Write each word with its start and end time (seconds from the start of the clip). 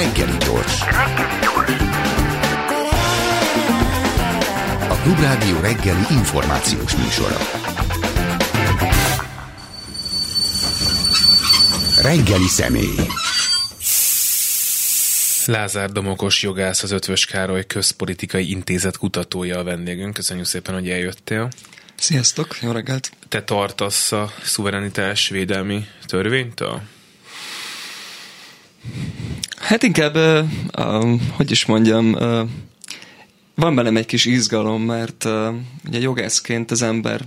Reggeli 0.00 0.36
gyors. 0.38 0.80
A 4.88 4.94
Klubrádió 5.02 5.60
reggeli 5.60 6.04
információs 6.10 6.96
műsora. 6.96 7.36
Reggeli 12.02 12.46
személy. 12.46 12.94
Lázár 15.46 15.90
Domokos 15.90 16.42
jogász, 16.42 16.82
az 16.82 16.90
Ötvös 16.90 17.24
Károly 17.24 17.66
Közpolitikai 17.66 18.50
Intézet 18.50 18.96
kutatója 18.96 19.58
a 19.58 19.64
vendégünk. 19.64 20.14
Köszönjük 20.14 20.46
szépen, 20.46 20.74
hogy 20.74 20.90
eljöttél. 20.90 21.48
Sziasztok, 21.94 22.58
jó 22.62 22.70
reggelt! 22.70 23.12
Te 23.28 23.42
tartasz 23.42 24.12
a 24.12 24.32
szuverenitás 24.42 25.28
védelmi 25.28 25.86
törvénytől? 26.06 26.82
Hát 29.60 29.82
inkább, 29.82 30.16
uh, 30.16 30.44
uh, 30.78 31.20
hogy 31.36 31.50
is 31.50 31.66
mondjam, 31.66 32.12
uh, 32.12 32.48
van 33.54 33.74
bennem 33.74 33.96
egy 33.96 34.06
kis 34.06 34.24
izgalom, 34.24 34.82
mert 34.82 35.24
uh, 35.24 35.54
ugye 35.86 35.98
jogászként 35.98 36.70
az 36.70 36.82
ember, 36.82 37.20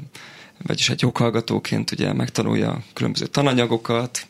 vagyis 0.66 0.90
egy 0.90 1.02
joghallgatóként 1.02 1.92
ugye 1.92 2.14
megtanulja 2.14 2.84
különböző 2.94 3.26
tananyagokat, 3.26 4.28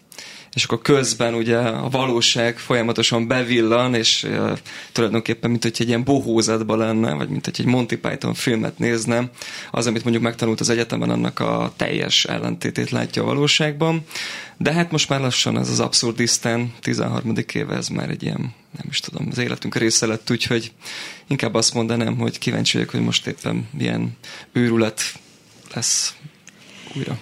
és 0.53 0.63
akkor 0.63 0.81
közben 0.81 1.33
ugye 1.33 1.57
a 1.57 1.89
valóság 1.89 2.57
folyamatosan 2.57 3.27
bevillan, 3.27 3.95
és 3.95 4.23
uh, 4.23 4.57
tulajdonképpen, 4.91 5.49
mint 5.49 5.63
hogy 5.63 5.75
egy 5.77 5.87
ilyen 5.87 6.03
bohózatban 6.03 6.77
lenne, 6.77 7.13
vagy 7.13 7.29
mint 7.29 7.45
hogy 7.45 7.55
egy 7.57 7.65
Monty 7.65 7.95
Python 7.95 8.33
filmet 8.33 8.77
nézne, 8.77 9.29
az, 9.71 9.87
amit 9.87 10.03
mondjuk 10.03 10.23
megtanult 10.23 10.59
az 10.59 10.69
egyetemen, 10.69 11.09
annak 11.09 11.39
a 11.39 11.73
teljes 11.75 12.25
ellentétét 12.25 12.89
látja 12.89 13.21
a 13.21 13.25
valóságban. 13.25 14.05
De 14.57 14.71
hát 14.73 14.91
most 14.91 15.09
már 15.09 15.19
lassan 15.19 15.57
ez 15.57 15.69
az 15.69 15.79
abszurdisztán 15.79 16.73
13. 16.81 17.33
éve, 17.53 17.75
ez 17.75 17.87
már 17.87 18.09
egy 18.09 18.23
ilyen, 18.23 18.53
nem 18.77 18.85
is 18.89 18.99
tudom, 18.99 19.27
az 19.31 19.37
életünk 19.37 19.75
része 19.75 20.05
lett, 20.05 20.31
úgyhogy 20.31 20.71
inkább 21.27 21.53
azt 21.53 21.73
mondanám, 21.73 22.17
hogy 22.17 22.37
kíváncsi 22.37 22.77
vagyok, 22.77 22.91
hogy 22.91 23.01
most 23.01 23.27
éppen 23.27 23.67
milyen 23.71 24.17
őrület 24.51 25.01
lesz 25.73 26.15
újra. 26.95 27.19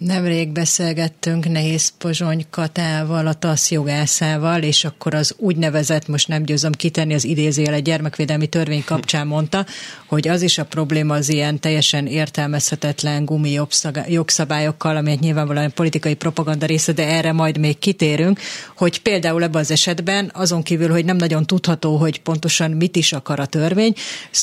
Nemrég 0.00 0.48
beszélgettünk 0.48 1.48
Nehéz 1.48 1.92
Pozsony 1.98 2.46
Katával, 2.50 3.26
a 3.26 3.34
TASZ 3.34 3.70
jogászával, 3.70 4.62
és 4.62 4.84
akkor 4.84 5.14
az 5.14 5.34
úgynevezett, 5.38 6.08
most 6.08 6.28
nem 6.28 6.42
győzöm 6.42 6.72
kitenni 6.72 7.14
az 7.14 7.24
idézőjel 7.24 7.74
egy 7.74 7.82
gyermekvédelmi 7.82 8.46
törvény 8.46 8.84
kapcsán 8.84 9.26
mondta, 9.26 9.66
hogy 10.06 10.28
az 10.28 10.42
is 10.42 10.58
a 10.58 10.64
probléma 10.64 11.14
az 11.14 11.28
ilyen 11.28 11.60
teljesen 11.60 12.06
értelmezhetetlen 12.06 13.24
gumi 13.24 13.58
jogszabályokkal, 14.06 14.96
amelyek 14.96 15.18
nyilvánvalóan 15.18 15.72
politikai 15.74 16.14
propaganda 16.14 16.66
része, 16.66 16.92
de 16.92 17.06
erre 17.06 17.32
majd 17.32 17.58
még 17.58 17.78
kitérünk, 17.78 18.40
hogy 18.76 19.02
például 19.02 19.42
ebben 19.42 19.60
az 19.60 19.70
esetben 19.70 20.30
azon 20.34 20.62
kívül, 20.62 20.90
hogy 20.90 21.04
nem 21.04 21.16
nagyon 21.16 21.46
tudható, 21.46 21.96
hogy 21.96 22.20
pontosan 22.20 22.70
mit 22.70 22.96
is 22.96 23.12
akar 23.12 23.40
a 23.40 23.46
törvény, 23.46 23.94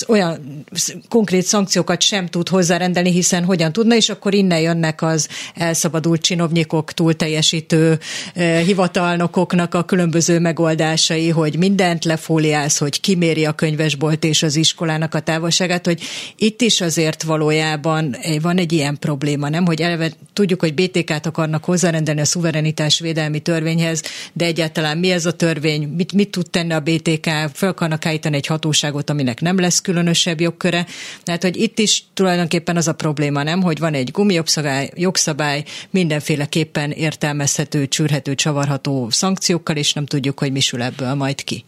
olyan 0.07 0.65
konkrét 1.09 1.43
szankciókat 1.43 2.01
sem 2.01 2.27
tud 2.27 2.49
hozzárendelni, 2.49 3.11
hiszen 3.11 3.43
hogyan 3.43 3.71
tudna, 3.71 3.95
és 3.95 4.09
akkor 4.09 4.33
innen 4.33 4.59
jönnek 4.59 5.01
az 5.01 5.27
elszabadult 5.55 6.21
csinovnyikok, 6.21 6.93
túlteljesítő 6.93 7.99
eh, 8.33 8.61
hivatalnokoknak 8.61 9.73
a 9.73 9.83
különböző 9.83 10.39
megoldásai, 10.39 11.29
hogy 11.29 11.57
mindent 11.57 12.05
lefóliáz, 12.05 12.77
hogy 12.77 12.99
kiméri 12.99 13.45
a 13.45 13.51
könyvesbolt 13.51 14.23
és 14.23 14.43
az 14.43 14.55
iskolának 14.55 15.13
a 15.13 15.19
távolságát, 15.19 15.85
hogy 15.85 16.01
itt 16.35 16.61
is 16.61 16.81
azért 16.81 17.23
valójában 17.23 18.15
van 18.41 18.57
egy 18.57 18.71
ilyen 18.71 18.99
probléma, 18.99 19.49
nem? 19.49 19.65
Hogy 19.65 19.81
eleve 19.81 20.11
tudjuk, 20.33 20.59
hogy 20.59 20.73
BTK-t 20.73 21.25
akarnak 21.25 21.65
hozzárendelni 21.65 22.21
a 22.21 22.25
szuverenitás 22.25 22.99
védelmi 22.99 23.39
törvényhez, 23.39 24.01
de 24.33 24.45
egyáltalán 24.45 24.97
mi 24.97 25.11
ez 25.11 25.25
a 25.25 25.31
törvény, 25.31 25.87
mit, 25.87 26.13
mit 26.13 26.29
tud 26.29 26.49
tenni 26.49 26.73
a 26.73 26.79
BTK, 26.79 27.29
fel 27.53 27.69
akarnak 27.69 28.05
állítani 28.05 28.35
egy 28.35 28.45
hatóságot, 28.45 29.09
aminek 29.09 29.41
nem 29.41 29.59
lesz 29.59 29.81
különösebb 29.81 30.41
jogköre. 30.41 30.85
Tehát, 31.23 31.41
hogy 31.41 31.57
itt 31.57 31.79
is 31.79 32.03
tulajdonképpen 32.13 32.77
az 32.77 32.87
a 32.87 32.93
probléma, 32.93 33.43
nem? 33.43 33.61
Hogy 33.61 33.79
van 33.79 33.93
egy 33.93 34.11
gumijogszabály, 34.11 34.89
jogszabály, 34.95 35.36
jogszabály 35.37 35.63
mindenféleképpen 35.89 36.91
értelmezhető, 36.91 37.87
csűrhető, 37.87 38.35
csavarható 38.35 39.09
szankciókkal, 39.09 39.75
és 39.75 39.93
nem 39.93 40.05
tudjuk, 40.05 40.39
hogy 40.39 40.51
mi 40.51 40.59
sül 40.59 40.81
ebből 40.81 41.13
majd 41.13 41.43
ki. 41.43 41.65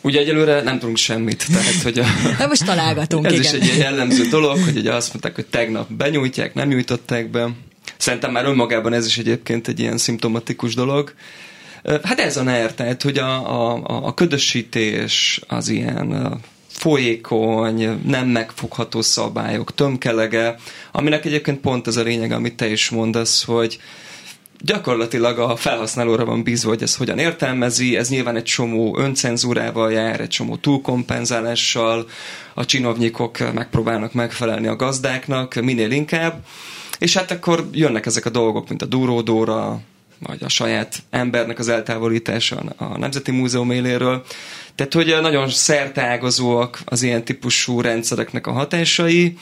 Ugye 0.00 0.20
egyelőre 0.20 0.62
nem 0.62 0.78
tudunk 0.78 0.96
semmit, 0.96 1.46
tehát 1.46 1.82
hogy 1.82 1.98
a, 1.98 2.04
Na 2.38 2.46
most 2.46 2.64
találgatunk, 2.64 3.26
Ez 3.26 3.32
igen. 3.32 3.44
is 3.44 3.70
egy 3.70 3.78
jellemző 3.78 4.28
dolog, 4.28 4.58
hogy 4.64 4.76
ugye 4.76 4.94
azt 4.94 5.08
mondták, 5.08 5.34
hogy 5.34 5.46
tegnap 5.46 5.92
benyújtják, 5.92 6.54
nem 6.54 6.68
nyújtották 6.68 7.30
be. 7.30 7.48
Szerintem 7.96 8.32
már 8.32 8.44
önmagában 8.44 8.92
ez 8.92 9.06
is 9.06 9.18
egyébként 9.18 9.68
egy 9.68 9.80
ilyen 9.80 9.98
szimptomatikus 9.98 10.74
dolog. 10.74 11.14
Hát 12.02 12.20
ez 12.20 12.36
a 12.36 12.42
NER, 12.42 12.74
tehát 12.74 13.02
hogy 13.02 13.18
a, 13.18 13.72
a, 13.72 14.06
a 14.06 14.14
ködösítés, 14.14 15.40
az 15.48 15.68
ilyen 15.68 16.40
folyékony, 16.80 18.00
nem 18.06 18.28
megfogható 18.28 19.00
szabályok, 19.00 19.74
tömkelege, 19.74 20.54
aminek 20.92 21.24
egyébként 21.24 21.60
pont 21.60 21.86
az 21.86 21.96
a 21.96 22.02
lényeg, 22.02 22.32
amit 22.32 22.56
te 22.56 22.70
is 22.70 22.90
mondasz, 22.90 23.44
hogy 23.44 23.80
gyakorlatilag 24.60 25.38
a 25.38 25.56
felhasználóra 25.56 26.24
van 26.24 26.42
bízva, 26.42 26.68
hogy 26.68 26.82
ez 26.82 26.96
hogyan 26.96 27.18
értelmezi, 27.18 27.96
ez 27.96 28.08
nyilván 28.08 28.36
egy 28.36 28.44
csomó 28.44 28.98
öncenzúrával 28.98 29.92
jár, 29.92 30.20
egy 30.20 30.28
csomó 30.28 30.56
túlkompenzálással, 30.56 32.06
a 32.54 32.64
csinovnyikok 32.64 33.52
megpróbálnak 33.54 34.12
megfelelni 34.12 34.66
a 34.66 34.76
gazdáknak 34.76 35.54
minél 35.54 35.90
inkább, 35.90 36.44
és 36.98 37.16
hát 37.16 37.30
akkor 37.30 37.68
jönnek 37.72 38.06
ezek 38.06 38.26
a 38.26 38.30
dolgok, 38.30 38.68
mint 38.68 38.82
a 38.82 38.86
duródóra, 38.86 39.80
vagy 40.20 40.42
a 40.42 40.48
saját 40.48 41.02
embernek 41.10 41.58
az 41.58 41.68
eltávolítása 41.68 42.62
a 42.76 42.98
Nemzeti 42.98 43.30
Múzeum 43.30 43.70
éléről. 43.70 44.24
Tehát, 44.74 44.92
hogy 44.92 45.16
nagyon 45.20 45.48
szertágazóak 45.48 46.80
az 46.84 47.02
ilyen 47.02 47.24
típusú 47.24 47.80
rendszereknek 47.80 48.46
a 48.46 48.52
hatásai. 48.52 49.36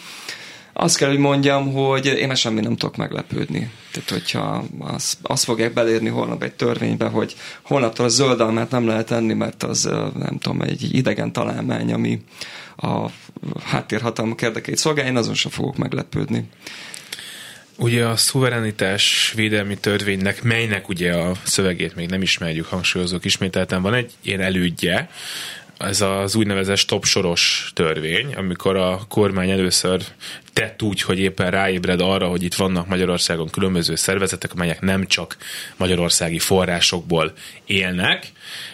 Azt 0.73 0.97
kell, 0.97 1.09
hogy 1.09 1.19
mondjam, 1.19 1.73
hogy 1.73 2.07
én 2.07 2.27
már 2.27 2.37
semmi 2.37 2.61
nem 2.61 2.77
tudok 2.77 2.97
meglepődni. 2.97 3.71
Tehát, 3.93 4.11
hogyha 4.11 4.65
azt, 4.79 5.19
azt 5.23 5.45
fogják 5.45 5.73
belérni 5.73 6.09
holnap 6.09 6.43
egy 6.43 6.53
törvénybe, 6.53 7.07
hogy 7.07 7.37
holnaptól 7.63 8.07
a 8.07 8.09
zöldalmát 8.09 8.71
nem 8.71 8.87
lehet 8.87 9.11
enni, 9.11 9.35
mert 9.35 9.63
az 9.63 9.83
nem 10.19 10.39
tudom, 10.39 10.61
egy 10.61 10.95
idegen 10.95 11.33
találmány, 11.33 11.93
ami 11.93 12.21
a 12.77 13.07
háttérhatalmak 13.65 14.43
érdekeit 14.43 14.77
szolgálja, 14.77 15.11
én 15.11 15.17
azon 15.17 15.35
sem 15.35 15.51
fogok 15.51 15.77
meglepődni. 15.77 16.49
Ugye 17.81 18.05
a 18.05 18.17
szuverenitás 18.17 19.33
védelmi 19.35 19.77
törvénynek, 19.77 20.43
melynek 20.43 20.89
ugye 20.89 21.13
a 21.13 21.33
szövegét 21.45 21.95
még 21.95 22.09
nem 22.09 22.23
ismerjük, 22.23 22.67
hangsúlyozók 22.67 23.25
ismételten, 23.25 23.83
van 23.83 23.95
egy 23.95 24.13
ilyen 24.23 24.41
elődje, 24.41 25.09
ez 25.79 26.01
az 26.01 26.35
úgynevezett 26.35 26.77
stop 26.77 27.05
soros 27.05 27.71
törvény, 27.75 28.35
amikor 28.35 28.77
a 28.77 29.01
kormány 29.09 29.51
először 29.51 30.03
tett 30.59 30.83
úgy, 30.83 31.03
hogy 31.03 31.19
éppen 31.19 31.51
ráébred 31.51 32.01
arra, 32.01 32.29
hogy 32.29 32.43
itt 32.43 32.55
vannak 32.55 32.87
Magyarországon 32.87 33.49
különböző 33.51 33.95
szervezetek, 33.95 34.53
amelyek 34.53 34.81
nem 34.81 35.07
csak 35.07 35.37
magyarországi 35.77 36.39
forrásokból 36.39 37.33
élnek, 37.67 38.33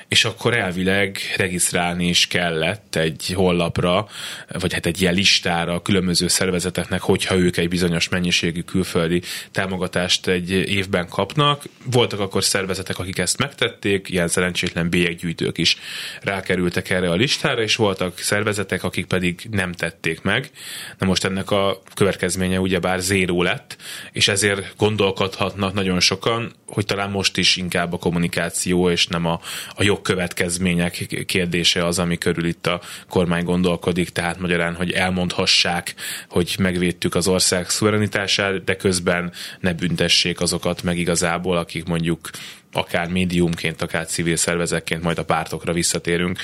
és 0.08 0.24
akkor 0.24 0.54
elvileg 0.54 1.18
regisztrálni 1.36 2.08
is 2.08 2.26
kellett 2.26 2.94
egy 2.96 3.32
hollapra, 3.34 4.08
vagy 4.48 4.72
hát 4.72 4.86
egy 4.86 5.00
ilyen 5.00 5.14
listára 5.14 5.74
a 5.74 5.82
különböző 5.82 6.28
szervezeteknek, 6.28 7.00
hogyha 7.00 7.36
ők 7.36 7.56
egy 7.56 7.68
bizonyos 7.68 8.08
mennyiségű 8.08 8.60
külföldi 8.60 9.22
támogatást 9.50 10.26
egy 10.26 10.50
évben 10.50 11.08
kapnak. 11.08 11.64
Voltak 11.84 12.20
akkor 12.20 12.44
szervezetek, 12.44 12.98
akik 12.98 13.18
ezt 13.18 13.38
megtették, 13.38 14.08
ilyen 14.08 14.28
szerencsétlen 14.28 14.88
bélyeggyűjtők 14.88 15.58
is 15.58 15.78
rákerültek 16.22 16.90
erre 16.90 17.10
a 17.10 17.14
listára, 17.14 17.62
és 17.62 17.76
voltak 17.76 18.18
szervezetek, 18.18 18.84
akik 18.84 19.06
pedig 19.06 19.46
nem 19.50 19.72
tették 19.72 20.22
meg. 20.22 20.50
Na 20.98 21.06
most 21.06 21.24
ennek 21.24 21.50
a 21.50 21.73
következménye 21.94 22.60
ugyebár 22.60 23.00
zéró 23.00 23.42
lett, 23.42 23.76
és 24.12 24.28
ezért 24.28 24.76
gondolkodhatnak 24.76 25.74
nagyon 25.74 26.00
sokan, 26.00 26.52
hogy 26.66 26.84
talán 26.84 27.10
most 27.10 27.36
is 27.36 27.56
inkább 27.56 27.92
a 27.92 27.98
kommunikáció 27.98 28.90
és 28.90 29.06
nem 29.06 29.26
a, 29.26 29.40
a 29.74 29.82
jogkövetkezmények 29.82 31.24
kérdése 31.26 31.86
az, 31.86 31.98
ami 31.98 32.18
körül 32.18 32.44
itt 32.44 32.66
a 32.66 32.80
kormány 33.08 33.44
gondolkodik, 33.44 34.08
tehát 34.08 34.40
magyarán, 34.40 34.74
hogy 34.74 34.92
elmondhassák, 34.92 35.94
hogy 36.28 36.56
megvédtük 36.58 37.14
az 37.14 37.28
ország 37.28 37.68
szuverenitását, 37.68 38.64
de 38.64 38.76
közben 38.76 39.32
ne 39.60 39.72
büntessék 39.72 40.40
azokat 40.40 40.82
meg 40.82 40.98
igazából, 40.98 41.56
akik 41.56 41.84
mondjuk 41.84 42.30
akár 42.72 43.08
médiumként, 43.08 43.82
akár 43.82 44.06
civil 44.06 44.36
szervezekként, 44.36 45.02
majd 45.02 45.18
a 45.18 45.24
pártokra 45.24 45.72
visszatérünk, 45.72 46.38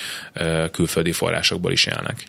külföldi 0.70 1.12
forrásokból 1.12 1.72
is 1.72 1.87
élnek. 1.87 2.25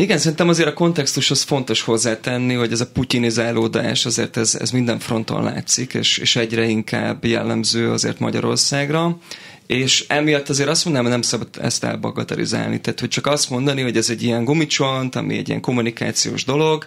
Igen, 0.00 0.18
szerintem 0.18 0.48
azért 0.48 0.68
a 0.68 0.72
kontextushoz 0.72 1.42
fontos 1.42 1.82
hozzátenni, 1.82 2.54
hogy 2.54 2.72
ez 2.72 2.80
a 2.80 2.86
putinizálódás 2.86 4.06
azért 4.06 4.36
ez, 4.36 4.54
ez 4.60 4.70
minden 4.70 4.98
fronton 4.98 5.42
látszik, 5.42 5.94
és, 5.94 6.18
és 6.18 6.36
egyre 6.36 6.64
inkább 6.64 7.24
jellemző 7.24 7.90
azért 7.90 8.18
Magyarországra. 8.18 9.18
És 9.66 10.04
emiatt 10.08 10.48
azért 10.48 10.68
azt 10.68 10.84
mondanám, 10.84 11.10
hogy 11.10 11.18
nem 11.20 11.30
szabad 11.30 11.48
ezt 11.60 11.84
elbagatelizálni. 11.84 12.80
Tehát, 12.80 13.00
hogy 13.00 13.08
csak 13.08 13.26
azt 13.26 13.50
mondani, 13.50 13.82
hogy 13.82 13.96
ez 13.96 14.10
egy 14.10 14.22
ilyen 14.22 14.44
gumicsont, 14.44 15.16
ami 15.16 15.36
egy 15.36 15.48
ilyen 15.48 15.60
kommunikációs 15.60 16.44
dolog, 16.44 16.86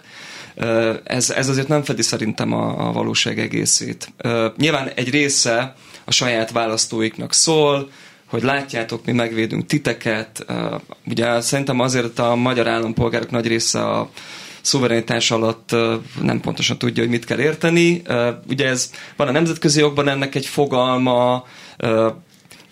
Ez, 1.04 1.30
ez 1.30 1.48
azért 1.48 1.68
nem 1.68 1.82
fedi 1.82 2.02
szerintem 2.02 2.52
a, 2.52 2.88
a 2.88 2.92
valóság 2.92 3.38
egészét. 3.38 4.12
Nyilván 4.56 4.88
egy 4.94 5.10
része 5.10 5.74
a 6.04 6.10
saját 6.10 6.50
választóiknak 6.50 7.32
szól, 7.32 7.90
hogy 8.32 8.42
látjátok, 8.42 9.04
mi 9.04 9.12
megvédünk 9.12 9.66
titeket. 9.66 10.46
Ugye 11.06 11.40
szerintem 11.40 11.80
azért 11.80 12.18
a 12.18 12.34
magyar 12.34 12.68
állampolgárok 12.68 13.30
nagy 13.30 13.46
része 13.46 13.80
a 13.84 14.10
szuverenitás 14.60 15.30
alatt 15.30 15.70
nem 16.22 16.40
pontosan 16.40 16.78
tudja, 16.78 17.02
hogy 17.02 17.12
mit 17.12 17.24
kell 17.24 17.38
érteni. 17.38 18.02
Ugye 18.48 18.66
ez 18.68 18.90
van 19.16 19.28
a 19.28 19.32
nemzetközi 19.32 19.80
jogban 19.80 20.08
ennek 20.08 20.34
egy 20.34 20.46
fogalma, 20.46 21.44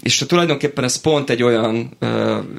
és 0.03 0.25
tulajdonképpen 0.29 0.85
ez 0.85 0.97
pont 0.97 1.31
egy 1.31 1.43
olyan 1.43 1.97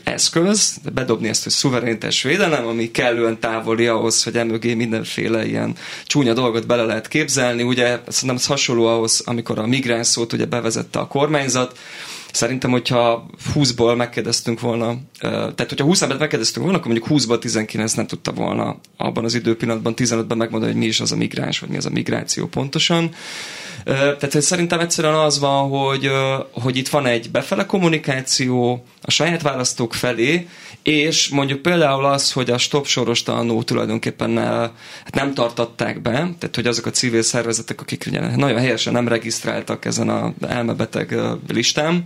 eszköz, 0.04 0.78
bedobni 0.94 1.28
ezt, 1.28 1.44
hogy 1.44 1.52
szuverenitás 1.52 2.24
védelem, 2.24 2.68
ami 2.68 2.92
kellően 2.92 3.40
távoli 3.40 3.88
ahhoz, 3.88 4.24
hogy 4.24 4.38
emögé 4.38 4.74
mindenféle 4.74 5.46
ilyen 5.46 5.76
csúnya 6.06 6.34
dolgot 6.34 6.68
bele 6.68 6.84
lehet 6.84 7.08
képzelni. 7.08 7.64
Ugye 7.64 7.86
szerintem 8.08 8.36
ez 8.36 8.46
hasonló 8.46 8.86
ahhoz, 8.88 9.22
amikor 9.26 9.60
a 9.60 9.68
migráns 9.68 10.08
szót 10.08 10.34
ugye 10.34 10.46
bevezette 10.46 11.00
a 11.00 11.08
kormányzat, 11.08 11.78
Szerintem, 12.32 12.72
hogyha 12.72 13.26
20-ból 13.54 13.96
megkérdeztünk 13.98 14.60
volna, 14.60 14.96
tehát 15.20 15.70
hogyha 15.70 15.86
20 15.86 16.02
embert 16.02 16.20
megkérdeztünk 16.20 16.66
volna, 16.66 16.80
akkor 16.80 16.92
mondjuk 16.92 17.20
20-ból 17.22 17.40
19 17.40 17.94
nem 17.94 18.08
tudta 18.08 18.32
volna 18.32 18.78
abban 18.98 19.24
az 19.24 19.34
időpillanatban, 19.34 19.94
15-ben 19.98 20.38
megmondani, 20.38 20.72
hogy 20.72 20.82
mi 20.82 20.88
is 20.88 21.00
az 21.00 21.12
a 21.12 21.16
migráns, 21.16 21.60
vagy 21.60 21.70
mi 21.70 21.78
az 21.78 21.86
a 21.86 21.90
migráció 21.90 22.48
pontosan. 22.48 23.14
Tehát 23.84 24.32
hogy 24.32 24.42
szerintem 24.42 24.80
egyszerűen 24.80 25.14
az 25.14 25.40
van, 25.40 25.70
hogy, 25.70 26.12
hogy 26.52 26.78
itt 26.78 26.90
van 26.90 27.06
egy 27.06 27.32
befele 27.32 27.66
kommunikáció 27.66 28.86
a 29.02 29.12
saját 29.12 29.42
választók 29.42 29.94
felé, 29.94 30.48
és 30.84 31.30
mondjuk 31.30 31.62
például 31.62 32.06
az, 32.06 32.32
hogy 32.32 32.50
a 32.50 32.58
stop 32.58 32.86
soros 32.86 33.24
tanú 33.24 33.64
tulajdonképpen 33.64 34.38
hát 34.38 35.16
nem 35.16 35.34
tartatták 35.34 36.02
be, 36.02 36.12
tehát 36.12 36.56
hogy 36.56 36.68
azok 36.68 36.86
a 36.86 36.90
civil 36.90 37.22
szervezetek, 37.22 37.82
akik 37.82 38.10
nagyon 38.36 38.60
helyesen 38.60 38.94
nem 38.94 39.08
regisztráltak 39.08 39.86
ezen 39.86 40.10
a 40.10 40.34
elmebeteg 40.48 41.16
listán, 41.48 42.04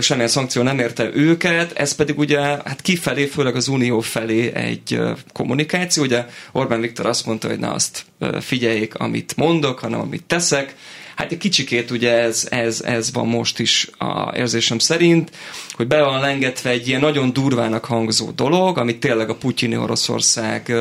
semmilyen 0.00 0.30
szankció 0.30 0.62
nem 0.62 0.78
érte 0.78 1.10
őket, 1.14 1.72
ez 1.72 1.94
pedig 1.94 2.18
ugye 2.18 2.40
hát 2.40 2.80
kifelé, 2.82 3.26
főleg 3.26 3.56
az 3.56 3.68
Unió 3.68 4.00
felé 4.00 4.52
egy 4.54 5.00
kommunikáció, 5.32 6.02
ugye 6.02 6.26
Orbán 6.52 6.80
Viktor 6.80 7.06
azt 7.06 7.26
mondta, 7.26 7.48
hogy 7.48 7.58
na 7.58 7.72
azt 7.72 8.04
figyeljék, 8.40 8.94
amit 8.94 9.36
mondok, 9.36 9.78
hanem 9.78 10.00
amit 10.00 10.24
teszek, 10.24 10.74
Hát 11.18 11.32
egy 11.32 11.38
kicsikét 11.38 11.90
ugye 11.90 12.12
ez, 12.12 12.46
ez, 12.50 12.80
ez 12.80 13.12
van 13.12 13.26
most 13.26 13.58
is 13.58 13.88
a 13.98 14.36
érzésem 14.36 14.78
szerint, 14.78 15.30
hogy 15.72 15.86
be 15.86 16.02
van 16.02 16.20
lengetve 16.20 16.70
egy 16.70 16.88
ilyen 16.88 17.00
nagyon 17.00 17.32
durvának 17.32 17.84
hangzó 17.84 18.30
dolog, 18.30 18.78
amit 18.78 19.00
tényleg 19.00 19.30
a 19.30 19.34
putyini 19.34 19.76
Oroszország 19.76 20.72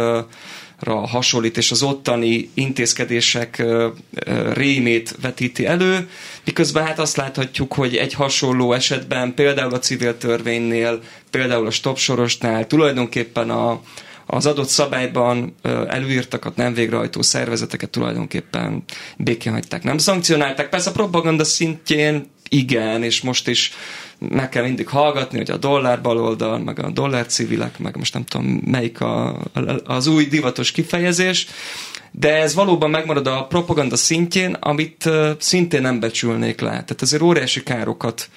hasonlít, 0.86 1.58
és 1.58 1.72
az 1.72 1.84
ottani 1.84 2.50
intézkedések 2.54 3.64
rémét 4.54 5.16
vetíti 5.22 5.66
elő, 5.66 6.10
miközben 6.46 6.86
hát 6.86 7.00
azt 7.00 7.18
láthatjuk, 7.18 7.74
hogy 7.74 7.96
egy 7.96 8.14
hasonló 8.14 8.74
esetben, 8.74 9.34
például 9.34 9.74
a 9.74 9.80
civil 9.80 10.18
törvénynél, 10.18 11.02
például 11.30 11.66
a 11.66 11.72
stop 11.72 11.98
sorosnál 11.98 12.68
tulajdonképpen 12.68 13.50
a, 13.50 13.82
az 14.28 14.46
adott 14.46 14.68
szabályban 14.68 15.56
előírtakat 15.88 16.56
nem 16.56 16.74
végrehajtó 16.74 17.22
szervezeteket 17.22 17.90
tulajdonképpen 17.90 18.84
békén 19.18 19.54
hagyták, 19.54 19.84
nem 19.84 19.98
szankcionálták. 19.98 20.70
Persze 20.70 20.90
a 20.90 20.94
propaganda 20.94 21.44
szintjén 21.44 22.30
igen, 22.50 23.04
és 23.04 23.22
most 23.22 23.48
is 23.48 23.72
meg 24.20 24.50
kell 24.50 24.64
mindig 24.64 24.88
hallgatni, 24.88 25.38
hogy 25.38 25.52
a 25.52 25.58
dollár 25.58 26.02
baloldal, 26.02 26.60
meg 26.60 26.80
a 26.80 26.90
dollár 26.90 27.26
civilek, 27.26 27.80
meg 27.80 27.98
most 27.98 28.14
nem 28.14 28.24
tudom 28.24 28.46
melyik 28.66 29.02
a, 29.02 29.42
az 29.84 30.08
új 30.08 30.26
divatos 30.26 30.72
kifejezés, 30.72 31.48
de 32.12 32.36
ez 32.36 32.54
valóban 32.54 32.90
megmarad 32.90 33.28
a 33.28 33.46
propaganda 33.46 33.96
szintjén, 33.96 34.54
amit 34.54 35.10
szintén 35.40 35.82
nem 35.82 36.00
becsülnék 36.00 36.62
le. 36.62 36.70
Tehát 36.70 37.02
azért 37.02 37.22
óriási 37.22 37.64
károkat 37.64 38.30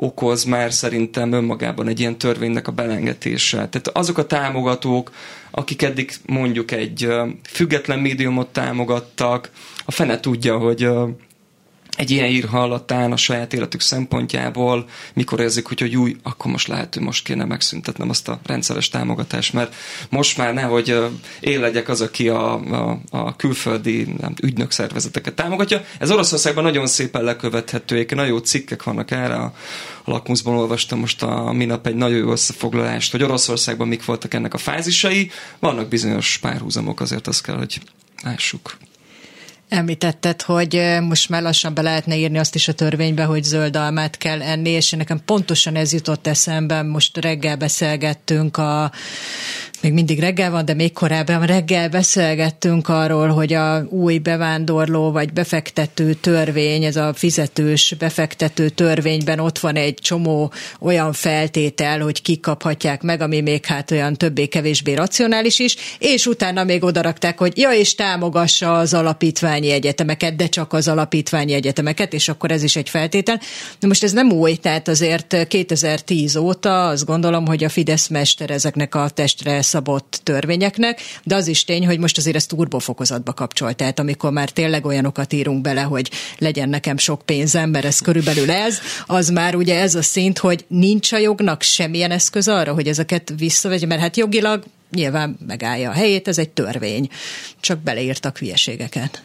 okoz 0.00 0.44
már 0.44 0.72
szerintem 0.72 1.32
önmagában 1.32 1.88
egy 1.88 2.00
ilyen 2.00 2.18
törvénynek 2.18 2.68
a 2.68 2.72
belengetése. 2.72 3.56
Tehát 3.56 3.88
azok 3.92 4.18
a 4.18 4.26
támogatók, 4.26 5.12
akik 5.50 5.82
eddig 5.82 6.10
mondjuk 6.26 6.70
egy 6.70 7.08
független 7.42 7.98
médiumot 7.98 8.48
támogattak, 8.48 9.50
a 9.84 9.90
fene 9.90 10.20
tudja, 10.20 10.58
hogy 10.58 10.88
egy 11.98 12.10
ilyen 12.10 12.28
ír 12.28 12.44
hallatán 12.44 13.12
a 13.12 13.16
saját 13.16 13.52
életük 13.52 13.80
szempontjából, 13.80 14.88
mikor 15.14 15.40
érzik, 15.40 15.66
hogy, 15.66 15.80
hogy 15.80 15.96
új, 15.96 16.16
akkor 16.22 16.50
most 16.50 16.68
lehet, 16.68 16.94
hogy 16.94 17.02
most 17.02 17.24
kéne 17.24 17.44
megszüntetnem 17.44 18.08
azt 18.08 18.28
a 18.28 18.40
rendszeres 18.46 18.88
támogatást, 18.88 19.52
mert 19.52 19.74
most 20.10 20.36
már 20.36 20.54
nehogy 20.54 20.96
én 21.40 21.60
legyek 21.60 21.88
az, 21.88 22.00
aki 22.00 22.28
a, 22.28 22.52
a, 22.54 23.00
a 23.10 23.36
külföldi 23.36 24.14
nem, 24.20 24.34
ügynök 24.42 24.74
támogatja. 25.34 25.84
Ez 25.98 26.10
Oroszországban 26.10 26.64
nagyon 26.64 26.86
szépen 26.86 27.22
lekövethető, 27.22 28.06
nagyon 28.10 28.26
jó 28.26 28.38
cikkek 28.38 28.82
vannak 28.82 29.10
erre, 29.10 29.34
a, 29.34 29.54
a 30.04 30.10
lakmuszban 30.10 30.54
olvastam 30.54 30.98
most 30.98 31.22
a 31.22 31.52
minap 31.52 31.86
egy 31.86 31.94
nagyon 31.94 32.18
jó 32.18 32.30
összefoglalást, 32.30 33.10
hogy 33.10 33.22
Oroszországban 33.22 33.88
mik 33.88 34.04
voltak 34.04 34.34
ennek 34.34 34.54
a 34.54 34.58
fázisai, 34.58 35.30
vannak 35.58 35.88
bizonyos 35.88 36.38
párhuzamok, 36.40 37.00
azért 37.00 37.26
azt 37.26 37.42
kell, 37.42 37.56
hogy 37.56 37.80
lássuk. 38.22 38.76
Említetted, 39.68 40.42
hogy 40.42 40.82
most 41.00 41.28
már 41.28 41.42
lassan 41.42 41.74
be 41.74 41.82
lehetne 41.82 42.16
írni 42.16 42.38
azt 42.38 42.54
is 42.54 42.68
a 42.68 42.72
törvénybe, 42.72 43.24
hogy 43.24 43.42
zöld 43.42 43.76
almát 43.76 44.16
kell 44.16 44.42
enni, 44.42 44.70
és 44.70 44.90
nekem 44.90 45.20
pontosan 45.24 45.76
ez 45.76 45.92
jutott 45.92 46.26
eszembe, 46.26 46.82
most 46.82 47.16
reggel 47.16 47.56
beszélgettünk 47.56 48.56
a 48.56 48.92
még 49.82 49.92
mindig 49.92 50.20
reggel 50.20 50.50
van, 50.50 50.64
de 50.64 50.74
még 50.74 50.92
korábban 50.92 51.46
reggel 51.46 51.88
beszélgettünk 51.88 52.88
arról, 52.88 53.28
hogy 53.28 53.52
a 53.52 53.86
új 53.88 54.18
bevándorló 54.18 55.10
vagy 55.10 55.32
befektető 55.32 56.14
törvény, 56.14 56.84
ez 56.84 56.96
a 56.96 57.12
fizetős 57.14 57.94
befektető 57.98 58.68
törvényben 58.68 59.38
ott 59.38 59.58
van 59.58 59.76
egy 59.76 59.94
csomó 59.94 60.52
olyan 60.80 61.12
feltétel, 61.12 62.00
hogy 62.00 62.22
kik 62.22 62.40
kaphatják 62.40 63.02
meg, 63.02 63.20
ami 63.20 63.40
még 63.40 63.64
hát 63.64 63.90
olyan 63.90 64.14
többé-kevésbé 64.14 64.94
racionális 64.94 65.58
is, 65.58 65.76
és 65.98 66.26
utána 66.26 66.64
még 66.64 66.84
odarakták, 66.84 67.38
hogy 67.38 67.58
ja, 67.58 67.70
és 67.70 67.94
támogassa 67.94 68.78
az 68.78 68.94
alapítványi 68.94 69.70
egyetemeket, 69.70 70.36
de 70.36 70.48
csak 70.48 70.72
az 70.72 70.88
alapítványi 70.88 71.52
egyetemeket, 71.52 72.12
és 72.12 72.28
akkor 72.28 72.50
ez 72.50 72.62
is 72.62 72.76
egy 72.76 72.88
feltétel. 72.88 73.40
De 73.80 73.86
most 73.86 74.04
ez 74.04 74.12
nem 74.12 74.30
új, 74.30 74.54
tehát 74.54 74.88
azért 74.88 75.46
2010 75.48 76.36
óta 76.36 76.86
azt 76.86 77.04
gondolom, 77.04 77.46
hogy 77.46 77.64
a 77.64 77.68
Fidesz 77.68 78.08
mester 78.08 78.50
ezeknek 78.50 78.94
a 78.94 79.08
testre 79.08 79.62
szabott 79.68 80.20
törvényeknek, 80.22 81.00
de 81.24 81.34
az 81.34 81.46
is 81.46 81.64
tény, 81.64 81.86
hogy 81.86 81.98
most 81.98 82.18
azért 82.18 82.36
ezt 82.36 82.48
turbofokozatba 82.48 83.32
kapcsol. 83.32 83.74
Tehát 83.74 83.98
amikor 83.98 84.32
már 84.32 84.50
tényleg 84.50 84.86
olyanokat 84.86 85.32
írunk 85.32 85.60
bele, 85.60 85.80
hogy 85.80 86.10
legyen 86.38 86.68
nekem 86.68 86.96
sok 86.96 87.22
pénzem, 87.22 87.70
mert 87.70 87.84
ez 87.84 87.98
körülbelül 87.98 88.50
ez, 88.50 88.78
az 89.06 89.28
már 89.28 89.54
ugye 89.54 89.80
ez 89.80 89.94
a 89.94 90.02
szint, 90.02 90.38
hogy 90.38 90.64
nincs 90.68 91.12
a 91.12 91.18
jognak 91.18 91.62
semmilyen 91.62 92.10
eszköz 92.10 92.48
arra, 92.48 92.74
hogy 92.74 92.88
ezeket 92.88 93.32
visszavegye, 93.36 93.86
mert 93.86 94.00
hát 94.00 94.16
jogilag 94.16 94.64
nyilván 94.90 95.38
megállja 95.46 95.90
a 95.90 95.92
helyét, 95.92 96.28
ez 96.28 96.38
egy 96.38 96.50
törvény. 96.50 97.08
Csak 97.60 97.78
beleírtak 97.78 98.38
hülyeségeket. 98.38 99.22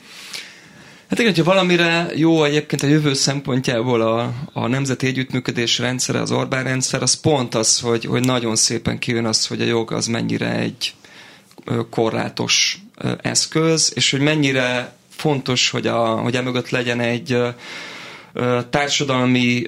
Hát 1.13 1.21
igen, 1.21 1.33
hogyha 1.33 1.53
valamire 1.53 2.07
jó 2.15 2.43
egyébként 2.43 2.83
a 2.83 2.87
jövő 2.87 3.13
szempontjából 3.13 4.01
a, 4.01 4.33
a 4.53 4.67
nemzeti 4.67 5.07
együttműködés 5.07 5.79
rendszere, 5.79 6.21
az 6.21 6.31
Orbán 6.31 6.63
rendszer, 6.63 7.01
az 7.01 7.13
pont 7.13 7.55
az, 7.55 7.79
hogy, 7.79 8.05
hogy 8.05 8.25
nagyon 8.25 8.55
szépen 8.55 8.99
kijön 8.99 9.25
az, 9.25 9.47
hogy 9.47 9.61
a 9.61 9.65
jog 9.65 9.91
az 9.91 10.07
mennyire 10.07 10.55
egy 10.55 10.93
korlátos 11.89 12.77
eszköz, 13.21 13.91
és 13.95 14.11
hogy 14.11 14.19
mennyire 14.19 14.95
fontos, 15.09 15.69
hogy, 15.69 15.87
a, 15.87 15.97
hogy 16.05 16.35
emögött 16.35 16.69
legyen 16.69 16.99
egy 16.99 17.37
társadalmi 18.69 19.67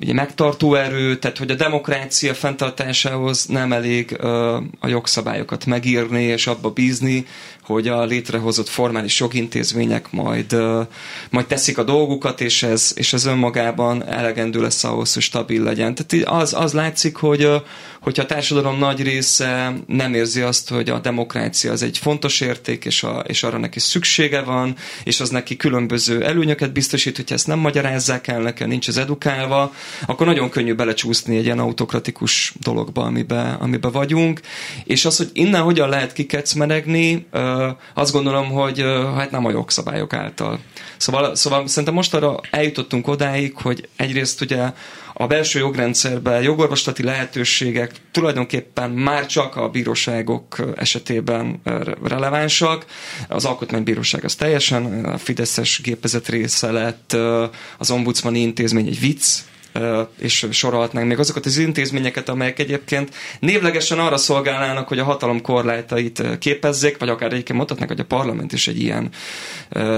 ugye, 0.00 0.12
megtartó 0.12 0.74
erő, 0.74 1.18
tehát 1.18 1.38
hogy 1.38 1.50
a 1.50 1.54
demokrácia 1.54 2.34
fenntartásához 2.34 3.46
nem 3.46 3.72
elég 3.72 4.22
a 4.80 4.88
jogszabályokat 4.88 5.66
megírni 5.66 6.22
és 6.22 6.46
abba 6.46 6.70
bízni, 6.70 7.26
hogy 7.68 7.88
a 7.88 8.04
létrehozott 8.04 8.68
formális 8.68 9.20
jogintézmények 9.20 10.10
majd, 10.10 10.56
majd 11.30 11.46
teszik 11.46 11.78
a 11.78 11.82
dolgukat, 11.82 12.40
és 12.40 12.62
ez, 12.62 12.92
és 12.94 13.12
ez 13.12 13.24
önmagában 13.24 14.08
elegendő 14.08 14.60
lesz 14.60 14.84
ahhoz, 14.84 15.14
hogy 15.14 15.22
stabil 15.22 15.62
legyen. 15.62 15.94
Tehát 15.94 16.40
az, 16.42 16.54
az 16.54 16.72
látszik, 16.72 17.16
hogy 17.16 17.48
hogyha 18.00 18.22
a 18.22 18.26
társadalom 18.26 18.78
nagy 18.78 19.02
része 19.02 19.74
nem 19.86 20.14
érzi 20.14 20.40
azt, 20.40 20.68
hogy 20.68 20.90
a 20.90 20.98
demokrácia 20.98 21.72
az 21.72 21.82
egy 21.82 21.98
fontos 21.98 22.40
érték, 22.40 22.84
és, 22.84 23.02
a, 23.02 23.24
és 23.26 23.42
arra 23.42 23.58
neki 23.58 23.80
szüksége 23.80 24.40
van, 24.40 24.76
és 25.04 25.20
az 25.20 25.30
neki 25.30 25.56
különböző 25.56 26.24
előnyöket 26.24 26.72
biztosít, 26.72 27.16
hogyha 27.16 27.34
ezt 27.34 27.46
nem 27.46 27.58
magyarázzák 27.58 28.26
el 28.26 28.40
nekem, 28.40 28.68
nincs 28.68 28.88
az 28.88 28.98
edukálva, 28.98 29.72
akkor 30.06 30.26
nagyon 30.26 30.50
könnyű 30.50 30.74
belecsúszni 30.74 31.36
egy 31.36 31.44
ilyen 31.44 31.58
autokratikus 31.58 32.54
dologba, 32.60 33.02
amiben 33.02 33.54
amibe 33.54 33.88
vagyunk. 33.88 34.40
És 34.84 35.04
az, 35.04 35.16
hogy 35.16 35.30
innen 35.32 35.62
hogyan 35.62 35.88
lehet 35.88 36.12
kikecmeregni, 36.12 37.26
azt 37.94 38.12
gondolom, 38.12 38.50
hogy 38.50 38.80
hát 39.16 39.30
nem 39.30 39.44
a 39.44 39.50
jogszabályok 39.50 40.12
által. 40.12 40.58
Szóval, 40.96 41.34
szóval 41.34 41.66
szerintem 41.66 41.94
most 41.94 42.14
arra 42.14 42.40
eljutottunk 42.50 43.06
odáig, 43.06 43.56
hogy 43.56 43.88
egyrészt 43.96 44.40
ugye 44.40 44.72
a 45.20 45.26
belső 45.26 45.58
jogrendszerben 45.58 46.42
jogorvoslati 46.42 47.02
lehetőségek 47.02 47.92
tulajdonképpen 48.12 48.90
már 48.90 49.26
csak 49.26 49.56
a 49.56 49.68
bíróságok 49.68 50.56
esetében 50.76 51.60
relevánsak. 52.04 52.86
Az 53.28 53.44
alkotmánybíróság 53.44 54.24
az 54.24 54.34
teljesen 54.34 55.04
a 55.04 55.18
Fideszes 55.18 55.80
gépezet 55.82 56.28
része 56.28 56.70
lett, 56.70 57.16
az 57.78 57.90
ombudsmani 57.90 58.38
intézmény 58.38 58.86
egy 58.86 59.00
vicc, 59.00 59.38
és 60.18 60.46
sorolhatnánk 60.50 61.08
még 61.08 61.18
azokat 61.18 61.46
az 61.46 61.56
intézményeket, 61.58 62.28
amelyek 62.28 62.58
egyébként 62.58 63.14
névlegesen 63.40 63.98
arra 63.98 64.16
szolgálnának, 64.16 64.88
hogy 64.88 64.98
a 64.98 65.04
hatalom 65.04 65.40
korlátait 65.40 66.22
képezzék, 66.38 66.98
vagy 66.98 67.08
akár 67.08 67.32
egyébként 67.32 67.58
mondhatnák, 67.58 67.88
hogy 67.88 68.00
a 68.00 68.04
parlament 68.04 68.52
is 68.52 68.68
egy 68.68 68.80
ilyen 68.80 69.10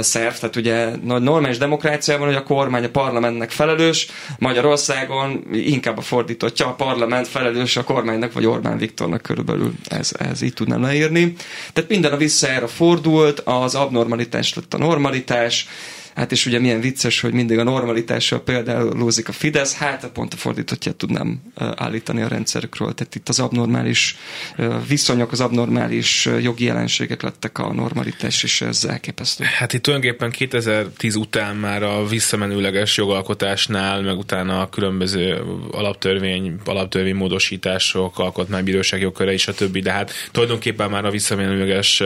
szerv. 0.00 0.34
Tehát 0.34 0.56
ugye 0.56 0.96
normális 1.02 1.58
demokráciában, 1.58 2.26
hogy 2.26 2.36
a 2.36 2.42
kormány 2.42 2.84
a 2.84 2.88
parlamentnek 2.88 3.50
felelős, 3.50 4.08
Magyarországon 4.38 5.44
inkább 5.52 5.98
a 5.98 6.00
fordítottja, 6.00 6.66
a 6.66 6.74
parlament 6.74 7.28
felelős 7.28 7.76
a 7.76 7.84
kormánynak, 7.84 8.32
vagy 8.32 8.46
Orbán 8.46 8.78
Viktornak 8.78 9.22
körülbelül 9.22 9.72
ez, 9.88 10.12
ez 10.18 10.42
így 10.42 10.54
tudnám 10.54 10.82
leírni. 10.82 11.34
Tehát 11.72 11.90
minden 11.90 12.12
a 12.12 12.16
vissza 12.16 12.48
erre 12.48 12.66
fordult, 12.66 13.40
az 13.40 13.74
abnormalitás 13.74 14.54
lett 14.54 14.74
a 14.74 14.78
normalitás, 14.78 15.68
Hát 16.14 16.33
és 16.33 16.47
ugye 16.47 16.59
milyen 16.59 16.81
vicces, 16.81 17.21
hogy 17.21 17.33
mindig 17.33 17.59
a 17.59 17.62
normalitással 17.62 18.43
lózik 18.93 19.29
a 19.29 19.33
Fidesz, 19.33 19.75
hát 19.75 20.11
pont 20.12 20.33
a 20.33 20.37
fordítottját 20.37 20.97
tudnám 20.97 21.43
állítani 21.55 22.23
a 22.23 22.29
rendszerükről. 22.29 22.95
Tehát 22.95 23.14
itt 23.14 23.29
az 23.29 23.40
abnormális 23.40 24.17
viszonyok, 24.88 25.33
az 25.33 25.40
abnormális 25.40 26.29
jogi 26.40 26.64
jelenségek 26.64 27.23
lettek 27.23 27.59
a 27.59 27.73
normalitás, 27.73 28.43
és 28.43 28.61
ez 28.61 28.85
elképesztő. 28.85 29.45
Hát 29.45 29.73
itt 29.73 29.83
tulajdonképpen 29.83 30.31
2010 30.31 31.14
után 31.14 31.57
már 31.57 31.83
a 31.83 32.07
visszamenőleges 32.07 32.97
jogalkotásnál, 32.97 34.02
meg 34.02 34.19
utána 34.19 34.61
a 34.61 34.69
különböző 34.69 35.43
alaptörvény, 35.71 36.61
alaptörvény 36.64 37.14
módosítások, 37.14 38.19
alkotmánybíróság 38.19 39.00
jogköre 39.00 39.33
és 39.33 39.49
a 39.49 39.55
többi, 39.55 39.81
de 39.81 39.93
hát 39.93 40.12
tulajdonképpen 40.31 40.90
már 40.90 41.05
a 41.05 41.11
visszamenőleges 41.11 42.02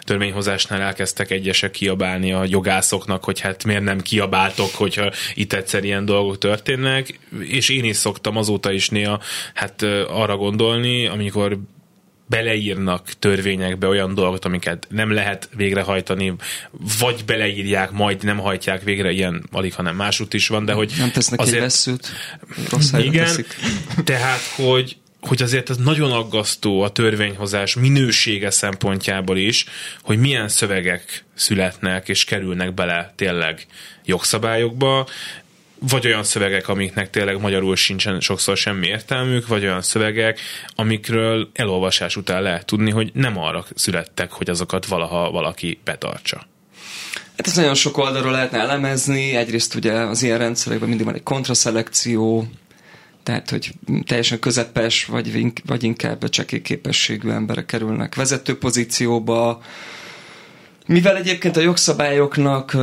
törvényhozásnál 0.00 0.80
elkezdtek 0.80 1.30
egyesek 1.30 1.70
kiabálni 1.70 2.32
a 2.32 2.44
jogászoknak, 2.46 3.24
hogy 3.24 3.40
hát 3.48 3.64
miért 3.64 3.82
nem 3.82 4.00
kiabáltok, 4.00 4.74
hogyha 4.74 5.12
itt 5.34 5.52
egyszer 5.52 5.84
ilyen 5.84 6.04
dolgok 6.04 6.38
történnek, 6.38 7.18
és 7.40 7.68
én 7.68 7.84
is 7.84 7.96
szoktam 7.96 8.36
azóta 8.36 8.72
is 8.72 8.88
néha 8.88 9.20
hát 9.54 9.82
arra 10.08 10.36
gondolni, 10.36 11.06
amikor 11.06 11.58
beleírnak 12.28 13.12
törvényekbe 13.18 13.86
olyan 13.86 14.14
dolgot, 14.14 14.44
amiket 14.44 14.86
nem 14.90 15.12
lehet 15.12 15.48
végrehajtani, 15.56 16.34
vagy 16.98 17.24
beleírják, 17.26 17.90
majd 17.90 18.22
nem 18.22 18.38
hajtják 18.38 18.82
végre, 18.82 19.10
ilyen 19.10 19.44
alig, 19.52 19.74
hanem 19.74 19.96
másút 19.96 20.34
is 20.34 20.48
van, 20.48 20.64
de 20.64 20.72
hogy... 20.72 20.92
Nem 20.98 21.10
tesznek 21.10 21.40
azért, 21.40 21.56
egy 21.56 21.60
veszőt, 21.60 22.08
rossz 22.70 22.92
Igen, 22.92 23.24
teszik. 23.24 23.56
tehát, 24.04 24.40
hogy 24.56 24.96
hogy 25.20 25.42
azért 25.42 25.70
ez 25.70 25.76
nagyon 25.76 26.12
aggasztó 26.12 26.80
a 26.80 26.90
törvényhozás 26.90 27.74
minősége 27.74 28.50
szempontjából 28.50 29.36
is, 29.36 29.64
hogy 30.02 30.18
milyen 30.18 30.48
szövegek 30.48 31.24
születnek 31.34 32.08
és 32.08 32.24
kerülnek 32.24 32.74
bele 32.74 33.12
tényleg 33.16 33.66
jogszabályokba, 34.04 35.06
vagy 35.80 36.06
olyan 36.06 36.24
szövegek, 36.24 36.68
amiknek 36.68 37.10
tényleg 37.10 37.40
magyarul 37.40 37.76
sincsen 37.76 38.20
sokszor 38.20 38.56
semmi 38.56 38.86
értelmük, 38.86 39.46
vagy 39.46 39.62
olyan 39.62 39.82
szövegek, 39.82 40.40
amikről 40.74 41.50
elolvasás 41.54 42.16
után 42.16 42.42
lehet 42.42 42.66
tudni, 42.66 42.90
hogy 42.90 43.10
nem 43.14 43.38
arra 43.38 43.64
születtek, 43.74 44.32
hogy 44.32 44.50
azokat 44.50 44.86
valaha 44.86 45.30
valaki 45.30 45.80
betartsa. 45.84 46.46
Hát 47.36 47.46
ez 47.46 47.56
nagyon 47.56 47.74
sok 47.74 47.96
oldalról 47.96 48.32
lehetne 48.32 48.58
elemezni. 48.58 49.36
Egyrészt 49.36 49.74
ugye 49.74 49.92
az 49.92 50.22
ilyen 50.22 50.38
rendszerekben 50.38 50.88
mindig 50.88 51.06
van 51.06 51.14
egy 51.14 51.22
kontraszelekció, 51.22 52.48
tehát, 53.28 53.50
hogy 53.50 53.72
teljesen 54.06 54.38
közepes, 54.38 55.04
vagy, 55.04 55.52
vagy 55.66 55.82
inkább 55.84 56.28
csekély 56.28 56.62
képességű 56.62 57.28
emberek 57.28 57.66
kerülnek 57.66 58.14
vezető 58.14 58.58
pozícióba, 58.58 59.62
mivel 60.86 61.16
egyébként 61.16 61.56
a 61.56 61.60
jogszabályoknak, 61.60 62.76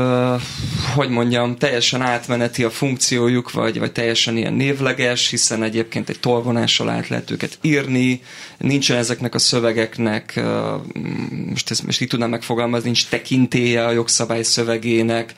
hogy 0.95 1.09
mondjam, 1.09 1.57
teljesen 1.57 2.01
átmeneti 2.01 2.63
a 2.63 2.69
funkciójuk, 2.69 3.51
vagy, 3.51 3.79
vagy 3.79 3.91
teljesen 3.91 4.37
ilyen 4.37 4.53
névleges, 4.53 5.29
hiszen 5.29 5.63
egyébként 5.63 6.09
egy 6.09 6.19
tolvonással 6.19 6.89
át 6.89 7.07
lehet 7.07 7.31
őket 7.31 7.57
írni, 7.61 8.21
nincsen 8.57 8.97
ezeknek 8.97 9.35
a 9.35 9.39
szövegeknek, 9.39 10.41
most, 11.49 11.71
ezt, 11.71 11.85
most 11.85 12.01
így 12.01 12.07
tudnám 12.07 12.29
megfogalmazni, 12.29 12.85
nincs 12.85 13.07
tekintélye 13.07 13.85
a 13.85 13.91
jogszabály 13.91 14.43
szövegének, 14.43 15.35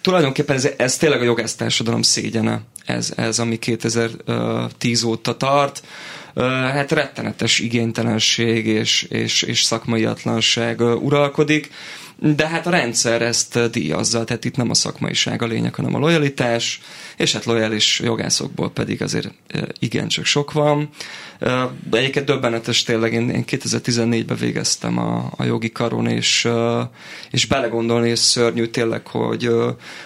tulajdonképpen 0.00 0.56
ez, 0.56 0.68
ez 0.76 0.96
tényleg 0.96 1.20
a 1.20 1.24
jogásztársadalom 1.24 2.02
szégyene, 2.02 2.62
ez, 2.84 3.12
ez 3.16 3.38
ami 3.38 3.58
2010 3.58 5.02
óta 5.02 5.36
tart. 5.36 5.82
Hát 6.72 6.92
rettenetes 6.92 7.58
igénytelenség 7.58 8.66
és, 8.66 9.02
és, 9.02 9.42
és 9.42 9.62
szakmaiatlanság 9.62 10.80
uralkodik, 10.80 11.70
de 12.24 12.48
hát 12.48 12.66
a 12.66 12.70
rendszer 12.70 13.22
ezt 13.22 13.70
díjazza, 13.70 14.24
tehát 14.24 14.44
itt 14.44 14.56
nem 14.56 14.70
a 14.70 14.74
szakmaiság 14.74 15.42
a 15.42 15.46
lényeg, 15.46 15.74
hanem 15.74 15.94
a 15.94 15.98
lojalitás, 15.98 16.80
és 17.16 17.32
hát 17.32 17.44
lojális 17.44 18.00
jogászokból 18.00 18.70
pedig 18.70 19.02
azért 19.02 19.30
igencsak 19.78 20.24
sok 20.24 20.52
van. 20.52 20.88
De 21.90 21.98
egyébként 21.98 22.26
döbbenetes 22.26 22.82
tényleg, 22.82 23.12
én, 23.12 23.30
én 23.30 23.44
2014-ben 23.46 24.36
végeztem 24.36 24.98
a, 24.98 25.32
a 25.36 25.44
jogi 25.44 25.72
karon, 25.72 26.06
és, 26.06 26.48
és 27.30 27.46
belegondolni, 27.46 28.08
és 28.08 28.18
szörnyű 28.18 28.66
tényleg, 28.66 29.06
hogy, 29.06 29.50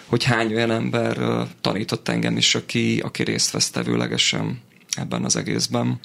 hogy 0.07 0.25
hány 0.25 0.55
olyan 0.55 0.71
ember 0.71 1.19
tanított 1.61 2.09
engem 2.09 2.37
is, 2.37 2.55
aki, 2.55 3.01
aki 3.05 3.23
részt 3.23 3.51
vesz 3.51 3.71
tevőlegesen 3.71 4.61
ebben 4.97 5.25
az 5.25 5.37
egészben. 5.37 6.01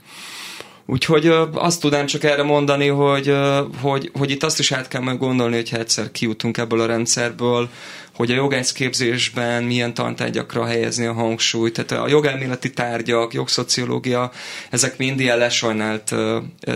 Úgyhogy 0.85 1.27
azt 1.53 1.81
tudnám 1.81 2.05
csak 2.05 2.23
erre 2.23 2.43
mondani, 2.43 2.87
hogy, 2.87 3.33
hogy, 3.81 4.11
hogy 4.13 4.31
itt 4.31 4.43
azt 4.43 4.59
is 4.59 4.71
át 4.71 4.87
kell 4.87 5.01
meg 5.01 5.17
gondolni, 5.17 5.55
hogyha 5.55 5.77
egyszer 5.77 6.11
kijutunk 6.11 6.57
ebből 6.57 6.81
a 6.81 6.85
rendszerből, 6.85 7.69
hogy 8.15 8.31
a 8.31 8.35
jogászképzésben 8.35 9.63
milyen 9.63 9.93
tantárgyakra 9.93 10.65
helyezni 10.65 11.05
a 11.05 11.13
hangsúlyt. 11.13 11.85
Tehát 11.85 12.03
a 12.03 12.09
jogelméleti 12.09 12.69
tárgyak, 12.71 13.33
jogszociológia, 13.33 14.31
ezek 14.69 14.97
mind 14.97 15.19
ilyen 15.19 15.37
lesajnált 15.37 16.15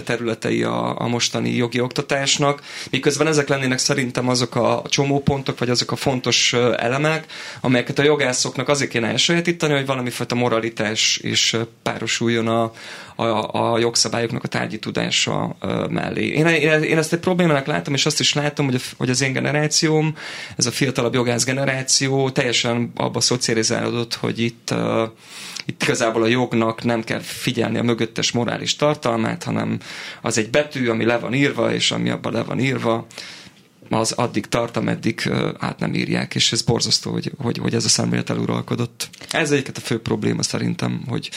területei 0.05 0.63
a, 0.63 1.01
a 1.01 1.07
mostani 1.07 1.55
jogi 1.55 1.79
oktatásnak, 1.79 2.61
miközben 2.89 3.27
ezek 3.27 3.47
lennének 3.47 3.77
szerintem 3.77 4.29
azok 4.29 4.55
a 4.55 4.81
csomópontok, 4.89 5.59
vagy 5.59 5.69
azok 5.69 5.91
a 5.91 5.95
fontos 5.95 6.53
elemek, 6.53 7.25
amelyeket 7.61 7.99
a 7.99 8.03
jogászoknak 8.03 8.69
azért 8.69 8.91
kéne 8.91 9.07
elsajátítani, 9.07 9.73
hogy 9.73 9.85
valamifajta 9.85 10.35
moralitás 10.35 11.19
is 11.21 11.55
párosuljon 11.83 12.47
a, 12.47 12.71
a, 13.15 13.73
a 13.73 13.79
jogszabályoknak 13.79 14.43
a 14.43 14.47
tárgyi 14.47 14.79
tudása 14.79 15.55
mellé. 15.89 16.27
Én, 16.27 16.47
én 16.83 16.97
ezt 16.97 17.13
egy 17.13 17.19
problémának 17.19 17.65
látom, 17.65 17.93
és 17.93 18.05
azt 18.05 18.19
is 18.19 18.33
látom, 18.33 18.65
hogy, 18.65 18.75
a, 18.75 18.79
hogy 18.97 19.09
az 19.09 19.21
én 19.21 19.33
generációm, 19.33 20.15
ez 20.57 20.65
a 20.65 20.71
fiatalabb 20.71 21.13
jogász 21.25 21.43
generáció 21.45 22.29
teljesen 22.29 22.91
abba 22.95 23.19
szocializálódott, 23.19 24.13
hogy 24.13 24.39
itt 24.39 24.73
itt 25.65 25.83
igazából 25.83 26.23
a 26.23 26.27
jognak 26.27 26.83
nem 26.83 27.03
kell 27.03 27.19
figyelni 27.19 27.77
a 27.77 27.83
mögöttes 27.83 28.31
morális 28.31 28.75
tartalmát, 28.75 29.43
hanem 29.43 29.79
az 30.21 30.37
egy 30.37 30.49
betű, 30.49 30.87
ami 30.89 31.05
le 31.05 31.17
van 31.17 31.33
írva, 31.33 31.73
és 31.73 31.91
ami 31.91 32.09
abban 32.09 32.33
le 32.33 32.43
van 32.43 32.59
írva, 32.59 33.05
az 33.89 34.11
addig 34.11 34.45
tart, 34.45 34.77
ameddig 34.77 35.31
át 35.57 35.79
nem 35.79 35.93
írják, 35.93 36.35
és 36.35 36.51
ez 36.51 36.61
borzasztó, 36.61 37.11
hogy, 37.11 37.31
hogy, 37.37 37.57
hogy 37.57 37.73
ez 37.73 37.85
a 37.85 37.89
szemlélet 37.89 38.29
eluralkodott. 38.29 39.09
Ez 39.31 39.51
egyiket 39.51 39.77
a 39.77 39.81
fő 39.81 40.01
probléma 40.01 40.43
szerintem, 40.43 41.03
hogy, 41.07 41.29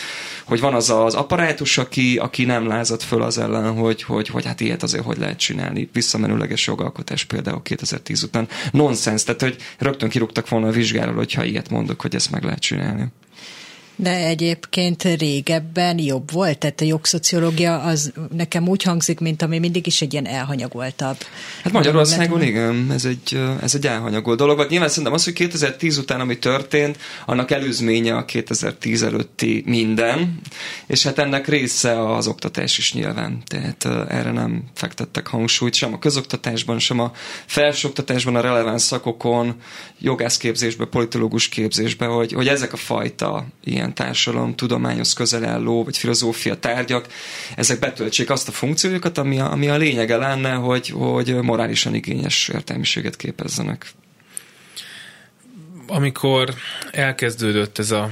hogy 0.45 0.61
van 0.61 0.75
az 0.75 0.91
az 0.91 1.15
apparátus, 1.15 1.79
aki, 1.79 2.17
aki 2.17 2.45
nem 2.45 2.67
lázad 2.67 3.03
föl 3.03 3.23
az 3.23 3.39
ellen, 3.39 3.73
hogy, 3.73 4.03
hogy, 4.03 4.29
hogy 4.29 4.45
hát 4.45 4.61
ilyet 4.61 4.83
azért 4.83 5.05
hogy 5.05 5.19
lehet 5.19 5.39
csinálni. 5.39 5.89
Visszamenőleges 5.93 6.67
jogalkotás 6.67 7.25
például 7.25 7.63
2010 7.63 8.23
után. 8.23 8.49
Nonsens, 8.73 9.25
tehát 9.25 9.41
hogy 9.41 9.57
rögtön 9.79 10.09
kirúgtak 10.09 10.49
volna 10.49 10.67
a 10.67 10.71
vizsgáról, 10.71 11.15
hogyha 11.15 11.45
ilyet 11.45 11.71
mondok, 11.71 12.01
hogy 12.01 12.15
ezt 12.15 12.31
meg 12.31 12.45
lehet 12.45 12.61
csinálni. 12.61 13.07
De 14.01 14.15
egyébként 14.15 15.03
régebben 15.03 15.99
jobb 15.99 16.31
volt, 16.33 16.59
tehát 16.59 16.81
a 16.81 16.85
jogszociológia 16.85 17.81
az 17.81 18.13
nekem 18.37 18.69
úgy 18.69 18.83
hangzik, 18.83 19.21
mint 19.21 19.43
ami 19.43 19.59
mindig 19.59 19.87
is 19.87 20.01
egy 20.01 20.13
ilyen 20.13 20.27
elhanyagoltabb. 20.27 21.17
Hát 21.63 21.73
Magyarországon 21.73 22.43
igen, 22.43 22.91
ez 22.93 23.05
egy, 23.05 23.41
ez 23.63 23.75
egy 23.75 23.87
elhanyagolt 23.87 24.39
dolog. 24.39 24.57
Vagy 24.57 24.71
nyilván 24.71 24.89
szerintem 24.89 25.13
az, 25.13 25.25
hogy 25.25 25.33
2010 25.33 25.99
után 25.99 26.21
ami 26.21 26.39
történt, 26.39 26.99
annak 27.27 27.51
előzménye 27.51 28.17
a 28.17 28.25
2010 28.25 29.03
előtti 29.03 29.63
minden, 29.67 30.41
és 30.87 31.03
hát 31.03 31.19
ennek 31.19 31.49
része 31.49 32.15
az 32.15 32.27
oktatás 32.27 32.79
is 32.79 32.93
nyilván. 32.93 33.43
Tehát 33.47 34.11
erre 34.11 34.31
nem 34.31 34.65
fektettek 34.75 35.27
hangsúlyt 35.27 35.75
sem 35.75 35.93
a 35.93 35.99
közoktatásban, 35.99 36.79
sem 36.79 36.99
a 36.99 37.13
felsőoktatásban, 37.47 38.37
a 38.37 38.41
releváns 38.41 38.83
szakokon, 38.83 39.55
jogászképzésben, 39.99 40.89
politológus 40.91 41.49
képzésben, 41.49 42.09
hogy, 42.09 42.33
hogy 42.33 42.49
ezek 42.49 42.73
a 42.73 42.77
fajta 42.77 43.47
ilyen 43.65 43.88
ilyen 43.89 44.09
társadalom, 44.09 44.55
tudományos 44.55 45.15
közel 45.15 45.45
álló, 45.45 45.85
vagy 45.85 45.97
filozófia 45.97 46.59
tárgyak, 46.59 47.07
ezek 47.57 47.79
betöltsék 47.79 48.31
azt 48.31 48.49
a 48.49 48.53
funkciójukat, 48.53 49.19
ami 49.19 49.41
a, 49.41 49.53
ami 49.53 49.69
a 49.69 49.77
lényege 49.77 50.17
lenne, 50.17 50.53
hogy, 50.53 50.89
hogy 50.89 51.35
morálisan 51.35 51.95
igényes 51.95 52.49
értelmiséget 52.49 53.17
képezzenek. 53.17 53.91
Amikor 55.87 56.55
elkezdődött 56.91 57.79
ez 57.79 57.91
a 57.91 58.11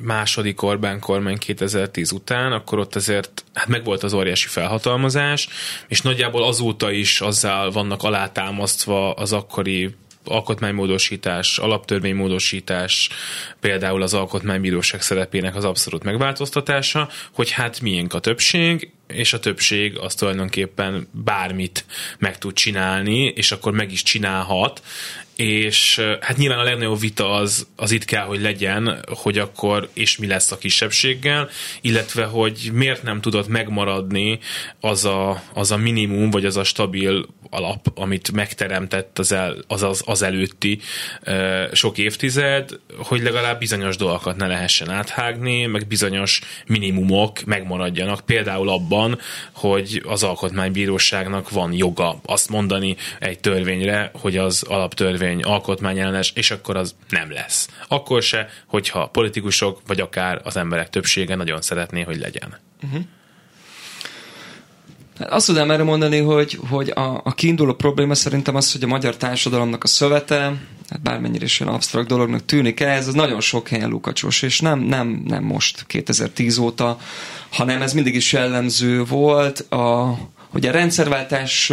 második 0.00 0.62
Orbán 0.62 1.00
kormány 1.00 1.38
2010 1.38 2.12
után, 2.12 2.52
akkor 2.52 2.78
ott 2.78 2.94
azért 2.94 3.44
hát 3.54 3.66
megvolt 3.66 4.02
az 4.02 4.12
óriási 4.12 4.48
felhatalmazás, 4.48 5.48
és 5.88 6.00
nagyjából 6.00 6.44
azóta 6.44 6.90
is 6.90 7.20
azzal 7.20 7.70
vannak 7.70 8.02
alátámasztva 8.02 9.12
az 9.12 9.32
akkori 9.32 9.94
alkotmánymódosítás, 10.28 11.58
alaptörvénymódosítás, 11.58 13.08
például 13.60 14.02
az 14.02 14.14
alkotmánybíróság 14.14 15.02
szerepének 15.02 15.56
az 15.56 15.64
abszolút 15.64 16.04
megváltoztatása, 16.04 17.08
hogy 17.32 17.50
hát 17.50 17.80
miénk 17.80 18.14
a 18.14 18.18
többség, 18.18 18.90
és 19.06 19.32
a 19.32 19.38
többség 19.38 19.98
az 19.98 20.14
tulajdonképpen 20.14 21.08
bármit 21.10 21.84
meg 22.18 22.38
tud 22.38 22.52
csinálni, 22.52 23.24
és 23.24 23.52
akkor 23.52 23.72
meg 23.72 23.92
is 23.92 24.02
csinálhat, 24.02 24.82
és 25.36 26.00
hát 26.20 26.36
nyilván 26.36 26.58
a 26.58 26.62
legnagyobb 26.62 27.00
vita 27.00 27.30
az, 27.30 27.66
az 27.76 27.90
itt 27.90 28.04
kell, 28.04 28.24
hogy 28.24 28.40
legyen, 28.40 29.04
hogy 29.08 29.38
akkor 29.38 29.88
és 29.92 30.16
mi 30.16 30.26
lesz 30.26 30.52
a 30.52 30.58
kisebbséggel, 30.58 31.48
illetve 31.80 32.24
hogy 32.24 32.70
miért 32.72 33.02
nem 33.02 33.20
tudott 33.20 33.48
megmaradni 33.48 34.38
az 34.80 35.04
a, 35.04 35.42
az 35.52 35.70
a 35.70 35.76
minimum, 35.76 36.30
vagy 36.30 36.44
az 36.44 36.56
a 36.56 36.64
stabil 36.64 37.26
alap, 37.50 37.86
amit 37.94 38.32
megteremtett 38.32 39.18
az, 39.18 39.32
el, 39.32 39.56
az, 39.66 39.82
az, 39.82 40.02
az 40.06 40.22
előtti 40.22 40.78
uh, 41.26 41.72
sok 41.72 41.98
évtized, 41.98 42.70
hogy 42.96 43.22
legalább 43.22 43.58
bizonyos 43.58 43.96
dolgokat 43.96 44.36
ne 44.36 44.46
lehessen 44.46 44.90
áthágni, 44.90 45.66
meg 45.66 45.86
bizonyos 45.86 46.40
minimumok 46.66 47.44
megmaradjanak. 47.44 48.20
Például 48.20 48.68
abban, 48.68 49.18
hogy 49.52 50.02
az 50.06 50.22
alkotmánybíróságnak 50.22 51.50
van 51.50 51.72
joga 51.72 52.20
azt 52.24 52.48
mondani 52.48 52.96
egy 53.18 53.38
törvényre, 53.38 54.10
hogy 54.14 54.36
az 54.36 54.62
alaptörvény 54.62 55.25
alkotmányellenes, 55.42 56.32
és 56.34 56.50
akkor 56.50 56.76
az 56.76 56.94
nem 57.08 57.32
lesz. 57.32 57.68
Akkor 57.88 58.22
se, 58.22 58.48
hogyha 58.66 59.06
politikusok, 59.06 59.80
vagy 59.86 60.00
akár 60.00 60.40
az 60.44 60.56
emberek 60.56 60.90
többsége 60.90 61.34
nagyon 61.34 61.60
szeretné, 61.60 62.02
hogy 62.02 62.18
legyen. 62.18 62.58
Uh-huh. 62.82 63.02
Azt 65.18 65.46
tudnám 65.46 65.70
erre 65.70 65.82
mondani, 65.82 66.18
hogy, 66.18 66.58
hogy 66.68 66.90
a, 66.94 67.20
a 67.24 67.34
kiinduló 67.34 67.74
probléma 67.74 68.14
szerintem 68.14 68.54
az, 68.54 68.72
hogy 68.72 68.82
a 68.82 68.86
magyar 68.86 69.16
társadalomnak 69.16 69.84
a 69.84 69.86
szövete, 69.86 70.54
hát 70.88 71.02
bármennyire 71.02 71.44
is 71.44 71.60
olyan 71.60 71.74
absztrakt 71.74 72.08
dolognak 72.08 72.44
tűnik 72.44 72.80
ez, 72.80 73.08
az 73.08 73.14
nagyon 73.14 73.40
sok 73.40 73.68
helyen 73.68 73.88
lukacsos, 73.88 74.42
és 74.42 74.60
nem, 74.60 74.78
nem, 74.78 75.22
nem 75.26 75.44
most 75.44 75.84
2010 75.86 76.58
óta, 76.58 76.98
hanem 77.50 77.82
ez 77.82 77.92
mindig 77.92 78.14
is 78.14 78.32
jellemző 78.32 79.04
volt. 79.04 79.60
A, 79.60 80.18
hogy 80.48 80.66
a 80.66 80.70
rendszerváltás 80.70 81.72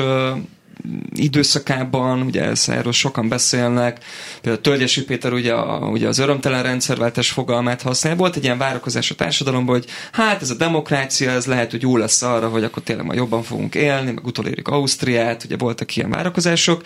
időszakában, 1.15 2.21
ugye 2.21 2.51
erről 2.65 2.91
sokan 2.91 3.29
beszélnek, 3.29 4.03
például 4.41 4.63
Tölgyesi 4.63 5.03
Péter 5.03 5.33
ugye, 5.33 5.53
a, 5.53 5.87
ugye 5.87 6.07
az 6.07 6.17
örömtelen 6.17 6.63
rendszerváltás 6.63 7.31
fogalmát 7.31 7.81
használ. 7.81 8.15
Volt 8.15 8.35
egy 8.35 8.43
ilyen 8.43 8.57
várakozás 8.57 9.11
a 9.11 9.15
társadalomban, 9.15 9.75
hogy 9.75 9.85
hát 10.11 10.41
ez 10.41 10.49
a 10.49 10.55
demokrácia, 10.55 11.31
ez 11.31 11.45
lehet, 11.45 11.71
hogy 11.71 11.81
jó 11.81 11.97
lesz 11.97 12.21
arra, 12.21 12.49
hogy 12.49 12.63
akkor 12.63 12.83
tényleg 12.83 13.05
majd 13.05 13.17
jobban 13.17 13.43
fogunk 13.43 13.75
élni, 13.75 14.11
meg 14.11 14.25
utolérjük 14.25 14.67
Ausztriát, 14.67 15.43
ugye 15.43 15.57
voltak 15.57 15.95
ilyen 15.95 16.09
várakozások, 16.09 16.81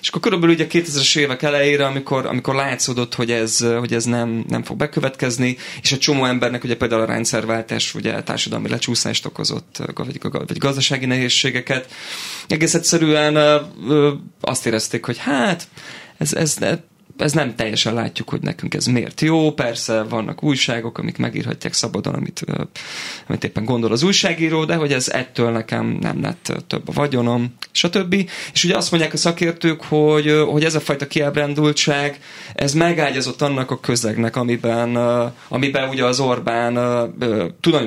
és 0.00 0.08
akkor 0.08 0.20
körülbelül 0.20 0.54
ugye 0.54 0.66
2000-es 0.70 1.16
évek 1.16 1.42
elejére, 1.42 1.86
amikor, 1.86 2.26
amikor 2.26 2.54
látszódott, 2.54 3.14
hogy 3.14 3.30
ez, 3.30 3.58
hogy 3.78 3.94
ez 3.94 4.04
nem, 4.04 4.44
nem 4.48 4.62
fog 4.62 4.76
bekövetkezni, 4.76 5.56
és 5.82 5.92
a 5.92 5.98
csomó 5.98 6.24
embernek 6.24 6.64
ugye 6.64 6.76
például 6.76 7.02
a 7.02 7.06
rendszerváltás 7.06 7.94
ugye 7.94 8.22
társadalmi 8.22 8.68
lecsúszást 8.68 9.26
okozott, 9.26 9.82
vagy, 9.94 10.18
vagy 10.30 10.58
gazdasági 10.58 11.06
nehézségeket. 11.06 11.88
Egész 12.46 12.74
egyszerűen 12.74 13.36
azt 14.40 14.66
érezték, 14.66 15.04
hogy 15.04 15.18
hát 15.18 15.68
ez, 16.18 16.34
ez 16.34 16.58
ez 17.20 17.32
nem 17.32 17.54
teljesen 17.54 17.94
látjuk, 17.94 18.28
hogy 18.28 18.40
nekünk 18.40 18.74
ez 18.74 18.86
miért 18.86 19.20
jó. 19.20 19.52
Persze 19.52 20.02
vannak 20.02 20.42
újságok, 20.42 20.98
amik 20.98 21.16
megírhatják 21.16 21.72
szabadon, 21.72 22.14
amit, 22.14 22.44
amit 23.28 23.44
éppen 23.44 23.64
gondol 23.64 23.92
az 23.92 24.02
újságíró, 24.02 24.64
de 24.64 24.74
hogy 24.74 24.92
ez 24.92 25.08
ettől 25.08 25.50
nekem 25.50 25.98
nem 26.00 26.22
lett 26.22 26.52
több 26.66 26.88
a 26.88 26.92
vagyonom, 26.92 27.54
stb. 27.70 28.14
És 28.52 28.64
ugye 28.64 28.76
azt 28.76 28.90
mondják 28.90 29.12
a 29.12 29.16
szakértők, 29.16 29.82
hogy, 29.82 30.42
hogy 30.50 30.64
ez 30.64 30.74
a 30.74 30.80
fajta 30.80 31.06
kiábrándultság, 31.06 32.20
ez 32.54 32.72
megágyazott 32.72 33.42
annak 33.42 33.70
a 33.70 33.80
közegnek, 33.80 34.36
amiben, 34.36 34.96
amiben 35.48 35.88
ugye 35.88 36.04
az 36.04 36.20
Orbán 36.20 36.78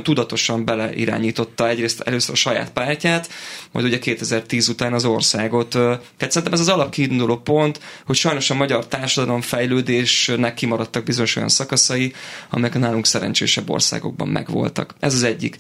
tudatosan 0.04 0.66
beleirányította 0.66 1.70
egyrészt 1.70 2.02
először 2.02 2.34
a 2.34 2.38
saját 2.38 2.72
pártját, 2.72 3.30
majd 3.74 3.86
ugye 3.86 4.00
2010 4.00 4.68
után 4.68 4.94
az 4.94 5.06
országot. 5.06 5.70
Tehát 5.70 6.00
szerintem 6.18 6.54
ez 6.54 6.60
az 6.60 6.70
alapkiinduló 6.70 7.38
pont, 7.38 7.80
hogy 8.06 8.16
sajnos 8.16 8.50
a 8.50 8.54
magyar 8.54 8.88
társadalom 8.88 9.42
fejlődésnek 9.42 10.54
kimaradtak 10.54 11.04
bizonyos 11.04 11.36
olyan 11.36 11.50
szakaszai, 11.50 12.14
amelyek 12.50 12.76
a 12.76 12.80
nálunk 12.80 13.06
szerencsésebb 13.06 13.70
országokban 13.70 14.28
megvoltak. 14.28 14.96
Ez 15.00 15.14
az 15.14 15.24
egyik. 15.24 15.58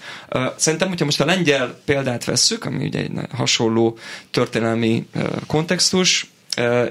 Szerintem, 0.55 0.87
hogyha 0.87 1.05
most 1.05 1.21
a 1.21 1.25
lengyel 1.25 1.81
példát 1.85 2.25
vesszük, 2.25 2.65
ami 2.65 2.85
ugye 2.85 2.99
egy 2.99 3.11
hasonló 3.31 3.97
történelmi 4.31 5.07
kontextus, 5.47 6.27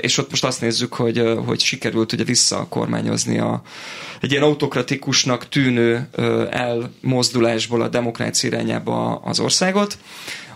és 0.01 0.19
ott 0.19 0.31
most 0.31 0.45
azt 0.45 0.61
nézzük, 0.61 0.95
hogy, 0.95 1.23
hogy 1.47 1.61
sikerült 1.61 2.13
ugye 2.13 2.25
visszakormányozni 2.25 3.39
a, 3.39 3.63
egy 4.21 4.31
ilyen 4.31 4.43
autokratikusnak 4.43 5.49
tűnő 5.49 6.09
elmozdulásból 6.51 7.83
a 7.83 7.89
demokrácia 7.89 8.49
irányába 8.49 9.17
az 9.17 9.41
országot 9.41 9.99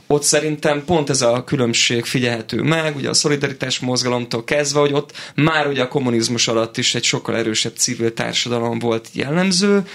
ott 0.06 0.22
szerintem 0.22 0.84
pont 0.84 1.10
ez 1.10 1.22
a 1.22 1.44
különbség 1.44 2.04
figyelhető 2.04 2.62
meg, 2.62 2.96
ugye 2.96 3.08
a 3.08 3.14
szolidaritás 3.14 3.78
mozgalomtól 3.78 4.44
kezdve, 4.44 4.80
hogy 4.80 4.92
ott 4.92 5.12
már 5.34 5.66
ugye 5.66 5.82
a 5.82 5.88
kommunizmus 5.88 6.48
alatt 6.48 6.76
is 6.76 6.94
egy 6.94 7.04
sokkal 7.04 7.36
erősebb 7.36 7.76
civil 7.76 8.14
társadalom 8.14 8.78
volt 8.78 9.08
jellemző, 9.12 9.86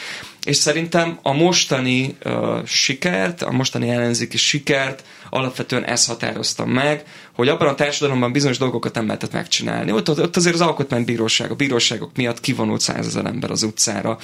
és 0.45 0.56
szerintem 0.56 1.19
a 1.21 1.34
mostani 1.34 2.15
uh, 2.26 2.65
sikert, 2.65 3.41
a 3.41 3.52
mostani 3.52 3.89
ellenzéki 3.89 4.38
sikert 4.38 5.04
alapvetően 5.30 5.86
ezt 5.86 6.08
határoztam 6.08 6.69
meg, 6.69 7.04
hogy 7.34 7.47
abban 7.47 7.67
a 7.67 7.76
társadalomban 7.76 8.32
bizonyos 8.32 8.58
dolgokat 8.58 8.93
nem 8.93 9.06
lehetett 9.06 9.32
megcsinálni. 9.32 9.91
Ott, 9.91 10.10
ott 10.10 10.36
azért 10.36 10.56
az 10.56 10.62
alkotmánybíróság, 10.62 11.52
a 11.52 11.56
bíróságok 11.56 12.15
miatt 12.15 12.39
kivonult 12.39 12.82
százezer 12.82 13.26
ember 13.26 13.52
az 13.52 13.63
utcára. 13.63 14.17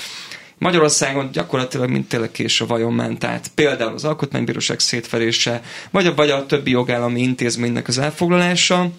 Magyarországon 0.59 1.29
gyakorlatilag 1.31 1.89
mint 1.89 2.09
tényleg 2.09 2.31
kés 2.31 2.61
a 2.61 2.65
vajon 2.65 2.93
ment 2.93 3.23
át. 3.23 3.51
Például 3.55 3.93
az 3.93 4.05
Alkotmánybíróság 4.05 4.79
szétverése, 4.79 5.61
vagy 5.91 6.05
a, 6.05 6.15
vagy 6.15 6.29
a 6.29 6.45
többi 6.45 6.71
jogállami 6.71 7.21
intézménynek 7.21 7.87
az 7.87 7.97
elfoglalása. 7.97 8.89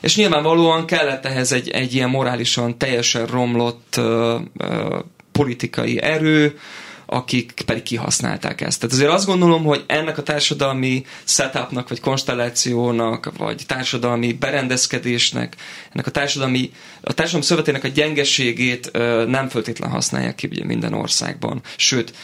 És 0.00 0.16
nyilvánvalóan 0.16 0.86
kellett 0.86 1.24
ehhez 1.24 1.52
egy, 1.52 1.68
egy 1.68 1.94
ilyen 1.94 2.10
morálisan 2.10 2.78
teljesen 2.78 3.26
romlott 3.26 3.94
ö, 3.96 4.38
ö, 4.56 4.98
politikai 5.32 6.02
erő, 6.02 6.58
akik 7.06 7.52
pedig 7.66 7.82
kihasználták 7.82 8.60
ezt. 8.60 8.80
Tehát 8.80 8.94
azért 8.94 9.10
azt 9.10 9.26
gondolom, 9.26 9.64
hogy 9.64 9.84
ennek 9.86 10.18
a 10.18 10.22
társadalmi 10.22 11.04
setupnak, 11.24 11.88
vagy 11.88 12.00
konstellációnak, 12.00 13.32
vagy 13.38 13.62
társadalmi 13.66 14.32
berendezkedésnek, 14.32 15.56
ennek 15.92 16.06
a 16.06 16.10
társadalmi, 16.10 16.72
a 17.00 17.12
társadalmi 17.12 17.46
szövetének 17.46 17.84
a 17.84 17.88
gyengeségét 17.88 18.90
nem 19.26 19.48
föltétlen 19.48 19.90
használják 19.90 20.34
ki 20.34 20.46
ugye 20.50 20.64
minden 20.64 20.92
országban. 20.92 21.62
Sőt, 21.76 22.14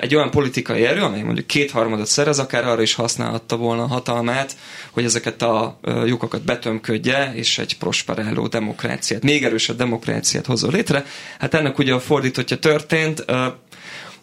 egy 0.00 0.14
olyan 0.14 0.30
politikai 0.30 0.84
erő, 0.84 1.00
amely 1.00 1.22
mondjuk 1.22 1.46
kétharmadot 1.46 2.06
szerez, 2.06 2.38
akár 2.38 2.66
arra 2.66 2.82
is 2.82 2.94
használhatta 2.94 3.56
volna 3.56 3.82
a 3.82 3.86
hatalmát, 3.86 4.56
hogy 4.90 5.04
ezeket 5.04 5.42
a 5.42 5.78
lyukakat 6.04 6.42
betömködje, 6.42 7.32
és 7.34 7.58
egy 7.58 7.78
prosperáló 7.78 8.46
demokráciát, 8.46 9.22
még 9.22 9.44
erősebb 9.44 9.76
demokráciát 9.76 10.46
hozza 10.46 10.68
létre. 10.68 11.04
Hát 11.38 11.54
ennek 11.54 11.78
ugye 11.78 11.94
a 11.94 12.00
fordítottja 12.00 12.58
történt, 12.58 13.24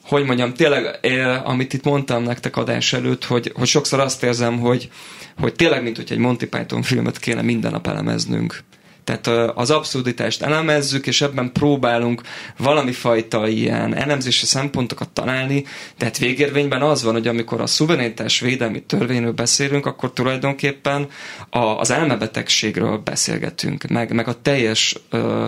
hogy 0.05 0.25
mondjam, 0.25 0.53
tényleg, 0.53 0.99
eh, 1.01 1.49
amit 1.49 1.73
itt 1.73 1.83
mondtam 1.83 2.23
nektek 2.23 2.57
adás 2.57 2.93
előtt, 2.93 3.25
hogy, 3.25 3.51
hogy 3.55 3.67
sokszor 3.67 3.99
azt 3.99 4.23
érzem, 4.23 4.59
hogy, 4.59 4.89
hogy 5.39 5.53
tényleg, 5.53 5.83
mint 5.83 5.95
hogy 5.95 6.11
egy 6.11 6.17
Monty 6.17 6.45
Python 6.45 6.81
filmet 6.81 7.19
kéne 7.19 7.41
minden 7.41 7.71
nap 7.71 7.87
elemeznünk. 7.87 8.63
Tehát 9.05 9.27
az 9.57 9.71
abszurditást 9.71 10.41
elemezzük, 10.41 11.07
és 11.07 11.21
ebben 11.21 11.51
próbálunk 11.51 12.21
valami 12.57 12.91
fajta 12.91 13.47
ilyen 13.47 13.95
elemzési 13.95 14.45
szempontokat 14.45 15.09
találni, 15.09 15.65
de 15.97 16.05
hát 16.05 16.17
végérvényben 16.17 16.81
az 16.81 17.03
van, 17.03 17.13
hogy 17.13 17.27
amikor 17.27 17.61
a 17.61 17.67
szuverenitás 17.67 18.39
védelmi 18.39 18.83
törvényről 18.83 19.31
beszélünk, 19.31 19.85
akkor 19.85 20.13
tulajdonképpen 20.13 21.07
a, 21.49 21.59
az 21.59 21.91
elmebetegségről 21.91 22.97
beszélgetünk, 22.97 23.87
meg, 23.87 24.13
meg 24.13 24.27
a 24.27 24.41
teljes 24.41 24.95
ö, 25.09 25.45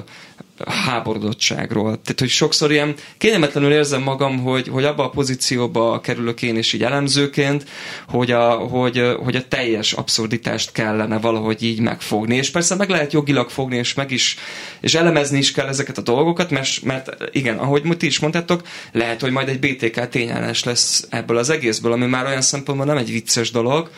háborodottságról. 0.65 1.89
Tehát, 1.89 2.20
hogy 2.20 2.30
sokszor 2.30 2.72
ilyen 2.72 2.96
kényelmetlenül 3.17 3.72
érzem 3.72 4.02
magam, 4.02 4.39
hogy, 4.39 4.67
hogy 4.67 4.84
abba 4.84 5.04
a 5.04 5.10
pozícióba 5.10 6.00
kerülök 6.00 6.41
én 6.41 6.58
is 6.58 6.74
így 6.74 6.84
elemzőként, 6.84 7.65
hogy 8.08 8.32
a, 8.32 8.50
hogy, 8.50 9.15
hogy 9.24 9.36
a 9.36 9.48
teljes 9.48 9.93
abszurditást 9.93 10.72
kellene 10.72 11.20
valahogy 11.20 11.63
így 11.63 11.80
megfogni. 11.80 12.36
És 12.36 12.52
persze 12.52 12.76
meg 12.76 12.89
lehet 12.89 13.13
jogilag 13.13 13.50
fogni, 13.50 13.78
és 13.78 13.93
meg 13.93 14.12
is, 14.12 14.38
és 14.82 14.96
elemezni 14.96 15.38
is 15.38 15.52
kell 15.52 15.67
ezeket 15.67 15.98
a 15.98 16.02
dolgokat, 16.02 16.50
mert, 16.50 16.84
mert 16.84 17.12
igen, 17.32 17.58
ahogy 17.58 17.98
ti 17.98 18.06
is 18.06 18.20
mondtátok, 18.20 18.62
lehet, 18.91 19.22
hogy 19.22 19.32
majd 19.32 19.50
egy 19.50 19.60
BTK 19.60 20.10
tényállás 20.10 20.63
lesz 20.63 21.08
ebből 21.10 21.38
az 21.38 21.50
egészből, 21.50 21.91
ami 21.91 22.06
már 22.06 22.26
olyan 22.26 22.41
szempontból 22.41 22.88
nem 22.88 22.98
egy 22.98 23.12
vicces 23.12 23.52
dolog, 23.52 23.89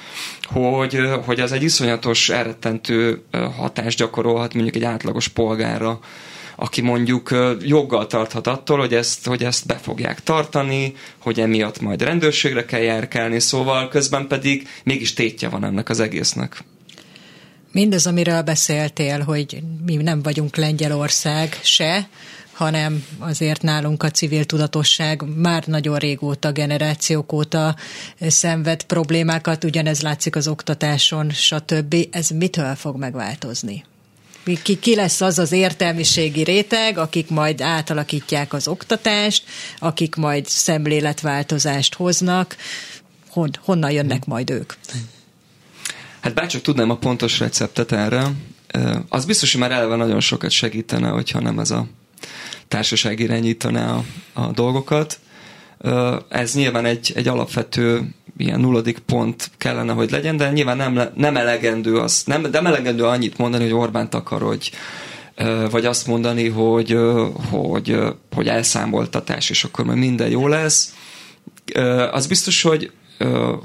hogy, 0.43 0.99
hogy 1.25 1.39
az 1.39 1.51
egy 1.51 1.63
iszonyatos, 1.63 2.29
elrettentő 2.29 3.21
hatást 3.57 3.97
gyakorolhat 3.97 4.53
mondjuk 4.53 4.75
egy 4.75 4.83
átlagos 4.83 5.27
polgárra 5.27 5.99
aki 6.61 6.81
mondjuk 6.81 7.35
joggal 7.61 8.07
tarthat 8.07 8.47
attól, 8.47 8.77
hogy 8.77 8.93
ezt, 8.93 9.25
hogy 9.25 9.43
ezt 9.43 9.65
be 9.65 9.75
fogják 9.75 10.23
tartani, 10.23 10.93
hogy 11.17 11.39
emiatt 11.39 11.79
majd 11.79 12.01
rendőrségre 12.01 12.65
kell 12.65 12.81
járkálni, 12.81 13.39
szóval 13.39 13.87
közben 13.87 14.27
pedig 14.27 14.67
mégis 14.83 15.13
tétje 15.13 15.49
van 15.49 15.63
ennek 15.63 15.89
az 15.89 15.99
egésznek. 15.99 16.63
Mindez, 17.71 18.07
amiről 18.07 18.41
beszéltél, 18.41 19.19
hogy 19.19 19.63
mi 19.85 19.95
nem 19.95 20.21
vagyunk 20.21 20.55
Lengyelország 20.55 21.59
se, 21.63 22.09
hanem 22.51 23.05
azért 23.19 23.61
nálunk 23.61 24.03
a 24.03 24.09
civil 24.09 24.45
tudatosság 24.45 25.23
már 25.35 25.67
nagyon 25.67 25.97
régóta, 25.97 26.51
generációk 26.51 27.33
óta 27.33 27.75
szenved 28.19 28.83
problémákat, 28.83 29.63
ugyanez 29.63 30.01
látszik 30.01 30.35
az 30.35 30.47
oktatáson, 30.47 31.29
stb. 31.29 31.95
Ez 32.11 32.29
mitől 32.29 32.75
fog 32.75 32.97
megváltozni? 32.97 33.83
Ki, 34.55 34.79
ki 34.79 34.95
lesz 34.95 35.21
az 35.21 35.39
az 35.39 35.51
értelmiségi 35.51 36.43
réteg, 36.43 36.97
akik 36.97 37.29
majd 37.29 37.61
átalakítják 37.61 38.53
az 38.53 38.67
oktatást, 38.67 39.43
akik 39.79 40.15
majd 40.15 40.47
szemléletváltozást 40.47 41.93
hoznak, 41.93 42.55
Hon, 43.29 43.49
honnan 43.59 43.91
jönnek 43.91 44.25
majd 44.25 44.49
ők? 44.49 44.73
Hát 46.19 46.33
bárcsak 46.33 46.61
tudnám 46.61 46.89
a 46.89 46.97
pontos 46.97 47.39
receptet 47.39 47.91
erre, 47.91 48.31
az 49.09 49.25
biztos, 49.25 49.51
hogy 49.51 49.61
már 49.61 49.71
eleve 49.71 49.95
nagyon 49.95 50.19
sokat 50.19 50.51
segítene, 50.51 51.07
hogyha 51.09 51.39
nem 51.39 51.59
ez 51.59 51.71
a 51.71 51.87
társaság 52.67 53.19
irányítaná 53.19 53.93
a, 53.93 54.03
a 54.33 54.51
dolgokat. 54.51 55.19
Ez 56.29 56.53
nyilván 56.53 56.85
egy, 56.85 57.11
egy 57.15 57.27
alapvető 57.27 58.09
ilyen 58.37 58.59
nulladik 58.59 58.99
pont 58.99 59.51
kellene, 59.57 59.93
hogy 59.93 60.11
legyen, 60.11 60.37
de 60.37 60.51
nyilván 60.51 60.77
nem, 60.77 60.99
nem 61.15 61.37
elegendő 61.37 61.97
az, 61.97 62.23
nem, 62.25 62.47
nem 62.51 62.65
elegendő 62.65 63.03
annyit 63.03 63.37
mondani, 63.37 63.63
hogy 63.63 63.73
Orbán 63.73 64.09
hogy 64.29 64.71
vagy 65.71 65.85
azt 65.85 66.07
mondani, 66.07 66.49
hogy, 66.49 66.97
hogy, 67.49 67.97
hogy 68.35 68.47
elszámoltatás, 68.47 69.49
és 69.49 69.63
akkor 69.63 69.85
majd 69.85 69.97
minden 69.97 70.29
jó 70.29 70.47
lesz. 70.47 70.93
Az 72.11 72.27
biztos, 72.27 72.61
hogy, 72.61 72.91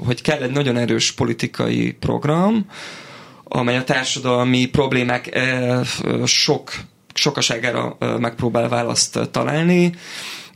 hogy 0.05 0.21
kell 0.21 0.41
egy 0.41 0.51
nagyon 0.51 0.77
erős 0.77 1.11
politikai 1.11 1.91
program, 1.91 2.65
amely 3.43 3.77
a 3.77 3.83
társadalmi 3.83 4.65
problémák 4.65 5.39
sok 6.25 6.71
sokaságára 7.13 7.97
megpróbál 8.19 8.69
választ 8.69 9.19
találni, 9.31 9.93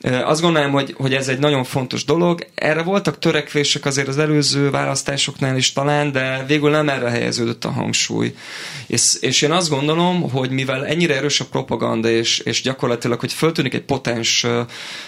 azt 0.02 0.42
gondolom, 0.42 0.72
hogy, 0.72 0.94
hogy 0.98 1.14
ez 1.14 1.28
egy 1.28 1.40
nagyon 1.40 1.64
fontos 1.64 2.06
dolog. 2.06 2.46
Erre 2.56 2.82
voltak 2.84 3.20
törekvések 3.20 3.86
azért 3.86 4.08
az 4.08 4.18
előző 4.18 4.70
választásoknál 4.70 5.58
is 5.58 5.74
talán, 5.74 6.12
de 6.12 6.44
végül 6.48 6.70
nem 6.70 6.90
erre 6.90 7.10
helyeződött 7.10 7.66
a 7.66 7.72
hangsúly. 7.72 8.34
És, 8.88 9.18
és 9.22 9.42
én 9.42 9.52
azt 9.52 9.70
gondolom, 9.70 10.32
hogy 10.32 10.50
mivel 10.50 10.86
ennyire 10.86 11.16
erős 11.16 11.40
a 11.40 11.46
propaganda, 11.46 12.10
és, 12.10 12.40
és 12.40 12.62
gyakorlatilag, 12.62 13.20
hogy 13.20 13.34
föltűnik 13.34 13.74
egy 13.74 13.84
potens 13.84 14.46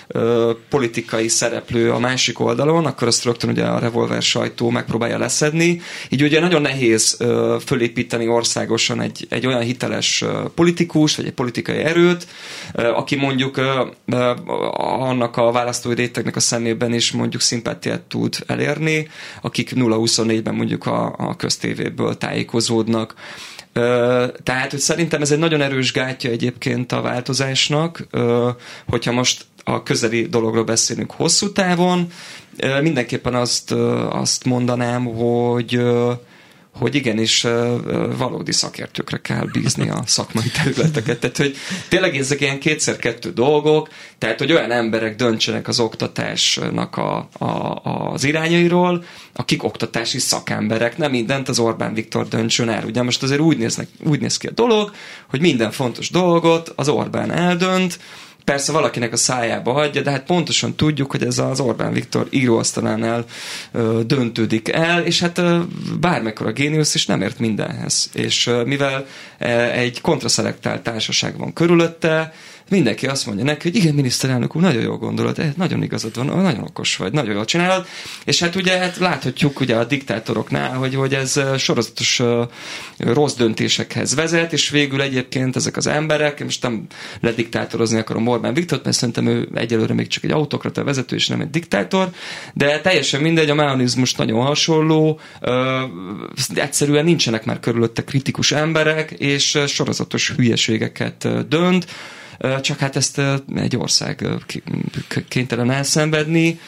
ö, 0.07 0.51
politikai 0.69 1.27
szereplő 1.27 1.91
a 1.91 1.99
másik 1.99 2.39
oldalon, 2.39 2.85
akkor 2.85 3.07
azt 3.07 3.23
rögtön 3.23 3.49
ugye 3.49 3.65
a 3.65 3.79
revolver 3.79 4.21
sajtó 4.21 4.69
megpróbálja 4.69 5.17
leszedni. 5.17 5.81
Így 6.09 6.23
ugye 6.23 6.39
nagyon 6.39 6.61
nehéz 6.61 7.15
ö, 7.19 7.57
fölépíteni 7.65 8.27
országosan 8.27 9.01
egy, 9.01 9.25
egy 9.29 9.47
olyan 9.47 9.61
hiteles 9.61 10.23
politikus, 10.55 11.15
vagy 11.15 11.25
egy 11.25 11.33
politikai 11.33 11.77
erőt, 11.77 12.27
ö, 12.73 12.87
aki 12.87 13.15
mondjuk 13.15 13.57
ö, 13.57 13.85
ö, 14.05 14.31
annak 14.81 15.37
a 15.37 15.51
választói 15.51 15.93
rétegnek 15.93 16.35
a 16.35 16.39
szemében 16.39 16.93
is 16.93 17.11
mondjuk 17.11 17.41
szimpátiát 17.41 18.01
tud 18.01 18.35
elérni, 18.47 19.07
akik 19.41 19.71
0-24-ben 19.75 20.55
mondjuk 20.55 20.85
a, 20.85 21.15
a 21.17 21.35
köztévéből 21.35 22.17
tájékozódnak. 22.17 23.13
Tehát, 24.43 24.71
hogy 24.71 24.79
szerintem 24.79 25.21
ez 25.21 25.31
egy 25.31 25.39
nagyon 25.39 25.61
erős 25.61 25.91
gátja 25.91 26.29
egyébként 26.29 26.91
a 26.91 27.01
változásnak, 27.01 28.07
hogyha 28.89 29.11
most 29.11 29.45
a 29.63 29.83
közeli 29.83 30.27
dologról 30.27 30.63
beszélünk 30.63 31.11
hosszú 31.11 31.51
távon, 31.51 32.11
mindenképpen 32.81 33.35
azt, 33.35 33.71
azt 34.09 34.45
mondanám, 34.45 35.05
hogy 35.05 35.81
hogy 36.73 36.95
igenis 36.95 37.45
valódi 38.17 38.51
szakértőkre 38.51 39.17
kell 39.17 39.45
bízni 39.51 39.89
a 39.89 40.01
szakmai 40.05 40.51
területeket. 40.63 41.19
Tehát, 41.19 41.37
hogy 41.37 41.55
tényleg 41.89 42.17
ezek 42.17 42.41
ilyen 42.41 42.59
kétszer-kettő 42.59 43.31
dolgok, 43.31 43.89
tehát, 44.17 44.39
hogy 44.39 44.51
olyan 44.51 44.71
emberek 44.71 45.15
döntsenek 45.15 45.67
az 45.67 45.79
oktatásnak 45.79 46.97
a, 46.97 47.29
a, 47.37 47.81
az 48.11 48.23
irányairól, 48.23 49.03
akik 49.33 49.63
oktatási 49.63 50.19
szakemberek, 50.19 50.97
nem 50.97 51.11
mindent 51.11 51.49
az 51.49 51.59
Orbán 51.59 51.93
Viktor 51.93 52.27
döntsön 52.27 52.69
el. 52.69 52.85
Ugye 52.85 53.01
most 53.01 53.23
azért 53.23 53.41
úgy, 53.41 53.57
néznek, 53.57 53.87
úgy 54.05 54.19
néz 54.19 54.37
ki 54.37 54.47
a 54.47 54.51
dolog, 54.51 54.91
hogy 55.29 55.39
minden 55.39 55.71
fontos 55.71 56.09
dolgot 56.09 56.73
az 56.75 56.89
Orbán 56.89 57.31
eldönt, 57.31 57.99
persze 58.43 58.71
valakinek 58.71 59.13
a 59.13 59.17
szájába 59.17 59.71
hagyja, 59.71 60.01
de 60.01 60.11
hát 60.11 60.23
pontosan 60.23 60.75
tudjuk, 60.75 61.11
hogy 61.11 61.23
ez 61.23 61.37
az 61.37 61.59
Orbán 61.59 61.93
Viktor 61.93 62.27
íróasztalánál 62.29 63.25
ö, 63.71 64.01
döntődik 64.05 64.71
el, 64.71 65.01
és 65.01 65.19
hát 65.19 65.37
ö, 65.37 65.59
bármekkora 65.99 66.51
géniusz 66.51 66.95
is 66.95 67.05
nem 67.05 67.21
ért 67.21 67.39
mindenhez. 67.39 68.09
És 68.13 68.47
ö, 68.47 68.63
mivel 68.63 69.05
ö, 69.39 69.45
egy 69.61 70.01
kontraszelektált 70.01 70.81
társaság 70.81 71.37
van 71.37 71.53
körülötte, 71.53 72.33
mindenki 72.71 73.07
azt 73.07 73.25
mondja 73.25 73.45
neki, 73.45 73.69
hogy 73.69 73.77
igen, 73.77 73.93
miniszterelnök 73.93 74.55
úr, 74.55 74.61
nagyon 74.61 74.81
jó 74.81 74.97
gondolat, 74.97 75.39
eh, 75.39 75.51
nagyon 75.55 75.83
igazad 75.83 76.15
van, 76.15 76.25
nagyon 76.25 76.63
okos 76.63 76.95
vagy, 76.95 77.11
nagyon 77.13 77.35
jól 77.35 77.45
csinálod, 77.45 77.85
és 78.25 78.39
hát 78.39 78.55
ugye 78.55 78.77
hát 78.77 78.97
láthatjuk 78.97 79.59
ugye 79.59 79.75
a 79.75 79.83
diktátoroknál, 79.83 80.73
hogy, 80.77 80.95
hogy 80.95 81.13
ez 81.13 81.39
sorozatos 81.57 82.19
uh, 82.19 82.47
rossz 82.97 83.33
döntésekhez 83.33 84.15
vezet, 84.15 84.53
és 84.53 84.69
végül 84.69 85.01
egyébként 85.01 85.55
ezek 85.55 85.77
az 85.77 85.87
emberek, 85.87 86.43
most 86.43 86.61
nem 86.61 86.85
lediktátorozni 87.19 87.97
akarom 87.97 88.27
Orbán 88.27 88.53
Viktort, 88.53 88.83
mert 88.83 88.95
szerintem 88.97 89.27
ő 89.27 89.49
egyelőre 89.53 89.93
még 89.93 90.07
csak 90.07 90.23
egy 90.23 90.31
autokrata 90.31 90.83
vezető, 90.83 91.15
és 91.15 91.27
nem 91.27 91.41
egy 91.41 91.49
diktátor, 91.49 92.09
de 92.53 92.81
teljesen 92.81 93.21
mindegy, 93.21 93.49
a 93.49 93.55
mechanizmus 93.55 94.15
nagyon 94.15 94.41
hasonló, 94.41 95.19
egyszerűen 96.53 97.05
nincsenek 97.05 97.45
már 97.45 97.59
körülötte 97.59 98.03
kritikus 98.03 98.51
emberek, 98.51 99.11
és 99.11 99.59
sorozatos 99.67 100.31
hülyeségeket 100.31 101.47
dönt, 101.47 101.85
csak 102.61 102.77
hát 102.77 102.95
ezt 102.95 103.21
egy 103.55 103.77
ország 103.77 104.27
kénytelen 105.27 105.71
elszenvedni, 105.71 106.59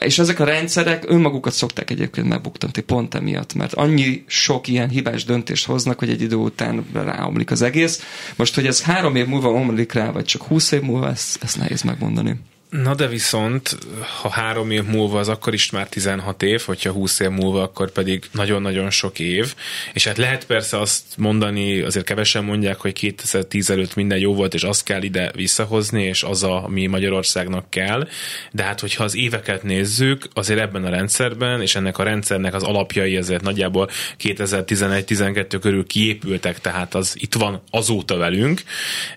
és 0.00 0.18
ezek 0.18 0.40
a 0.40 0.44
rendszerek 0.44 1.04
önmagukat 1.08 1.52
szokták 1.52 1.90
egyébként 1.90 2.28
megbuktani 2.28 2.72
pont 2.86 3.14
emiatt, 3.14 3.54
mert 3.54 3.74
annyi 3.74 4.24
sok 4.26 4.68
ilyen 4.68 4.88
hibás 4.88 5.24
döntést 5.24 5.66
hoznak, 5.66 5.98
hogy 5.98 6.10
egy 6.10 6.22
idő 6.22 6.36
után 6.36 6.86
ráomlik 6.92 7.50
az 7.50 7.62
egész. 7.62 8.02
Most, 8.36 8.54
hogy 8.54 8.66
ez 8.66 8.82
három 8.82 9.16
év 9.16 9.26
múlva 9.26 9.50
omlik 9.50 9.92
rá, 9.92 10.10
vagy 10.10 10.24
csak 10.24 10.42
húsz 10.42 10.72
év 10.72 10.80
múlva, 10.80 11.08
ezt, 11.08 11.42
ezt 11.42 11.58
nehéz 11.58 11.82
megmondani. 11.82 12.34
Na 12.82 12.94
de 12.94 13.06
viszont, 13.06 13.78
ha 14.20 14.28
három 14.28 14.70
év 14.70 14.84
múlva 14.84 15.18
az 15.18 15.28
akkor 15.28 15.54
is 15.54 15.70
már 15.70 15.88
16 15.88 16.42
év, 16.42 16.60
hogyha 16.60 16.92
20 16.92 17.20
év 17.20 17.28
múlva, 17.28 17.62
akkor 17.62 17.90
pedig 17.90 18.24
nagyon-nagyon 18.32 18.90
sok 18.90 19.18
év. 19.18 19.54
És 19.92 20.06
hát 20.06 20.16
lehet 20.16 20.46
persze 20.46 20.80
azt 20.80 21.02
mondani, 21.16 21.80
azért 21.80 22.04
kevesen 22.04 22.44
mondják, 22.44 22.80
hogy 22.80 22.92
2010 22.92 23.70
előtt 23.70 23.94
minden 23.94 24.18
jó 24.18 24.34
volt, 24.34 24.54
és 24.54 24.62
azt 24.62 24.84
kell 24.84 25.02
ide 25.02 25.30
visszahozni, 25.34 26.02
és 26.02 26.22
az, 26.22 26.42
ami 26.42 26.86
Magyarországnak 26.86 27.70
kell. 27.70 28.08
De 28.52 28.62
hát, 28.62 28.80
hogyha 28.80 29.04
az 29.04 29.16
éveket 29.16 29.62
nézzük, 29.62 30.28
azért 30.32 30.60
ebben 30.60 30.84
a 30.84 30.90
rendszerben, 30.90 31.62
és 31.62 31.74
ennek 31.74 31.98
a 31.98 32.02
rendszernek 32.02 32.54
az 32.54 32.62
alapjai 32.62 33.16
azért 33.16 33.42
nagyjából 33.42 33.90
2011-12 34.22 35.56
körül 35.60 35.86
kiépültek, 35.86 36.60
tehát 36.60 36.94
az 36.94 37.14
itt 37.18 37.34
van 37.34 37.62
azóta 37.70 38.16
velünk, 38.16 38.62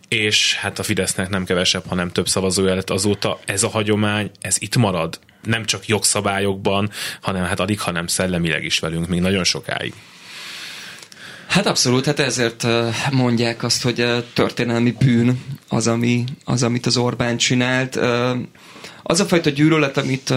és 0.09 0.55
hát 0.55 0.79
a 0.79 0.83
Fidesznek 0.83 1.29
nem 1.29 1.45
kevesebb, 1.45 1.83
hanem 1.87 2.09
több 2.11 2.27
szavazója 2.27 2.73
lett 2.75 2.89
azóta. 2.89 3.39
Ez 3.45 3.63
a 3.63 3.69
hagyomány, 3.69 4.31
ez 4.41 4.55
itt 4.59 4.75
marad. 4.75 5.19
Nem 5.43 5.65
csak 5.65 5.87
jogszabályokban, 5.87 6.89
hanem 7.21 7.43
hát 7.43 7.59
alig, 7.59 7.79
hanem 7.79 8.07
szellemileg 8.07 8.63
is 8.63 8.79
velünk 8.79 9.07
még 9.07 9.19
nagyon 9.19 9.43
sokáig. 9.43 9.93
Hát 11.49 11.65
abszolút, 11.65 12.05
hát 12.05 12.19
ezért 12.19 12.67
mondják 13.11 13.63
azt, 13.63 13.83
hogy 13.83 14.25
történelmi 14.33 14.91
bűn 14.99 15.43
az, 15.67 15.87
ami, 15.87 16.23
az, 16.45 16.63
amit 16.63 16.85
az 16.85 16.97
Orbán 16.97 17.37
csinált. 17.37 17.99
Az 19.03 19.19
a 19.19 19.25
fajta 19.25 19.49
gyűlölet, 19.49 19.97
amit 19.97 20.33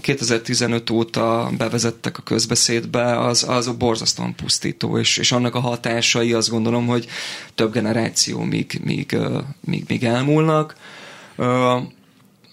2015 0.00 0.90
óta 0.90 1.50
bevezettek 1.58 2.18
a 2.18 2.22
közbeszédbe, 2.22 3.18
az, 3.20 3.44
az 3.48 3.68
borzasztóan 3.68 4.34
pusztító, 4.34 4.98
és, 4.98 5.16
és 5.16 5.32
annak 5.32 5.54
a 5.54 5.60
hatásai 5.60 6.32
azt 6.32 6.50
gondolom, 6.50 6.86
hogy 6.86 7.06
több 7.54 7.72
generáció 7.72 8.40
még, 8.40 8.80
még, 8.84 9.16
még, 9.60 9.84
még 9.88 10.04
elmúlnak. 10.04 10.76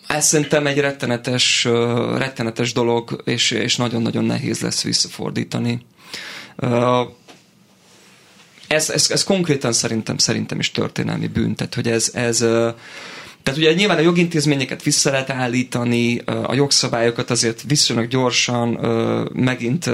Ez 0.08 0.26
szerintem 0.26 0.67
egy 0.67 0.78
rettenetes, 0.80 1.63
rettenetes 2.17 2.73
dolog, 2.73 3.21
és, 3.26 3.52
és 3.52 3.76
nagyon-nagyon 3.76 4.26
nehéz 4.26 4.60
lesz 4.60 4.84
visszafordítani. 4.84 5.86
Ez, 8.73 8.89
ez, 8.89 9.07
ez 9.12 9.23
konkrétan 9.23 9.73
szerintem, 9.73 10.17
szerintem 10.17 10.59
is 10.59 10.71
történelmi 10.71 11.27
bűn, 11.27 11.55
tehát 11.55 11.75
hogy 11.75 11.88
ez, 11.88 12.12
ez 12.13 12.38
tehát 13.43 13.59
ugye 13.59 13.73
nyilván 13.73 13.97
a 13.97 14.01
jogintézményeket 14.01 14.83
vissza 14.83 15.12
lehet 15.12 15.29
állítani, 15.29 16.17
a 16.43 16.53
jogszabályokat 16.53 17.29
azért 17.29 17.63
viszonylag 17.67 18.07
gyorsan 18.07 18.69
megint 19.33 19.89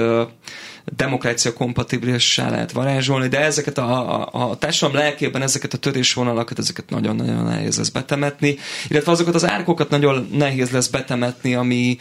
demokrácia 0.96 1.52
kompatibilissá 1.52 2.50
lehet 2.50 2.72
varázsolni, 2.72 3.28
de 3.28 3.40
ezeket 3.40 3.78
a, 3.78 4.20
a, 4.22 4.50
a 4.50 4.56
társadalom 4.56 5.02
lelkében 5.02 5.42
ezeket 5.42 5.74
a 5.74 5.78
törésvonalakat, 5.78 6.58
ezeket 6.58 6.90
nagyon-nagyon 6.90 7.44
nehéz 7.44 7.76
lesz 7.76 7.88
betemetni, 7.88 8.58
illetve 8.88 9.12
azokat 9.12 9.34
az 9.34 9.48
árkokat 9.48 9.90
nagyon 9.90 10.28
nehéz 10.32 10.70
lesz 10.70 10.88
betemetni, 10.88 11.54
ami, 11.54 11.98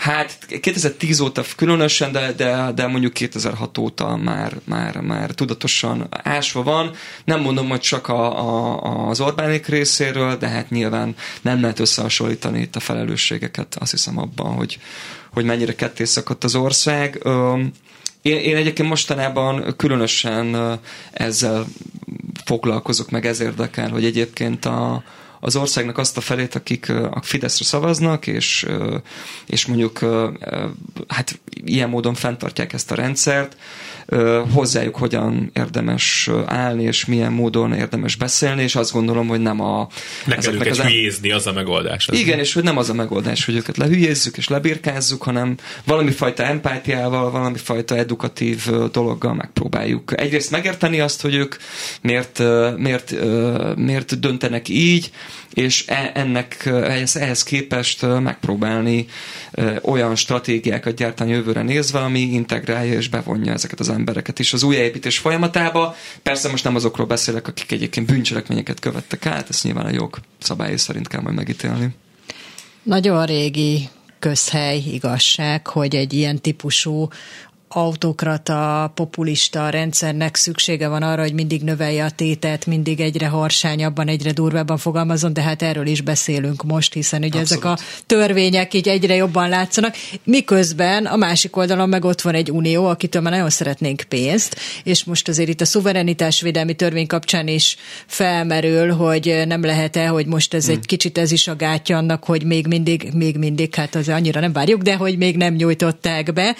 Hát 0.00 0.38
2010 0.60 1.20
óta 1.20 1.44
különösen, 1.56 2.12
de, 2.12 2.32
de, 2.32 2.72
de 2.74 2.86
mondjuk 2.86 3.12
2006 3.12 3.78
óta 3.78 4.16
már, 4.16 4.52
már, 4.64 5.00
már 5.00 5.30
tudatosan 5.30 6.06
ásva 6.10 6.62
van. 6.62 6.90
Nem 7.24 7.40
mondom, 7.40 7.68
hogy 7.68 7.80
csak 7.80 8.08
a, 8.08 8.46
a, 8.46 9.08
az 9.08 9.20
Orbánik 9.20 9.66
részéről, 9.66 10.36
de 10.36 10.48
hát 10.48 10.70
nyilván 10.70 11.14
nem 11.42 11.60
lehet 11.60 11.78
összehasonlítani 11.78 12.60
itt 12.60 12.76
a 12.76 12.80
felelősségeket, 12.80 13.76
azt 13.80 13.90
hiszem 13.90 14.18
abban, 14.18 14.54
hogy, 14.54 14.78
hogy 15.32 15.44
mennyire 15.44 15.74
ketté 15.74 16.04
szakadt 16.04 16.44
az 16.44 16.54
ország. 16.54 17.22
Én, 18.22 18.36
én 18.36 18.56
egyébként 18.56 18.88
mostanában 18.88 19.74
különösen 19.76 20.78
ezzel 21.10 21.66
foglalkozok, 22.44 23.10
meg 23.10 23.26
ez 23.26 23.40
érdekel, 23.40 23.90
hogy 23.90 24.04
egyébként 24.04 24.64
a, 24.64 25.02
az 25.40 25.56
országnak 25.56 25.98
azt 25.98 26.16
a 26.16 26.20
felét, 26.20 26.54
akik 26.54 26.88
a 26.88 27.20
Fideszre 27.22 27.64
szavaznak, 27.64 28.26
és, 28.26 28.66
és 29.46 29.66
mondjuk 29.66 29.98
hát 31.08 31.40
ilyen 31.64 31.88
módon 31.88 32.14
fenntartják 32.14 32.72
ezt 32.72 32.90
a 32.90 32.94
rendszert, 32.94 33.56
hozzájuk 34.52 34.96
hogyan 34.96 35.50
érdemes 35.54 36.30
állni, 36.46 36.82
és 36.82 37.04
milyen 37.04 37.32
módon 37.32 37.72
érdemes 37.72 38.16
beszélni, 38.16 38.62
és 38.62 38.74
azt 38.74 38.92
gondolom, 38.92 39.28
hogy 39.28 39.40
nem 39.40 39.60
a... 39.60 39.88
Ne 40.26 40.36
kell 40.36 40.54
őket 40.54 40.70
az 40.70 40.80
hülyézni, 40.80 41.30
az 41.30 41.46
a 41.46 41.52
megoldás. 41.52 42.08
Az 42.08 42.18
igen, 42.18 42.38
és 42.38 42.52
hogy 42.52 42.62
nem 42.62 42.76
az 42.76 42.90
a 42.90 42.94
megoldás, 42.94 43.44
hogy 43.44 43.56
őket 43.56 43.76
lehülyézzük 43.76 44.36
és 44.36 44.48
lebirkázzuk, 44.48 45.22
hanem 45.22 45.56
valami 45.84 46.10
fajta 46.10 46.42
empátiával, 46.42 47.30
valami 47.30 47.58
fajta 47.58 47.96
edukatív 47.96 48.66
dologgal 48.92 49.34
megpróbáljuk 49.34 50.20
egyrészt 50.20 50.50
megérteni 50.50 51.00
azt, 51.00 51.20
hogy 51.20 51.34
ők 51.34 51.54
miért, 52.02 52.42
miért, 52.76 53.14
miért 53.76 54.20
döntenek 54.20 54.68
így, 54.68 55.10
és 55.54 55.84
e, 55.86 56.10
ennek 56.14 56.66
ehhez, 56.66 57.16
ehhez 57.16 57.42
képest 57.42 58.06
megpróbálni 58.20 59.06
olyan 59.82 60.16
stratégiákat 60.16 60.94
gyártani 60.94 61.30
jövőre 61.30 61.62
nézve, 61.62 61.98
ami 61.98 62.20
integrálja 62.20 62.92
és 62.92 63.08
bevonja 63.08 63.52
ezeket 63.52 63.80
az 63.80 63.88
embereket 63.88 64.38
is 64.38 64.52
az 64.52 64.62
újjáépítés 64.62 65.18
folyamatába. 65.18 65.96
Persze 66.22 66.48
most 66.50 66.64
nem 66.64 66.74
azokról 66.74 67.06
beszélek, 67.06 67.48
akik 67.48 67.72
egyébként 67.72 68.06
bűncselekményeket 68.06 68.80
követtek 68.80 69.26
át, 69.26 69.48
ezt 69.48 69.64
nyilván 69.64 69.86
a 69.86 69.90
jog 69.90 70.18
szabályai 70.38 70.76
szerint 70.76 71.08
kell 71.08 71.20
majd 71.20 71.34
megítélni. 71.34 71.88
Nagyon 72.82 73.26
régi 73.26 73.88
közhely, 74.18 74.76
igazság, 74.92 75.66
hogy 75.66 75.94
egy 75.94 76.12
ilyen 76.12 76.40
típusú 76.40 77.08
autokrata, 77.72 78.92
populista 78.94 79.68
rendszernek 79.68 80.36
szüksége 80.36 80.88
van 80.88 81.02
arra, 81.02 81.22
hogy 81.22 81.32
mindig 81.32 81.62
növelje 81.62 82.04
a 82.04 82.10
tétet, 82.10 82.66
mindig 82.66 83.00
egyre 83.00 83.26
harsányabban, 83.26 84.08
egyre 84.08 84.32
durvábban 84.32 84.76
fogalmazon, 84.76 85.32
de 85.32 85.42
hát 85.42 85.62
erről 85.62 85.86
is 85.86 86.00
beszélünk 86.00 86.62
most, 86.62 86.92
hiszen 86.92 87.22
ugye 87.24 87.38
Abszolút. 87.38 87.64
ezek 87.64 87.78
a 87.78 88.02
törvények 88.06 88.74
így 88.74 88.88
egyre 88.88 89.14
jobban 89.14 89.48
látszanak, 89.48 89.94
miközben 90.24 91.06
a 91.06 91.16
másik 91.16 91.56
oldalon 91.56 91.88
meg 91.88 92.04
ott 92.04 92.20
van 92.20 92.34
egy 92.34 92.50
unió, 92.50 92.86
akitől 92.86 93.22
már 93.22 93.32
nagyon 93.32 93.50
szeretnénk 93.50 94.02
pénzt, 94.08 94.56
és 94.84 95.04
most 95.04 95.28
azért 95.28 95.48
itt 95.48 95.60
a 95.60 95.64
szuverenitásvédelmi 95.64 96.74
törvény 96.74 97.06
kapcsán 97.06 97.48
is 97.48 97.76
felmerül, 98.06 98.92
hogy 98.92 99.42
nem 99.46 99.64
lehet-e, 99.64 100.06
hogy 100.06 100.26
most 100.26 100.54
ez 100.54 100.64
hmm. 100.64 100.74
egy 100.74 100.86
kicsit 100.86 101.18
ez 101.18 101.32
is 101.32 101.48
a 101.48 101.56
gátja 101.56 101.96
annak, 101.96 102.24
hogy 102.24 102.44
még 102.44 102.66
mindig, 102.66 103.10
még 103.14 103.36
mindig, 103.36 103.74
hát 103.74 103.94
az 103.94 104.08
annyira 104.08 104.40
nem 104.40 104.52
várjuk, 104.52 104.82
de 104.82 104.96
hogy 104.96 105.18
még 105.18 105.36
nem 105.36 105.54
nyújtották 105.54 106.32
be, 106.32 106.56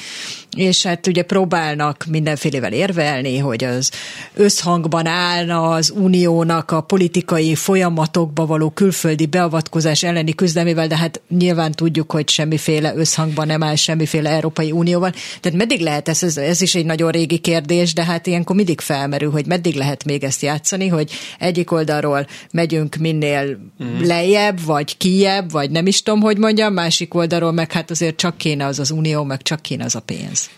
és 0.57 0.83
hát 0.83 1.07
ugye 1.07 1.23
próbálnak 1.23 2.05
mindenfélevel 2.09 2.73
érvelni, 2.73 3.39
hogy 3.39 3.65
az 3.65 3.91
összhangban 4.35 5.07
állna 5.07 5.71
az 5.71 5.93
uniónak 5.97 6.71
a 6.71 6.81
politikai 6.81 7.55
folyamatokba 7.55 8.47
való 8.47 8.71
külföldi 8.71 9.27
beavatkozás 9.27 10.03
elleni 10.03 10.35
küzdelmével, 10.35 10.87
de 10.87 10.97
hát 10.97 11.21
nyilván 11.29 11.73
tudjuk, 11.73 12.13
hogy 12.13 12.29
semmiféle 12.29 12.95
összhangban 12.95 13.47
nem 13.47 13.63
áll 13.63 13.75
semmiféle 13.75 14.31
Európai 14.31 14.71
Unióval. 14.71 15.13
Tehát 15.41 15.59
meddig 15.59 15.81
lehet 15.81 16.09
ez, 16.09 16.23
ez, 16.23 16.37
ez 16.37 16.61
is 16.61 16.75
egy 16.75 16.85
nagyon 16.85 17.11
régi 17.11 17.39
kérdés, 17.39 17.93
de 17.93 18.05
hát 18.05 18.27
ilyenkor 18.27 18.57
mindig 18.57 18.81
felmerül, 18.81 19.31
hogy 19.31 19.47
meddig 19.47 19.75
lehet 19.75 20.05
még 20.05 20.25
ezt 20.25 20.43
játszani, 20.43 20.89
hogy 20.89 21.11
egyik 21.39 21.73
oldalról 21.73 22.27
megyünk 22.53 22.97
minél 22.97 23.59
mm. 23.85 24.03
lejjebb, 24.03 24.65
vagy 24.65 24.97
kijebb, 24.97 25.51
vagy 25.51 25.71
nem 25.71 25.87
is 25.87 26.03
tudom, 26.03 26.21
hogy 26.21 26.39
mondjam, 26.39 26.73
másik 26.73 27.15
oldalról 27.15 27.53
meg 27.53 27.73
hát 27.73 27.91
azért 27.91 28.17
csak 28.17 28.37
kéne 28.37 28.67
az 28.67 28.79
az 28.79 28.91
unió, 28.91 29.25
meg 29.25 29.43
csak 29.43 29.63
kéne 29.63 29.85
az 29.85 29.95
a 29.95 30.01
pénz. 30.01 30.50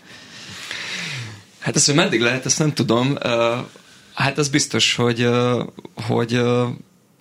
Hát 1.63 1.75
ezt, 1.75 1.85
hogy 1.85 1.95
meddig 1.95 2.21
lehet, 2.21 2.45
ezt 2.45 2.59
nem 2.59 2.73
tudom. 2.73 3.17
Hát 4.13 4.37
az 4.37 4.49
biztos, 4.49 4.95
hogy, 4.95 5.29
hogy 6.07 6.41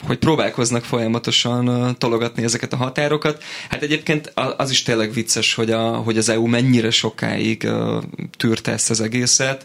hogy 0.07 0.19
próbálkoznak 0.19 0.85
folyamatosan 0.85 1.97
tologatni 1.99 2.43
ezeket 2.43 2.73
a 2.73 2.77
határokat. 2.77 3.43
Hát 3.69 3.83
egyébként 3.83 4.33
az 4.57 4.71
is 4.71 4.83
tényleg 4.83 5.13
vicces, 5.13 5.55
hogy, 5.55 5.71
a, 5.71 5.97
hogy 5.97 6.19
az 6.19 6.29
EU 6.29 6.47
mennyire 6.47 6.91
sokáig 6.91 7.63
uh, 7.65 8.03
tűrte 8.37 8.73
ezt 8.73 8.91
az 8.91 9.01
egészet. 9.01 9.65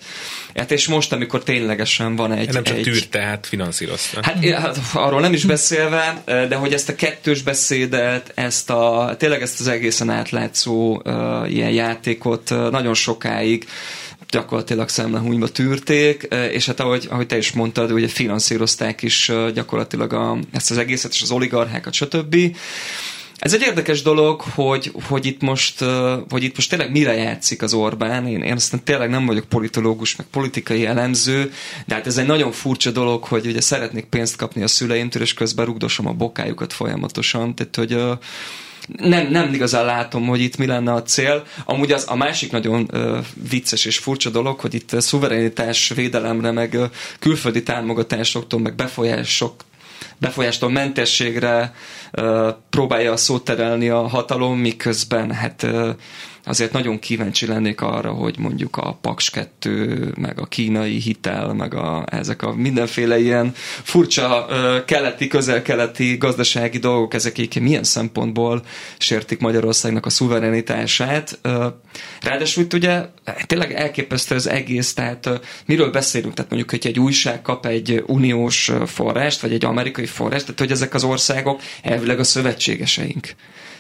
Hát 0.56 0.72
és 0.72 0.88
most, 0.88 1.14
amikor 1.14 1.44
ténylegesen 1.44 2.16
van 2.16 2.32
egy... 2.32 2.54
Nem 2.54 2.64
csak 2.64 2.78
egy, 2.78 2.84
tűrte, 2.84 3.20
hát 3.20 3.48
finanszírozta. 3.48 4.20
Hát, 4.22 4.46
hát 4.46 4.80
arról 4.94 5.22
nem 5.22 5.34
is 5.34 5.46
beszélve, 5.46 6.22
de 6.26 6.56
hogy 6.56 6.74
ezt 6.74 6.90
a 6.90 6.96
kettős 6.96 7.42
beszédet, 7.42 8.32
ezt 8.36 8.70
a, 8.70 9.16
tényleg 9.18 9.42
ezt 9.42 9.60
az 9.60 9.68
egészen 9.68 10.10
átlátszó 10.10 11.02
uh, 11.06 11.52
ilyen 11.54 11.72
játékot 11.72 12.50
uh, 12.50 12.70
nagyon 12.70 12.94
sokáig 12.94 13.68
gyakorlatilag 14.30 14.90
szemlehúnyba 14.90 15.48
tűrték, 15.48 16.28
és 16.52 16.66
hát 16.66 16.80
ahogy, 16.80 17.08
ahogy 17.10 17.28
te 17.28 17.38
is 17.38 17.52
mondtad, 17.52 17.92
ugye 17.92 18.08
finanszírozták 18.08 19.02
is 19.02 19.32
gyakorlatilag 19.54 20.14
a, 20.14 20.38
ezt 20.52 20.72
az 20.72 20.78
egészet, 20.78 21.14
és 21.14 21.22
az 21.22 21.32
oligarchákat, 21.32 21.94
stb. 21.94 22.36
Ez 23.38 23.54
egy 23.54 23.62
érdekes 23.62 24.02
dolog, 24.02 24.42
hogy, 24.42 24.92
hogy, 25.08 25.26
itt 25.26 25.42
most, 25.42 25.84
hogy 26.30 26.44
itt 26.44 26.56
most 26.56 26.70
tényleg 26.70 26.92
mire 26.92 27.14
játszik 27.14 27.62
az 27.62 27.74
Orbán. 27.74 28.28
Én, 28.28 28.42
én 28.42 28.54
aztán 28.54 28.84
tényleg 28.84 29.10
nem 29.10 29.26
vagyok 29.26 29.46
politológus, 29.46 30.16
meg 30.16 30.28
politikai 30.28 30.86
elemző, 30.86 31.52
de 31.86 31.96
hát 31.96 32.08
ez 32.08 32.18
egy 32.18 32.26
nagyon 32.26 32.52
furcsa 32.52 32.92
dolog, 32.92 33.24
hogy 33.24 33.46
ugye 33.46 33.62
szeretnék 33.62 34.06
pénzt 34.06 34.36
kapni 34.36 34.64
a 34.64 34.68
szüleimtől, 34.68 35.22
és 35.22 35.34
közben 35.34 35.66
rugdosom 35.66 36.08
a 36.08 36.14
bokájukat 36.14 36.74
folyamatosan. 36.74 37.56
Tehát, 37.56 37.76
hogy 37.76 38.20
nem, 38.88 39.28
nem 39.28 39.54
igazán 39.54 39.86
látom, 39.86 40.28
hogy 40.28 40.42
itt 40.42 40.58
mi 40.58 40.66
lenne 40.66 40.94
a 40.94 41.04
cél. 41.04 41.44
Amúgy 41.66 41.92
az 41.92 42.06
a 42.08 42.16
másik 42.16 42.52
nagyon 42.52 42.90
uh, 42.94 43.18
vicces 43.50 43.86
és 43.86 43.98
furcsa 43.98 44.30
dolog, 44.30 44.60
hogy 44.60 44.74
itt 44.74 45.02
szuverenitás 45.02 45.92
védelemre, 45.96 46.52
meg 46.52 46.74
uh, 46.74 46.86
külföldi 47.20 47.64
támogatásoktól, 47.64 48.60
meg 48.60 48.76
befolyások 48.76 49.54
befolyástól 50.18 50.70
mentességre 50.70 51.74
uh, 52.12 52.50
próbálja 52.70 53.18
szót 53.18 53.44
terelni 53.44 53.90
a 53.90 54.08
hatalom, 54.08 54.60
miközben 54.60 55.32
hát 55.32 55.64
uh, 55.64 55.90
azért 56.48 56.72
nagyon 56.72 57.00
kíváncsi 57.00 57.46
lennék 57.46 57.82
arra, 57.82 58.12
hogy 58.12 58.36
mondjuk 58.40 58.78
a 58.78 58.98
Paks 59.02 59.30
2, 59.30 60.14
meg 60.18 60.40
a 60.40 60.46
kínai 60.46 60.98
hitel, 61.00 61.54
meg 61.54 61.74
a, 61.74 62.06
ezek 62.12 62.42
a 62.42 62.54
mindenféle 62.56 63.20
ilyen 63.20 63.52
furcsa 63.84 64.48
keleti, 64.86 65.28
közel-keleti 65.28 66.18
gazdasági 66.18 66.78
dolgok, 66.78 67.14
ezek 67.14 67.38
így 67.38 67.62
milyen 67.62 67.84
szempontból 67.84 68.64
sértik 68.98 69.40
Magyarországnak 69.40 70.06
a 70.06 70.10
szuverenitását. 70.10 71.40
Ráadásul 72.22 72.64
itt 72.64 72.74
ugye 72.74 73.06
tényleg 73.46 73.74
elképesztő 73.74 74.36
az 74.36 74.50
egész, 74.50 74.94
tehát 74.94 75.30
miről 75.66 75.92
beszélünk? 75.92 76.34
Tehát 76.34 76.52
mondjuk, 76.52 76.72
hogy 76.72 76.88
egy 76.88 77.00
újság 77.00 77.42
kap 77.42 77.66
egy 77.66 78.04
uniós 78.08 78.72
forrást, 78.86 79.42
vagy 79.42 79.54
egy 79.54 79.66
amerikai 79.66 80.06
forrást, 80.06 80.44
tehát 80.44 80.60
hogy 80.60 80.72
ezek 80.72 80.94
az 80.94 81.04
országok 81.04 81.62
elvileg 81.82 82.20
a 82.20 82.24
szövetségeseink. 82.24 83.36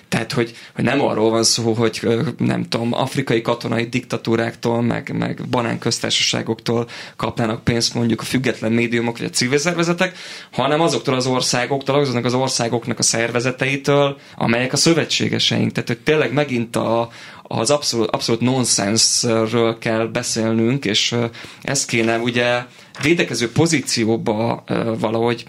Tehát, 0.09 0.31
hogy, 0.31 0.55
hogy 0.75 0.83
nem 0.83 1.01
arról 1.01 1.29
van 1.29 1.43
szó, 1.43 1.73
hogy 1.73 2.07
nem 2.37 2.69
tudom, 2.69 2.93
afrikai 2.93 3.41
katonai 3.41 3.85
diktatúráktól, 3.85 4.81
meg, 4.81 5.15
meg 5.17 5.41
banánköztársaságoktól 5.49 6.87
kapnának 7.15 7.63
pénzt 7.63 7.93
mondjuk 7.93 8.21
a 8.21 8.23
független 8.23 8.71
médiumok 8.71 9.17
vagy 9.17 9.27
a 9.27 9.29
civil 9.29 9.57
szervezetek, 9.57 10.17
hanem 10.51 10.81
azoktól 10.81 11.15
az 11.15 11.25
országoktól, 11.25 11.99
azoknak 11.99 12.25
az 12.25 12.33
országoknak 12.33 12.99
a 12.99 13.03
szervezeteitől, 13.03 14.17
amelyek 14.35 14.73
a 14.73 14.77
szövetségeseink. 14.77 15.71
Tehát, 15.71 15.87
hogy 15.87 15.99
tényleg 15.99 16.33
megint 16.33 16.75
a, 16.75 17.09
az 17.43 17.69
abszolút, 17.69 18.09
abszolút 18.09 18.41
nonsensről 18.41 19.77
kell 19.77 20.05
beszélnünk, 20.05 20.85
és 20.85 21.15
ezt 21.61 21.87
kéne 21.87 22.17
ugye 22.17 22.63
védekező 23.01 23.51
pozícióba 23.51 24.63
valahogy 24.99 25.45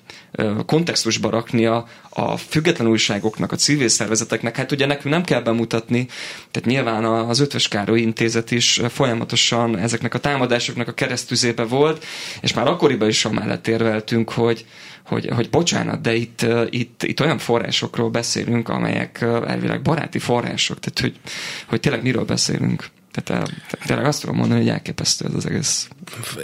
kontextusba 0.66 1.30
rakni 1.30 1.66
a, 1.66 1.86
a 2.10 2.36
független 2.36 2.88
újságoknak, 2.88 3.52
a 3.52 3.56
civil 3.56 3.88
szervezeteknek. 3.88 4.56
Hát 4.56 4.72
ugye 4.72 4.86
nekünk 4.86 5.14
nem 5.14 5.24
kell 5.24 5.40
bemutatni, 5.42 6.06
tehát 6.50 6.68
nyilván 6.68 7.04
az 7.04 7.40
Ötvös 7.40 7.68
Károly 7.68 8.00
Intézet 8.00 8.50
is 8.50 8.80
folyamatosan 8.88 9.78
ezeknek 9.78 10.14
a 10.14 10.18
támadásoknak 10.18 10.88
a 10.88 10.92
keresztüzébe 10.92 11.64
volt, 11.64 12.04
és 12.40 12.52
már 12.52 12.66
akkoriban 12.66 13.08
is 13.08 13.24
amellett 13.24 13.68
érveltünk, 13.68 14.30
hogy, 14.30 14.66
hogy, 15.06 15.28
hogy 15.34 15.50
bocsánat, 15.50 16.00
de 16.00 16.14
itt, 16.14 16.46
itt, 16.70 17.02
itt 17.02 17.20
olyan 17.20 17.38
forrásokról 17.38 18.10
beszélünk, 18.10 18.68
amelyek 18.68 19.20
elvileg 19.22 19.82
baráti 19.82 20.18
források, 20.18 20.78
tehát 20.80 21.00
hogy, 21.00 21.20
hogy 21.66 21.80
tényleg 21.80 22.02
miről 22.02 22.24
beszélünk. 22.24 22.84
Tehát 23.24 23.50
tényleg 23.86 24.06
azt 24.06 24.20
tudom 24.20 24.36
mondani, 24.36 24.60
hogy 24.60 24.68
elképesztő 24.68 25.26
ez 25.26 25.34
az 25.34 25.46
egész. 25.46 25.88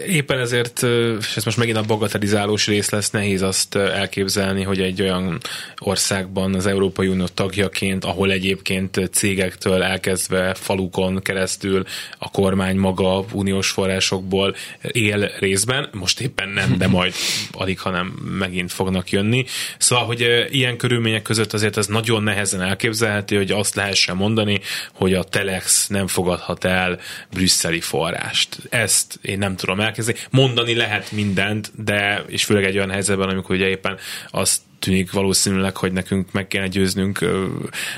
Éppen 0.06 0.38
ezért, 0.38 0.82
és 1.18 1.36
ez 1.36 1.44
most 1.44 1.56
megint 1.56 1.76
a 1.76 1.82
bagatelizálós 1.82 2.66
rész 2.66 2.90
lesz, 2.90 3.10
nehéz 3.10 3.42
azt 3.42 3.74
elképzelni, 3.74 4.62
hogy 4.62 4.80
egy 4.80 5.02
olyan 5.02 5.40
országban 5.78 6.54
az 6.54 6.66
Európai 6.66 7.06
Unió 7.06 7.26
tagjaként, 7.26 8.04
ahol 8.04 8.30
egyébként 8.30 9.00
cégektől 9.12 9.82
elkezdve 9.82 10.54
falukon 10.54 11.22
keresztül 11.22 11.84
a 12.18 12.30
kormány 12.30 12.76
maga 12.76 13.24
uniós 13.32 13.70
forrásokból 13.70 14.54
él 14.82 15.30
részben, 15.38 15.88
most 15.92 16.20
éppen 16.20 16.48
nem, 16.48 16.78
de 16.78 16.88
majd 16.98 17.14
alig, 17.52 17.80
hanem 17.80 18.06
megint 18.38 18.72
fognak 18.72 19.10
jönni. 19.10 19.44
Szóval, 19.78 20.04
hogy 20.04 20.46
ilyen 20.50 20.76
körülmények 20.76 21.22
között 21.22 21.52
azért 21.52 21.76
ez 21.76 21.86
nagyon 21.86 22.22
nehezen 22.22 22.62
elképzelhető, 22.62 23.36
hogy 23.36 23.50
azt 23.50 23.74
lehessen 23.74 24.16
mondani, 24.16 24.60
hogy 24.92 25.14
a 25.14 25.24
Telex 25.24 25.86
nem 25.86 26.06
fogadhat 26.06 26.63
el 26.64 26.98
brüsszeli 27.32 27.80
forrást. 27.80 28.58
Ezt 28.68 29.18
én 29.22 29.38
nem 29.38 29.56
tudom 29.56 29.80
elkezdeni. 29.80 30.18
Mondani 30.30 30.74
lehet 30.74 31.12
mindent, 31.12 31.72
de, 31.84 32.24
és 32.26 32.44
főleg 32.44 32.64
egy 32.64 32.76
olyan 32.76 32.90
helyzetben, 32.90 33.28
amikor 33.28 33.54
ugye 33.54 33.68
éppen 33.68 33.98
azt 34.30 34.60
tűnik 34.78 35.12
valószínűleg, 35.12 35.76
hogy 35.76 35.92
nekünk 35.92 36.32
meg 36.32 36.46
kéne 36.46 36.68
győznünk 36.68 37.24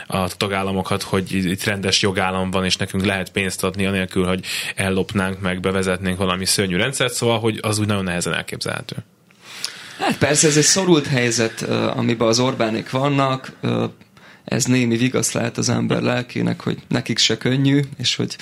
a 0.06 0.28
tagállamokat, 0.36 1.02
hogy 1.02 1.32
itt 1.32 1.64
rendes 1.64 2.02
jogállam 2.02 2.50
van, 2.50 2.64
és 2.64 2.76
nekünk 2.76 3.04
lehet 3.04 3.32
pénzt 3.32 3.64
adni, 3.64 3.86
anélkül, 3.86 4.24
hogy 4.24 4.44
ellopnánk, 4.74 5.40
meg 5.40 5.60
bevezetnénk 5.60 6.18
valami 6.18 6.44
szörnyű 6.44 6.76
rendszert, 6.76 7.14
szóval, 7.14 7.38
hogy 7.38 7.58
az 7.62 7.78
úgy 7.78 7.86
nagyon 7.86 8.04
nehezen 8.04 8.34
elképzelhető. 8.34 8.96
Hát 9.98 10.18
persze 10.18 10.46
ez 10.46 10.56
egy 10.56 10.62
szorult 10.62 11.06
helyzet, 11.06 11.62
amiben 11.94 12.28
az 12.28 12.38
Orbánék 12.38 12.90
vannak, 12.90 13.52
ez 14.46 14.64
némi 14.64 14.96
vigasz 14.96 15.32
lehet 15.32 15.58
az 15.58 15.68
ember 15.68 16.02
lelkének, 16.02 16.60
hogy 16.60 16.78
nekik 16.88 17.18
se 17.18 17.36
könnyű, 17.36 17.80
és 17.98 18.16
hogy 18.16 18.36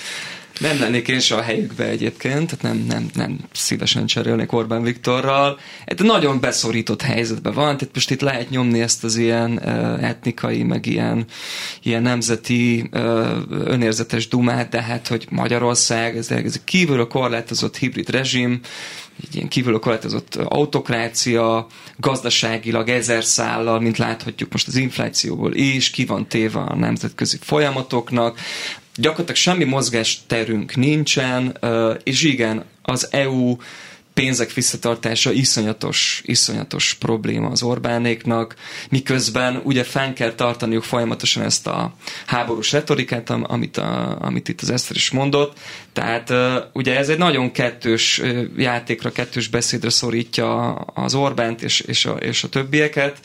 nem 0.59 0.79
lennék 0.79 1.07
én 1.07 1.19
se 1.19 1.35
a 1.35 1.41
helyükbe 1.41 1.83
egyébként, 1.83 2.57
tehát 2.57 2.61
nem, 2.61 2.85
nem, 2.87 3.09
nem 3.13 3.39
szívesen 3.51 4.05
cserélnék 4.05 4.51
Orbán 4.51 4.83
Viktorral. 4.83 5.59
Egy 5.85 6.01
nagyon 6.01 6.39
beszorított 6.39 7.01
helyzetben 7.01 7.53
van, 7.53 7.77
tehát 7.77 7.93
most 7.93 8.11
itt 8.11 8.21
lehet 8.21 8.49
nyomni 8.49 8.81
ezt 8.81 9.03
az 9.03 9.15
ilyen 9.15 9.51
uh, 9.51 10.03
etnikai, 10.03 10.63
meg 10.63 10.85
ilyen, 10.85 11.25
ilyen 11.83 12.01
nemzeti 12.01 12.89
uh, 12.93 13.29
önérzetes 13.49 14.27
dumát, 14.27 14.69
de 14.69 14.81
hát, 14.81 15.07
hogy 15.07 15.27
Magyarország, 15.29 16.17
ez, 16.17 16.31
ez 16.31 16.61
kívül 16.63 16.99
a 16.99 17.07
korlátozott 17.07 17.77
hibrid 17.77 18.09
rezsim, 18.09 18.59
egy 19.23 19.35
ilyen 19.35 19.47
kívül 19.47 19.79
korlátozott 19.79 20.35
autokrácia, 20.35 21.67
gazdaságilag 21.97 22.89
ezer 22.89 23.23
szállal, 23.23 23.79
mint 23.79 23.97
láthatjuk 23.97 24.51
most 24.51 24.67
az 24.67 24.75
inflációból 24.75 25.53
is, 25.53 25.89
ki 25.89 26.05
van 26.05 26.27
téve 26.27 26.59
a 26.59 26.75
nemzetközi 26.75 27.37
folyamatoknak, 27.41 28.39
gyakorlatilag 28.95 29.35
semmi 29.39 29.63
mozgásterünk 29.63 30.75
nincsen, 30.75 31.57
és 32.03 32.21
igen, 32.23 32.65
az 32.81 33.07
EU 33.11 33.55
pénzek 34.15 34.53
visszatartása 34.53 35.31
iszonyatos, 35.31 36.21
iszonyatos 36.25 36.93
probléma 36.93 37.49
az 37.49 37.63
Orbánéknak, 37.63 38.55
miközben 38.89 39.61
ugye 39.63 39.83
fenn 39.83 40.13
kell 40.13 40.33
tartaniuk 40.33 40.83
folyamatosan 40.83 41.43
ezt 41.43 41.67
a 41.67 41.93
háborús 42.25 42.71
retorikát, 42.71 43.29
amit, 43.29 43.77
a, 43.77 44.21
amit 44.21 44.47
itt 44.49 44.61
az 44.61 44.69
Eszter 44.69 44.95
is 44.95 45.11
mondott. 45.11 45.59
Tehát 45.93 46.33
ugye 46.73 46.97
ez 46.97 47.09
egy 47.09 47.17
nagyon 47.17 47.51
kettős 47.51 48.21
játékra, 48.57 49.11
kettős 49.11 49.47
beszédre 49.47 49.89
szorítja 49.89 50.73
az 50.73 51.13
Orbánt 51.13 51.61
és, 51.61 51.79
és, 51.79 52.05
a, 52.05 52.11
és 52.11 52.43
a 52.43 52.49
többieket. 52.49 53.19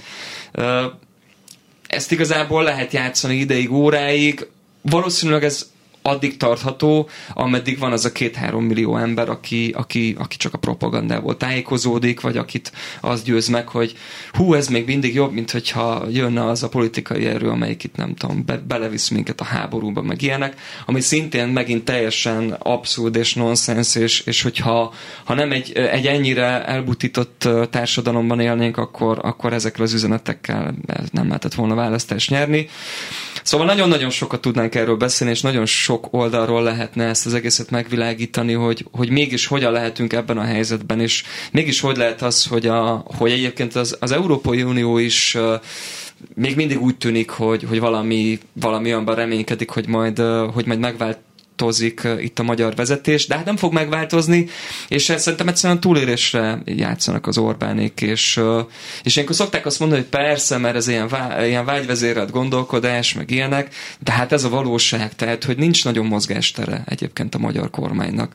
Ezt 1.86 2.12
igazából 2.12 2.62
lehet 2.62 2.92
játszani 2.92 3.36
ideig, 3.36 3.72
óráig. 3.72 4.46
Valószínűleg 4.82 5.44
ez 5.44 5.70
addig 6.02 6.36
tartható, 6.36 7.08
ameddig 7.34 7.78
van 7.78 7.92
az 7.92 8.04
a 8.04 8.12
két-három 8.12 8.64
millió 8.64 8.96
ember, 8.96 9.28
aki, 9.28 9.74
aki, 9.76 10.16
aki 10.18 10.36
csak 10.36 10.54
a 10.54 10.58
propagandából 10.58 11.36
tájékozódik, 11.36 12.20
vagy 12.20 12.36
akit 12.36 12.72
az 13.00 13.22
győz 13.22 13.48
meg, 13.48 13.68
hogy 13.68 13.96
hú, 14.32 14.54
ez 14.54 14.68
még 14.68 14.86
mindig 14.86 15.14
jobb, 15.14 15.32
mint 15.32 15.50
hogyha 15.50 16.04
jönne 16.10 16.44
az 16.44 16.62
a 16.62 16.68
politikai 16.68 17.26
erő, 17.26 17.48
amelyik 17.48 17.84
itt 17.84 17.96
nem 17.96 18.14
tudom, 18.14 18.44
be, 18.44 18.56
belevisz 18.68 19.08
minket 19.08 19.40
a 19.40 19.44
háborúba, 19.44 20.02
meg 20.02 20.22
ilyenek, 20.22 20.60
ami 20.86 21.00
szintén 21.00 21.48
megint 21.48 21.84
teljesen 21.84 22.52
abszurd 22.58 23.16
és 23.16 23.34
nonsens, 23.34 23.94
és, 23.94 24.20
és 24.20 24.42
hogyha 24.42 24.92
ha 25.24 25.34
nem 25.34 25.52
egy, 25.52 25.72
egy 25.72 26.06
ennyire 26.06 26.64
elbutított 26.64 27.48
társadalomban 27.70 28.40
élnénk, 28.40 28.76
akkor, 28.76 29.18
akkor 29.22 29.52
ezekkel 29.52 29.84
az 29.84 29.92
üzenetekkel 29.92 30.74
nem 31.10 31.26
lehetett 31.26 31.54
volna 31.54 31.74
választást 31.74 32.30
nyerni. 32.30 32.68
Szóval 33.42 33.66
nagyon-nagyon 33.66 34.10
sokat 34.10 34.40
tudnánk 34.40 34.74
erről 34.74 34.96
beszélni, 34.96 35.32
és 35.32 35.40
nagyon 35.40 35.66
sok 35.90 36.08
oldalról 36.10 36.62
lehetne 36.62 37.04
ezt 37.04 37.26
az 37.26 37.34
egészet 37.34 37.70
megvilágítani, 37.70 38.52
hogy, 38.52 38.86
hogy 38.92 39.10
mégis 39.10 39.46
hogyan 39.46 39.72
lehetünk 39.72 40.12
ebben 40.12 40.38
a 40.38 40.42
helyzetben, 40.44 41.00
és 41.00 41.22
mégis 41.52 41.80
hogy 41.80 41.96
lehet 41.96 42.22
az, 42.22 42.46
hogy, 42.46 42.66
a, 42.66 43.04
hogy 43.16 43.30
egyébként 43.30 43.74
az, 43.74 43.96
az 44.00 44.10
Európai 44.12 44.62
Unió 44.62 44.98
is 44.98 45.34
uh, 45.34 45.54
még 46.34 46.56
mindig 46.56 46.80
úgy 46.82 46.96
tűnik, 46.96 47.30
hogy, 47.30 47.62
hogy 47.68 47.80
valami, 47.80 48.38
valami 48.52 48.84
olyanban 48.88 49.14
reménykedik, 49.14 49.70
hogy 49.70 49.88
majd, 49.88 50.18
uh, 50.20 50.52
hogy 50.54 50.66
majd 50.66 50.78
megvált 50.78 51.18
változik 51.60 52.08
itt 52.20 52.38
a 52.38 52.42
magyar 52.42 52.74
vezetés, 52.74 53.26
de 53.26 53.36
hát 53.36 53.44
nem 53.44 53.56
fog 53.56 53.72
megváltozni, 53.72 54.46
és 54.88 55.12
szerintem 55.16 55.48
egyszerűen 55.48 55.80
túlérésre 55.80 56.62
játszanak 56.64 57.26
az 57.26 57.38
Orbánék, 57.38 58.00
és, 58.00 58.40
és 59.02 59.14
ilyenkor 59.14 59.36
szokták 59.36 59.66
azt 59.66 59.80
mondani, 59.80 60.00
hogy 60.00 60.10
persze, 60.10 60.58
mert 60.58 60.76
ez 60.76 60.88
ilyen, 60.88 61.08
vá, 61.08 61.46
ilyen 61.46 61.64
vágyvezérelt 61.64 62.30
gondolkodás, 62.30 63.14
meg 63.14 63.30
ilyenek, 63.30 63.74
de 63.98 64.12
hát 64.12 64.32
ez 64.32 64.44
a 64.44 64.48
valóság, 64.48 65.14
tehát, 65.14 65.44
hogy 65.44 65.56
nincs 65.56 65.84
nagyon 65.84 66.06
mozgástere 66.06 66.82
egyébként 66.86 67.34
a 67.34 67.38
magyar 67.38 67.70
kormánynak. 67.70 68.32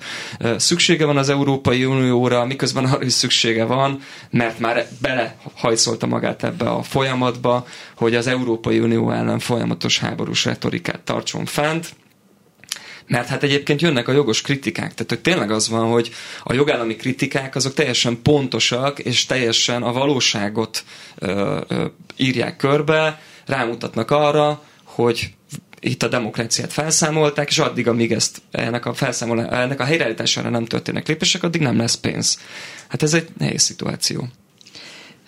Szüksége 0.58 1.06
van 1.06 1.17
az 1.17 1.30
Európai 1.30 1.86
Unióra, 1.86 2.45
miközben 2.45 2.86
arra 2.86 3.06
is 3.06 3.13
szüksége 3.13 3.63
van, 3.63 3.99
mert 4.30 4.60
már 4.60 4.88
belehajszolta 5.01 6.08
magát 6.08 6.43
ebbe 6.43 6.69
a 6.69 6.84
folyamatba, 6.84 7.65
hogy 7.95 8.15
az 8.15 8.28
Európai 8.28 8.80
Unió 8.80 9.12
ellen 9.12 9.39
folyamatos 9.39 9.99
háborús 9.99 10.45
retorikát 10.45 10.99
tartson 10.99 11.45
fent, 11.45 11.93
mert 13.08 13.28
hát 13.28 13.44
egyébként 13.44 13.82
jönnek 13.82 14.08
a 14.08 14.12
jogos 14.12 14.41
kritikák. 14.41 14.94
Tehát, 14.94 15.10
hogy 15.10 15.20
tényleg 15.20 15.52
az 15.52 15.70
van, 15.70 15.89
hogy 15.89 16.12
a 16.44 16.54
jogállami 16.54 16.96
kritikák 16.96 17.56
azok 17.56 17.74
teljesen 17.74 18.22
pontosak, 18.22 19.00
és 19.00 19.26
teljesen 19.26 19.84
a 19.84 19.91
valóságot 19.91 20.84
ö, 21.15 21.62
ö, 21.68 21.86
írják 22.15 22.58
körbe, 22.58 23.22
rámutatnak 23.46 24.12
arra, 24.12 24.63
hogy 24.84 25.34
itt 25.80 26.04
a 26.04 26.08
demokráciát 26.08 26.74
felszámolták, 26.74 27.50
és 27.50 27.60
addig, 27.60 27.88
amíg 27.88 28.12
ezt, 28.12 28.41
ennek 28.52 28.86
a, 28.86 28.94
felszámol, 28.94 29.46
ennek 29.46 29.80
a 29.80 29.84
helyreállítására 29.84 30.50
nem 30.50 30.65
történnek 30.65 31.08
lépések, 31.08 31.44
addig 31.44 31.62
nem 31.62 31.78
lesz 31.78 31.96
pénz. 31.96 32.39
Hát 32.88 33.04
ez 33.04 33.13
egy 33.13 33.28
nehéz 33.38 33.62
szituáció 33.62 34.28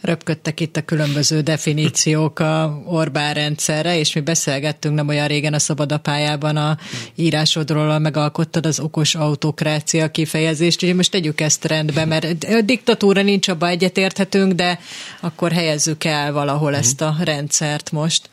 röpködtek 0.02 0.60
itt 0.60 0.78
a 0.78 0.82
különböző 0.82 1.42
definíciók 1.42 2.40
a 2.40 2.82
Orbán 2.86 3.34
rendszerre, 3.34 4.00
és 4.00 4.14
mi 4.14 4.22
beszélgettünk 4.22 4.96
nem 4.96 5.08
olyan 5.08 5.28
régen 5.28 5.54
a 5.54 5.60
szabadapályában 5.60 6.58
a 6.58 6.78
írásodról, 7.16 8.00
megalkottad 8.00 8.66
az 8.66 8.80
okos 8.80 9.16
autokrácia 9.16 10.12
kifejezést, 10.12 10.84
úgyhogy 10.84 10.98
most 10.98 11.12
tegyük 11.12 11.42
ezt 11.42 11.66
rendbe, 11.66 12.06
mert 12.06 12.44
a 12.44 12.62
diktatúra 12.62 13.22
nincs, 13.22 13.48
abba 13.48 13.68
egyetérthetünk, 13.68 14.54
de 14.54 14.80
akkor 15.20 15.52
helyezzük 15.52 16.04
el 16.04 16.34
valahol 16.34 16.68
uh-huh. 16.68 16.80
ezt 16.80 17.02
a 17.02 17.16
rendszert 17.24 17.92
most. 17.92 18.30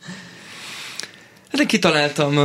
Hát 1.51 1.65
kitaláltam 1.65 2.37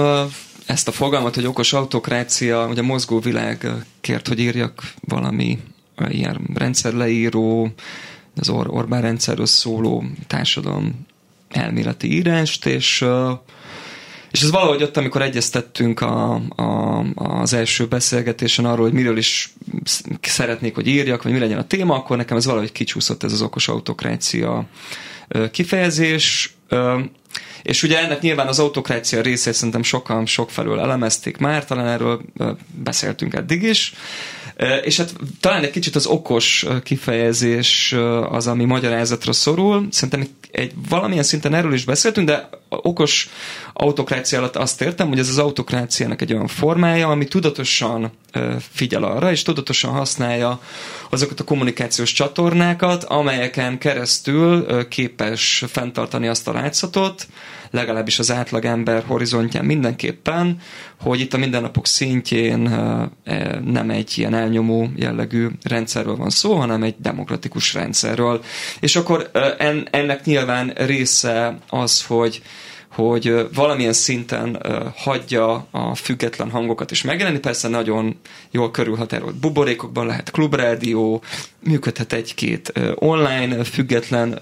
ezt 0.67 0.89
a 0.89 0.93
fogalmat, 0.93 1.35
hogy 1.35 1.47
okos 1.47 1.73
autokrácia, 1.73 2.67
ugye 2.67 2.81
a 2.81 2.85
mozgó 2.85 3.19
világ 3.19 3.67
kért, 4.01 4.29
hogy 4.29 4.39
írjak 4.39 4.83
valami 5.01 5.59
ilyen 6.09 6.41
rendszerleíró, 6.55 7.73
az 8.37 8.49
Or- 8.49 8.69
Orbán 8.71 9.01
rendszerről 9.01 9.47
szóló 9.47 10.05
társadalom 10.27 11.07
elméleti 11.49 12.13
írást, 12.13 12.67
és, 12.67 13.05
És 14.31 14.43
ez 14.43 14.51
valahogy 14.51 14.83
ott, 14.83 14.97
amikor 14.97 15.23
egyeztettünk 15.23 16.01
a, 16.01 16.35
a, 16.57 16.99
az 17.15 17.53
első 17.53 17.87
beszélgetésen 17.87 18.65
arról, 18.65 18.85
hogy 18.85 18.93
miről 18.93 19.17
is 19.17 19.55
szeretnék, 20.21 20.75
hogy 20.75 20.87
írjak, 20.87 21.23
vagy 21.23 21.33
mi 21.33 21.39
legyen 21.39 21.59
a 21.59 21.67
téma, 21.67 21.95
akkor 21.95 22.17
nekem 22.17 22.37
ez 22.37 22.45
valahogy 22.45 22.73
kicsúszott 22.73 23.23
ez 23.23 23.33
az 23.33 23.43
okos 23.43 23.69
autokrácia 23.69 24.67
kifejezés. 25.51 26.55
És 27.63 27.83
ugye 27.83 27.99
ennek 28.05 28.21
nyilván 28.21 28.47
az 28.47 28.59
autokrácia 28.59 29.21
részét 29.21 29.55
szerintem 29.55 29.83
sokan 29.83 30.27
sokfelől 30.27 30.81
elemezték 30.81 31.37
már, 31.37 31.65
talán 31.65 31.87
erről 31.87 32.21
beszéltünk 32.75 33.35
eddig 33.35 33.63
is. 33.63 33.95
És 34.83 34.97
hát 34.97 35.13
talán 35.41 35.63
egy 35.63 35.71
kicsit 35.71 35.97
az 35.97 36.07
okos 36.07 36.67
kifejezés 36.83 37.95
az, 38.31 38.47
ami 38.47 38.65
magyarázatra 38.65 39.33
szorul. 39.33 39.87
Szerintem 39.91 40.29
egy 40.51 40.73
valamilyen 40.89 41.23
szinten 41.23 41.55
erről 41.55 41.73
is 41.73 41.85
beszéltünk, 41.85 42.27
de 42.27 42.49
okos 42.69 43.29
autokrácia 43.73 44.39
alatt 44.39 44.57
azt 44.57 44.81
értem, 44.81 45.09
hogy 45.09 45.19
ez 45.19 45.29
az 45.29 45.39
autokráciának 45.39 46.23
egy 46.23 46.33
olyan 46.33 46.47
formája, 46.47 47.09
ami 47.09 47.25
tudatosan 47.25 48.13
figyel 48.73 49.03
arra, 49.03 49.31
és 49.31 49.43
tudatosan 49.43 49.91
használja 49.91 50.61
azokat 51.11 51.41
a 51.41 51.45
kommunikációs 51.45 52.13
csatornákat, 52.13 53.05
amelyeken 53.05 53.79
keresztül 53.79 54.89
képes 54.89 55.65
fenntartani 55.69 56.29
azt 56.29 56.49
a 56.49 56.53
látszatot, 56.53 57.27
legalábbis 57.71 58.19
az 58.19 58.31
átlagember 58.33 59.03
horizontján 59.07 59.65
mindenképpen, 59.65 60.57
hogy 61.01 61.21
itt 61.21 61.35
a 61.35 61.39
mindennapok 61.39 61.87
szintjén 61.87 62.67
e, 63.25 63.61
nem 63.65 63.91
egy 63.91 64.13
ilyen 64.19 64.35
elnyomó 64.35 64.89
jellegű 64.97 65.47
rendszerről 65.63 66.17
van 66.17 66.31
szó, 66.31 66.55
hanem 66.55 66.83
egy 66.83 66.95
demokratikus 66.99 67.75
rendszerről. 67.75 68.43
És 68.81 68.97
akkor 68.97 69.31
ennek 69.91 70.25
nyilván 70.25 70.73
része 70.77 71.59
az, 71.69 72.05
hogy 72.07 72.43
hogy 72.91 73.49
valamilyen 73.55 73.93
szinten 73.93 74.63
hagyja 74.97 75.67
a 75.71 75.95
független 75.95 76.51
hangokat 76.51 76.91
is 76.91 77.03
megjelenni. 77.03 77.39
Persze 77.39 77.69
nagyon 77.69 78.19
jól 78.51 78.71
körülhatárolt 78.71 79.35
buborékokban 79.35 80.07
lehet 80.07 80.31
klubrádió, 80.31 81.23
működhet 81.65 82.13
egy-két 82.13 82.73
online 82.95 83.65
független 83.65 84.39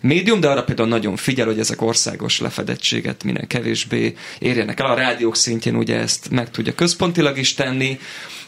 médium, 0.00 0.40
de 0.40 0.48
arra 0.48 0.64
például 0.64 0.88
nagyon 0.88 1.16
figyel, 1.16 1.46
hogy 1.46 1.58
ezek 1.58 1.82
országos 1.82 2.40
lefedettséget 2.40 3.24
minél 3.24 3.46
kevésbé 3.46 4.14
érjenek 4.38 4.80
el. 4.80 4.86
A 4.86 4.94
rádiók 4.94 5.36
szintjén 5.36 5.76
ugye 5.76 5.98
ezt 5.98 6.30
meg 6.30 6.50
tudja 6.50 6.74
központilag 6.74 7.38
is 7.38 7.54
tenni, 7.54 7.98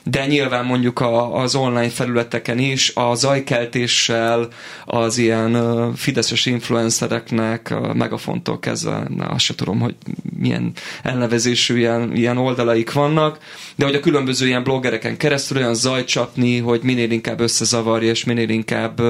de 0.03 0.27
nyilván 0.27 0.65
mondjuk 0.65 1.01
a, 1.01 1.35
az 1.35 1.55
online 1.55 1.89
felületeken 1.89 2.59
is 2.59 2.93
a 2.95 3.15
zajkeltéssel, 3.15 4.49
az 4.85 5.19
ilyen 5.19 5.95
fideszes 5.95 6.47
influencereknek 6.47 7.71
a 7.71 7.95
megafontól 7.95 8.59
kezdve, 8.59 9.03
na, 9.17 9.25
azt 9.25 9.45
se 9.45 9.55
tudom, 9.55 9.81
hogy 9.81 9.95
milyen 10.39 10.73
elnevezésű 11.03 11.79
ilyen, 11.79 12.17
ilyen 12.17 12.39
oldalaik 12.39 12.93
vannak, 12.93 13.39
de 13.77 13.85
hogy 13.85 13.95
a 13.95 14.01
különböző 14.01 14.47
ilyen 14.47 14.63
bloggereken 14.63 15.17
keresztül 15.17 15.57
olyan 15.57 15.75
zajcsapni, 15.75 16.59
hogy 16.59 16.81
minél 16.83 17.11
inkább 17.11 17.41
összezavarja, 17.41 18.11
és 18.11 18.25
minél 18.25 18.49
inkább 18.49 19.01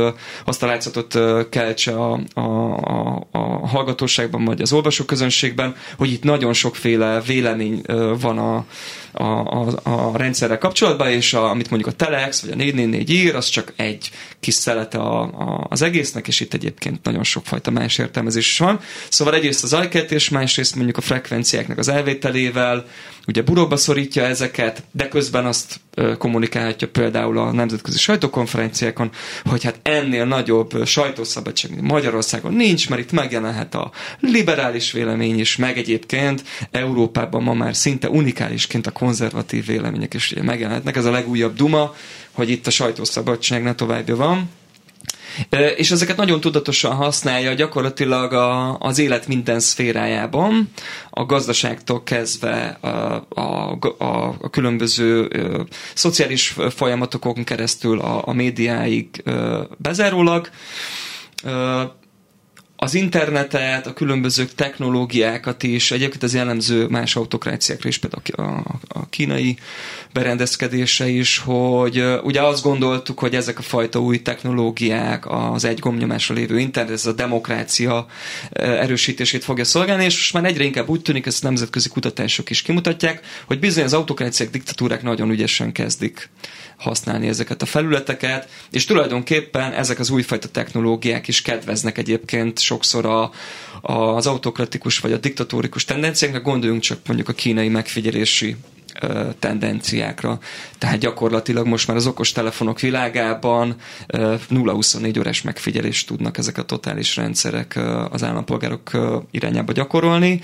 azt 0.44 0.62
a 0.62 0.66
látszatot 0.66 1.18
keltse 1.50 1.92
a, 1.92 2.20
a, 2.34 2.40
a, 2.40 3.26
a 3.30 3.66
hallgatóságban, 3.66 4.44
vagy 4.44 4.60
az 4.60 4.72
olvasóközönségben, 4.72 5.74
hogy 5.96 6.12
itt 6.12 6.22
nagyon 6.22 6.52
sokféle 6.52 7.20
vélemény 7.20 7.82
van 8.20 8.38
a, 8.38 8.64
a, 9.12 9.24
a, 9.24 9.66
a 9.82 10.16
rendszerrel 10.16 10.58
kapcsolatban, 10.58 10.77
és 11.08 11.34
a, 11.34 11.50
amit 11.50 11.70
mondjuk 11.70 11.92
a 11.92 11.96
Telex 11.96 12.40
vagy 12.40 12.50
a 12.50 12.54
444 12.54 13.10
ír, 13.10 13.34
az 13.34 13.48
csak 13.48 13.72
egy 13.76 14.10
kis 14.40 14.54
szelete 14.54 14.98
a, 14.98 15.22
a, 15.22 15.66
az 15.70 15.82
egésznek, 15.82 16.28
és 16.28 16.40
itt 16.40 16.54
egyébként 16.54 17.04
nagyon 17.04 17.24
sokfajta 17.24 17.70
más 17.70 17.98
értelmezés 17.98 18.50
is 18.50 18.58
van. 18.58 18.80
Szóval 19.08 19.34
egyrészt 19.34 19.64
az 19.64 19.72
ajkeltés, 19.72 20.28
másrészt 20.28 20.74
mondjuk 20.74 20.96
a 20.96 21.00
frekvenciáknak 21.00 21.78
az 21.78 21.88
elvételével, 21.88 22.86
ugye 23.28 23.42
buróba 23.42 23.76
szorítja 23.76 24.22
ezeket, 24.24 24.82
de 24.92 25.08
közben 25.08 25.46
azt 25.46 25.80
kommunikálhatja 26.18 26.88
például 26.88 27.38
a 27.38 27.52
nemzetközi 27.52 27.98
sajtókonferenciákon, 27.98 29.10
hogy 29.44 29.64
hát 29.64 29.78
ennél 29.82 30.24
nagyobb 30.24 30.86
sajtószabadság 30.86 31.82
Magyarországon 31.82 32.52
nincs, 32.52 32.88
mert 32.88 33.00
itt 33.02 33.12
megjelenhet 33.12 33.74
a 33.74 33.90
liberális 34.20 34.92
vélemény 34.92 35.38
is, 35.38 35.56
meg 35.56 35.78
egyébként 35.78 36.42
Európában 36.70 37.42
ma 37.42 37.54
már 37.54 37.76
szinte 37.76 38.08
unikálisként 38.08 38.86
a 38.86 38.90
konzervatív 38.90 39.66
vélemények 39.66 40.14
is 40.14 40.32
ugye 40.32 40.42
megjelenhetnek. 40.42 40.96
Ez 40.96 41.04
a 41.04 41.10
legújabb 41.10 41.56
duma, 41.56 41.94
hogy 42.32 42.50
itt 42.50 42.66
a 42.66 42.70
sajtószabadság 42.70 43.62
ne 43.62 43.74
továbbja 43.74 44.16
van. 44.16 44.48
És 45.76 45.90
ezeket 45.90 46.16
nagyon 46.16 46.40
tudatosan 46.40 46.94
használja 46.94 47.52
gyakorlatilag 47.54 48.32
a, 48.32 48.78
az 48.78 48.98
élet 48.98 49.26
minden 49.26 49.60
szférájában, 49.60 50.70
a 51.10 51.24
gazdaságtól 51.26 52.02
kezdve 52.02 52.78
a, 52.80 52.88
a, 53.28 53.78
a, 53.98 54.34
a 54.40 54.50
különböző 54.50 55.24
a, 55.26 55.66
szociális 55.94 56.56
folyamatokon 56.70 57.44
keresztül 57.44 58.00
a, 58.00 58.22
a 58.26 58.32
médiáig 58.32 59.22
a, 59.24 59.30
bezárólag 59.76 60.48
az 62.80 62.94
internetet, 62.94 63.86
a 63.86 63.92
különböző 63.92 64.44
technológiákat 64.44 65.62
is, 65.62 65.90
egyébként 65.90 66.22
ez 66.22 66.34
jellemző 66.34 66.86
más 66.86 67.16
autokráciákra 67.16 67.88
is, 67.88 67.98
például 67.98 68.52
a, 68.52 68.78
a 68.88 69.08
kínai 69.08 69.56
berendezkedése 70.12 71.08
is, 71.08 71.38
hogy 71.38 72.04
ugye 72.22 72.42
azt 72.42 72.62
gondoltuk, 72.62 73.18
hogy 73.18 73.34
ezek 73.34 73.58
a 73.58 73.62
fajta 73.62 74.00
új 74.00 74.22
technológiák, 74.22 75.24
az 75.26 75.64
egy 75.64 75.78
gomnyomásra 75.78 76.34
lévő 76.34 76.58
internet, 76.58 76.92
ez 76.92 77.06
a 77.06 77.12
demokrácia 77.12 78.06
erősítését 78.52 79.44
fogja 79.44 79.64
szolgálni, 79.64 80.04
és 80.04 80.16
most 80.16 80.32
már 80.32 80.44
egyre 80.44 80.64
inkább 80.64 80.88
úgy 80.88 81.02
tűnik, 81.02 81.26
ezt 81.26 81.42
nemzetközi 81.42 81.88
kutatások 81.88 82.50
is 82.50 82.62
kimutatják, 82.62 83.20
hogy 83.46 83.58
bizony 83.58 83.84
az 83.84 83.94
autokráciák, 83.94 84.50
diktatúrák 84.50 85.02
nagyon 85.02 85.30
ügyesen 85.30 85.72
kezdik 85.72 86.28
használni 86.78 87.28
ezeket 87.28 87.62
a 87.62 87.66
felületeket, 87.66 88.48
és 88.70 88.84
tulajdonképpen 88.84 89.72
ezek 89.72 89.98
az 89.98 90.10
újfajta 90.10 90.48
technológiák 90.48 91.28
is 91.28 91.42
kedveznek 91.42 91.98
egyébként 91.98 92.58
sokszor 92.58 93.06
a, 93.06 93.30
az 93.80 94.26
autokratikus 94.26 94.98
vagy 94.98 95.12
a 95.12 95.16
diktatórikus 95.16 95.84
tendenciáknak, 95.84 96.42
gondoljunk 96.42 96.82
csak 96.82 96.98
mondjuk 97.06 97.28
a 97.28 97.32
kínai 97.32 97.68
megfigyelési 97.68 98.56
tendenciákra. 99.38 100.38
Tehát 100.78 100.98
gyakorlatilag 100.98 101.66
most 101.66 101.86
már 101.86 101.96
az 101.96 102.06
okos 102.06 102.32
telefonok 102.32 102.80
világában 102.80 103.76
0-24 104.08 105.18
órás 105.18 105.42
megfigyelést 105.42 106.06
tudnak 106.06 106.38
ezek 106.38 106.58
a 106.58 106.62
totális 106.62 107.16
rendszerek 107.16 107.78
az 108.10 108.22
állampolgárok 108.24 108.90
irányába 109.30 109.72
gyakorolni. 109.72 110.40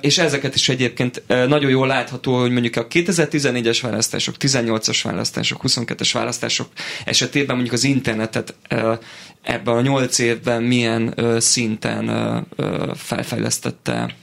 És 0.00 0.18
ezeket 0.18 0.54
is 0.54 0.68
egyébként 0.68 1.22
nagyon 1.26 1.70
jól 1.70 1.86
látható, 1.86 2.40
hogy 2.40 2.50
mondjuk 2.50 2.76
a 2.76 2.86
2014-es 2.86 3.78
választások, 3.82 4.34
18-as 4.38 5.00
választások, 5.02 5.60
22-es 5.66 6.10
választások 6.12 6.68
esetében 7.04 7.54
mondjuk 7.54 7.74
az 7.74 7.84
internetet 7.84 8.54
ebben 9.42 9.76
a 9.76 9.80
nyolc 9.80 10.18
évben 10.18 10.62
milyen 10.62 11.14
szinten 11.38 12.10
felfejlesztette 12.94 14.14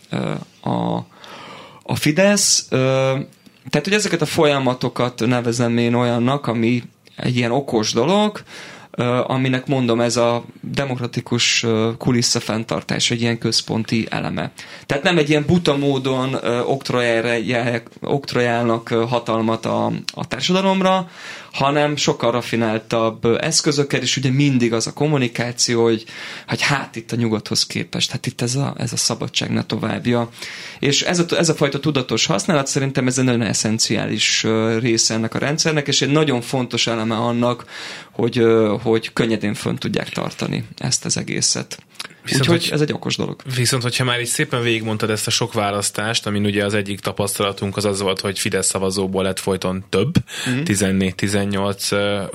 a 0.61 0.99
a 1.89 1.95
Fidesz, 1.95 2.65
tehát 3.69 3.83
hogy 3.83 3.93
ezeket 3.93 4.21
a 4.21 4.25
folyamatokat 4.25 5.25
nevezem 5.25 5.77
én 5.77 5.93
olyannak, 5.93 6.47
ami 6.47 6.83
egy 7.15 7.35
ilyen 7.35 7.51
okos 7.51 7.93
dolog, 7.93 8.43
aminek 9.27 9.67
mondom 9.67 10.01
ez 10.01 10.17
a 10.17 10.43
demokratikus 10.61 11.65
kulisszafenntartás 11.97 13.11
egy 13.11 13.21
ilyen 13.21 13.37
központi 13.37 14.07
eleme. 14.09 14.51
Tehát 14.85 15.03
nem 15.03 15.17
egy 15.17 15.29
ilyen 15.29 15.45
buta 15.47 15.77
módon 15.77 16.37
oktrojálnak 18.01 18.87
hatalmat 18.87 19.65
a, 19.65 19.85
a 20.13 20.27
társadalomra, 20.27 21.09
hanem 21.51 21.95
sokkal 21.95 22.31
rafináltabb 22.31 23.25
eszközökkel, 23.25 24.01
és 24.01 24.17
ugye 24.17 24.31
mindig 24.31 24.73
az 24.73 24.87
a 24.87 24.93
kommunikáció, 24.93 25.83
hogy, 25.83 26.05
hogy 26.47 26.61
hát 26.61 26.95
itt 26.95 27.11
a 27.11 27.15
nyugathoz 27.15 27.65
képest, 27.65 28.11
hát 28.11 28.25
itt 28.25 28.41
ez 28.41 28.55
a, 28.55 28.73
ez 28.77 28.93
a 28.93 28.97
szabadság 28.97 29.49
ne 29.51 29.63
továbbja. 29.63 30.29
És 30.79 31.01
ez 31.01 31.19
a, 31.19 31.25
ez 31.37 31.49
a 31.49 31.55
fajta 31.55 31.79
tudatos 31.79 32.25
használat 32.25 32.67
szerintem 32.67 33.07
ez 33.07 33.17
egy 33.17 33.25
nagyon 33.25 33.41
eszenciális 33.41 34.45
része 34.79 35.13
ennek 35.13 35.33
a 35.33 35.39
rendszernek, 35.39 35.87
és 35.87 36.01
egy 36.01 36.11
nagyon 36.11 36.41
fontos 36.41 36.87
eleme 36.87 37.15
annak, 37.15 37.65
hogy, 38.11 38.43
hogy 38.81 39.13
könnyedén 39.13 39.53
fönn 39.53 39.75
tudják 39.75 40.09
tartani 40.09 40.65
ezt 40.77 41.05
az 41.05 41.17
egészet. 41.17 41.83
Viszont, 42.23 42.41
Úgyhogy 42.41 42.63
hogy, 42.63 42.73
ez 42.73 42.81
egy 42.81 42.93
okos 42.93 43.15
dolog. 43.15 43.41
Viszont, 43.55 43.83
hogyha 43.83 44.03
már 44.03 44.19
így 44.19 44.27
szépen 44.27 44.61
végigmondtad 44.61 45.09
ezt 45.09 45.27
a 45.27 45.31
sok 45.31 45.53
választást, 45.53 46.25
amin 46.25 46.45
ugye 46.45 46.65
az 46.65 46.73
egyik 46.73 46.99
tapasztalatunk 46.99 47.77
az 47.77 47.85
az 47.85 48.01
volt, 48.01 48.19
hogy 48.19 48.39
Fidesz 48.39 48.67
szavazóból 48.67 49.23
lett 49.23 49.39
folyton 49.39 49.85
több, 49.89 50.13
mm. 50.49 50.63
14, 50.63 51.15
18, 51.15 51.89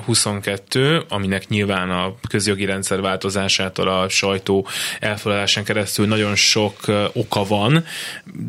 22, 0.05 1.05
aminek 1.09 1.49
nyilván 1.49 1.91
a 1.91 2.14
közjogi 2.28 2.64
rendszer 2.64 3.01
változásától 3.01 3.89
a 3.89 4.09
sajtó 4.09 4.66
elfelelásán 5.01 5.64
keresztül 5.64 6.07
nagyon 6.07 6.35
sok 6.35 6.74
oka 7.12 7.45
van, 7.45 7.85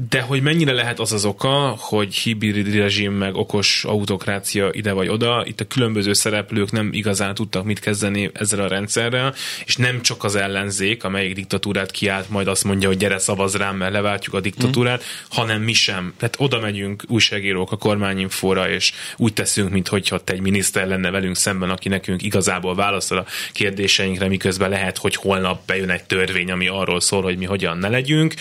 de 0.09 0.21
hogy 0.21 0.41
mennyire 0.41 0.73
lehet 0.73 0.99
az 0.99 1.11
az 1.11 1.25
oka, 1.25 1.75
hogy 1.79 2.15
hibrid 2.15 2.75
rezsim 2.75 3.13
meg 3.13 3.35
okos 3.35 3.83
autokrácia 3.83 4.69
ide 4.71 4.91
vagy 4.91 5.07
oda, 5.07 5.43
itt 5.45 5.59
a 5.59 5.65
különböző 5.65 6.13
szereplők 6.13 6.71
nem 6.71 6.89
igazán 6.91 7.33
tudtak 7.33 7.65
mit 7.65 7.79
kezdeni 7.79 8.29
ezzel 8.33 8.59
a 8.59 8.67
rendszerrel, 8.67 9.33
és 9.65 9.75
nem 9.75 10.01
csak 10.01 10.23
az 10.23 10.35
ellenzék, 10.35 11.03
amelyik 11.03 11.34
diktatúrát 11.35 11.91
kiállt, 11.91 12.29
majd 12.29 12.47
azt 12.47 12.63
mondja, 12.63 12.87
hogy 12.87 12.97
gyere 12.97 13.17
szavaz 13.17 13.55
rám, 13.55 13.77
mert 13.77 13.91
leváltjuk 13.91 14.35
a 14.35 14.39
diktatúrát, 14.39 15.01
mm. 15.01 15.05
hanem 15.29 15.61
mi 15.61 15.73
sem. 15.73 16.13
Tehát 16.17 16.35
oda 16.37 16.59
megyünk 16.59 17.03
újságírók 17.07 17.71
a 17.71 17.77
kormányinfóra, 17.77 18.69
és 18.69 18.93
úgy 19.17 19.33
teszünk, 19.33 19.69
mintha 19.69 19.95
ott 20.11 20.29
egy 20.29 20.41
miniszter 20.41 20.87
lenne 20.87 21.09
velünk 21.09 21.35
szemben, 21.35 21.69
aki 21.69 21.89
nekünk 21.89 22.21
igazából 22.21 22.75
válaszol 22.75 23.17
a 23.17 23.25
kérdéseinkre, 23.51 24.27
miközben 24.27 24.69
lehet, 24.69 24.97
hogy 24.97 25.15
holnap 25.15 25.65
bejön 25.65 25.89
egy 25.89 26.03
törvény, 26.03 26.51
ami 26.51 26.67
arról 26.67 26.99
szól, 26.99 27.21
hogy 27.21 27.37
mi 27.37 27.45
hogyan 27.45 27.77
ne 27.77 27.89
legyünk 27.89 28.33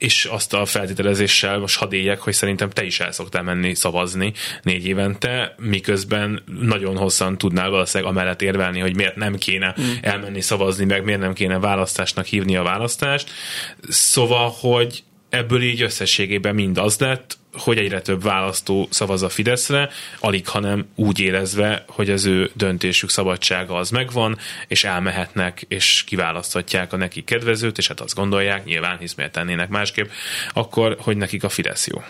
és 0.00 0.24
azt 0.24 0.54
a 0.54 0.64
feltételezéssel 0.64 1.58
most 1.58 1.78
hadd 1.78 1.92
éljek, 1.92 2.20
hogy 2.20 2.32
szerintem 2.32 2.70
te 2.70 2.84
is 2.84 3.00
el 3.00 3.12
szoktál 3.12 3.42
menni 3.42 3.74
szavazni 3.74 4.32
négy 4.62 4.86
évente, 4.86 5.54
miközben 5.58 6.42
nagyon 6.60 6.96
hosszan 6.96 7.38
tudnál 7.38 7.70
valószínűleg 7.70 8.12
amellett 8.12 8.42
érvelni, 8.42 8.80
hogy 8.80 8.96
miért 8.96 9.16
nem 9.16 9.36
kéne 9.36 9.74
mm. 9.80 9.84
elmenni 10.00 10.40
szavazni, 10.40 10.84
meg 10.84 11.04
miért 11.04 11.20
nem 11.20 11.32
kéne 11.32 11.58
választásnak 11.58 12.26
hívni 12.26 12.56
a 12.56 12.62
választást. 12.62 13.30
Szóval, 13.88 14.54
hogy 14.60 15.02
ebből 15.28 15.62
így 15.62 15.82
összességében 15.82 16.54
mind 16.54 16.78
az 16.78 16.98
lett, 16.98 17.38
hogy 17.52 17.78
egyre 17.78 18.00
több 18.00 18.22
választó 18.22 18.88
szavaz 18.90 19.22
a 19.22 19.28
Fideszre, 19.28 19.88
alig 20.20 20.48
hanem 20.48 20.86
úgy 20.94 21.18
érezve, 21.18 21.84
hogy 21.88 22.10
az 22.10 22.24
ő 22.24 22.50
döntésük 22.54 23.10
szabadsága 23.10 23.74
az 23.74 23.90
megvan, 23.90 24.38
és 24.68 24.84
elmehetnek, 24.84 25.64
és 25.68 26.04
kiválaszthatják 26.06 26.92
a 26.92 26.96
neki 26.96 27.24
kedvezőt, 27.24 27.78
és 27.78 27.88
hát 27.88 28.00
azt 28.00 28.14
gondolják, 28.14 28.64
nyilván, 28.64 28.98
hisz 28.98 29.14
miért 29.14 29.32
tennének 29.32 29.68
másképp, 29.68 30.10
akkor, 30.52 30.96
hogy 31.00 31.16
nekik 31.16 31.44
a 31.44 31.48
Fidesz 31.48 31.86
jó. 31.86 32.02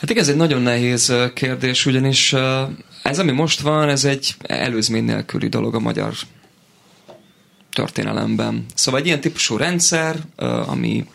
Hát 0.00 0.10
igen, 0.10 0.22
ez 0.22 0.28
egy 0.28 0.36
nagyon 0.36 0.62
nehéz 0.62 1.14
kérdés, 1.34 1.86
ugyanis 1.86 2.34
ez, 3.02 3.18
ami 3.18 3.30
most 3.30 3.60
van, 3.60 3.88
ez 3.88 4.04
egy 4.04 4.34
előzmény 4.42 5.04
nélküli 5.04 5.48
dolog 5.48 5.74
a 5.74 5.78
magyar 5.78 6.14
történelemben. 7.72 8.66
Szóval 8.74 9.00
egy 9.00 9.06
ilyen 9.06 9.20
típusú 9.20 9.56
rendszer, 9.56 10.16
ami 10.66 11.06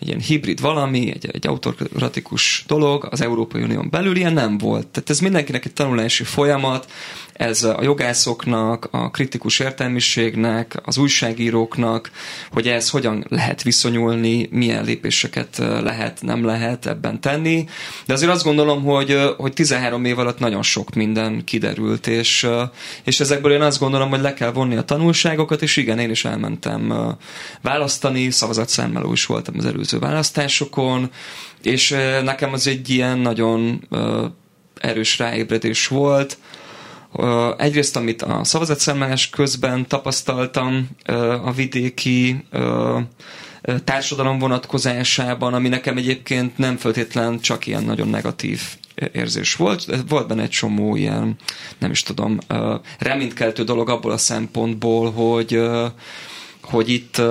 egy 0.00 0.06
ilyen 0.06 0.20
hibrid 0.20 0.60
valami, 0.60 1.10
egy, 1.10 1.30
egy 1.32 1.46
autokratikus 1.46 2.64
dolog 2.66 3.08
az 3.10 3.20
Európai 3.20 3.62
Unión 3.62 3.88
belül 3.90 4.16
ilyen 4.16 4.32
nem 4.32 4.58
volt. 4.58 4.86
Tehát 4.86 5.10
ez 5.10 5.20
mindenkinek 5.20 5.64
egy 5.64 5.72
tanulási 5.72 6.24
folyamat, 6.24 6.86
ez 7.38 7.62
a 7.62 7.78
jogászoknak, 7.82 8.88
a 8.90 9.10
kritikus 9.10 9.58
értelmiségnek, 9.58 10.80
az 10.84 10.98
újságíróknak, 10.98 12.10
hogy 12.50 12.68
ez 12.68 12.90
hogyan 12.90 13.24
lehet 13.28 13.62
viszonyulni, 13.62 14.48
milyen 14.50 14.84
lépéseket 14.84 15.56
lehet, 15.58 16.22
nem 16.22 16.44
lehet 16.44 16.86
ebben 16.86 17.20
tenni. 17.20 17.64
De 18.06 18.12
azért 18.12 18.32
azt 18.32 18.44
gondolom, 18.44 18.82
hogy, 18.82 19.34
hogy 19.36 19.52
13 19.52 20.04
év 20.04 20.18
alatt 20.18 20.38
nagyon 20.38 20.62
sok 20.62 20.94
minden 20.94 21.44
kiderült, 21.44 22.06
és, 22.06 22.46
és 23.04 23.20
ezekből 23.20 23.52
én 23.52 23.62
azt 23.62 23.78
gondolom, 23.78 24.08
hogy 24.08 24.20
le 24.20 24.34
kell 24.34 24.52
vonni 24.52 24.76
a 24.76 24.82
tanulságokat, 24.82 25.62
és 25.62 25.76
igen, 25.76 25.98
én 25.98 26.10
is 26.10 26.24
elmentem 26.24 27.16
választani, 27.62 28.30
szavazatszámmeló 28.30 29.12
is 29.12 29.26
voltam 29.26 29.54
az 29.58 29.64
előző 29.64 29.87
választásokon, 29.90 31.10
és 31.62 31.96
nekem 32.22 32.52
az 32.52 32.66
egy 32.66 32.90
ilyen 32.90 33.18
nagyon 33.18 33.88
erős 34.80 35.18
ráébredés 35.18 35.86
volt, 35.86 36.38
Egyrészt, 37.56 37.96
amit 37.96 38.22
a 38.22 38.44
szavazatszámlálás 38.44 39.30
közben 39.30 39.86
tapasztaltam 39.86 40.88
a 41.44 41.52
vidéki 41.52 42.44
társadalom 43.84 44.38
vonatkozásában, 44.38 45.54
ami 45.54 45.68
nekem 45.68 45.96
egyébként 45.96 46.58
nem 46.58 46.76
feltétlen 46.76 47.40
csak 47.40 47.66
ilyen 47.66 47.84
nagyon 47.84 48.08
negatív 48.08 48.60
érzés 49.12 49.54
volt. 49.54 49.86
Volt 50.08 50.28
benne 50.28 50.42
egy 50.42 50.48
csomó 50.48 50.96
ilyen, 50.96 51.36
nem 51.78 51.90
is 51.90 52.02
tudom, 52.02 52.38
reménykeltő 52.98 53.64
dolog 53.64 53.88
abból 53.88 54.12
a 54.12 54.16
szempontból, 54.16 55.10
hogy, 55.10 55.60
hogy 56.62 56.88
itt 56.88 57.22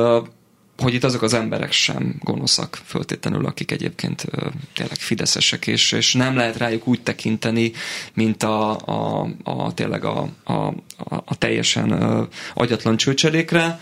hogy 0.78 0.94
itt 0.94 1.04
azok 1.04 1.22
az 1.22 1.34
emberek 1.34 1.72
sem 1.72 2.16
gonoszak 2.24 2.80
föltétlenül, 2.86 3.46
akik 3.46 3.72
egyébként 3.72 4.26
tényleg 4.74 4.98
fideszesek, 4.98 5.68
és, 5.68 5.92
és 5.92 6.14
nem 6.14 6.36
lehet 6.36 6.58
rájuk 6.58 6.88
úgy 6.88 7.02
tekinteni, 7.02 7.72
mint 8.14 8.44
a, 8.44 8.72
a, 8.72 9.28
a 9.44 9.74
tényleg 9.74 10.04
a, 10.06 10.30
a, 10.44 10.54
a 11.26 11.38
teljesen 11.38 11.92
agyatlan 12.54 12.98
csőcselékre. 12.98 13.80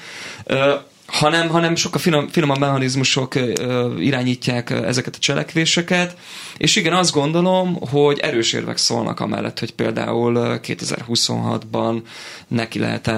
Hanem, 1.06 1.50
hanem 1.50 1.76
sokkal 1.76 2.00
finom, 2.02 2.28
finomabb 2.28 2.60
mechanizmusok 2.60 3.36
irányítják 4.00 4.70
ezeket 4.70 5.16
a 5.16 5.20
cselekvéseket, 5.20 6.18
és 6.58 6.76
igen, 6.76 6.94
azt 6.94 7.12
gondolom, 7.12 7.78
hogy 7.90 8.20
erős 8.20 8.54
érvek 8.54 8.78
szólnak 8.78 9.20
amellett, 9.20 9.60
hogy 9.60 9.74
például 9.74 10.60
2026-ban 10.64 12.02
neki 12.48 12.80
lehet 12.80 13.12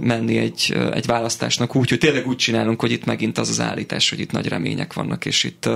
menni 0.00 0.38
egy, 0.38 0.76
egy 0.92 1.06
választásnak 1.06 1.76
úgy, 1.76 1.88
hogy 1.88 1.98
tényleg 1.98 2.26
úgy 2.26 2.36
csinálunk, 2.36 2.80
hogy 2.80 2.92
itt 2.92 3.04
megint 3.04 3.38
az 3.38 3.48
az 3.48 3.60
állítás, 3.60 4.10
hogy 4.10 4.20
itt 4.20 4.32
nagy 4.32 4.48
remények 4.48 4.92
vannak, 4.92 5.24
és 5.24 5.44
itt 5.44 5.68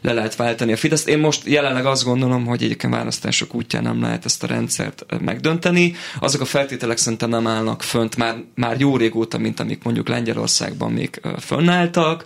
le 0.00 0.12
lehet 0.12 0.36
váltani 0.36 0.72
a 0.72 0.76
Fidesz. 0.76 1.06
Én 1.06 1.18
most 1.18 1.46
jelenleg 1.46 1.86
azt 1.86 2.04
gondolom, 2.04 2.46
hogy 2.46 2.62
egyébként 2.62 2.94
választások 2.94 3.54
útján 3.54 3.82
nem 3.82 4.00
lehet 4.00 4.24
ezt 4.24 4.42
a 4.42 4.46
rendszert 4.46 5.04
megdönteni. 5.20 5.94
Azok 6.20 6.40
a 6.40 6.44
feltételek 6.44 6.96
szerintem 6.96 7.28
nem 7.28 7.46
állnak 7.46 7.82
fönt 7.82 8.16
már, 8.16 8.36
már 8.54 8.80
jó 8.80 8.96
régóta, 8.96 9.38
mint 9.38 9.60
amik 9.60 9.82
mondjuk 9.82 10.08
Lengyelországban 10.08 10.95
még 10.96 11.20
fönnálltak. 11.38 12.24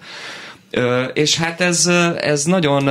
És 1.13 1.37
hát 1.37 1.61
ez, 1.61 1.87
ez 2.21 2.45
nagyon 2.45 2.89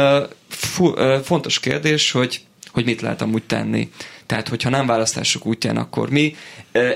fontos 1.24 1.60
kérdés, 1.60 2.12
hogy, 2.12 2.42
hogy 2.72 2.86
mit 2.86 3.02
lehet 3.02 3.22
amúgy 3.22 3.44
tenni. 3.44 3.90
Tehát, 4.26 4.48
hogyha 4.48 4.70
nem 4.70 4.86
választások 4.86 5.46
útján, 5.46 5.78
akkor 5.78 6.10
mi? 6.10 6.36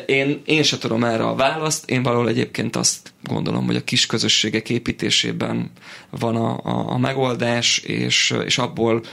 Én, 0.06 0.42
én 0.46 0.64
se 0.64 0.78
tudom 0.78 1.04
erre 1.04 1.24
a 1.24 1.36
választ, 1.36 1.90
én 1.90 2.04
valahol 2.04 2.28
egyébként 2.28 2.76
azt 2.76 3.14
gondolom, 3.24 3.66
hogy 3.66 3.76
a 3.76 3.84
kis 3.84 4.06
közösségek 4.06 4.70
építésében 4.70 5.72
van 6.10 6.36
a, 6.36 6.60
a, 6.64 6.92
a 6.92 6.98
megoldás, 6.98 7.78
és, 7.78 8.34
és 8.46 8.58
abból 8.58 9.04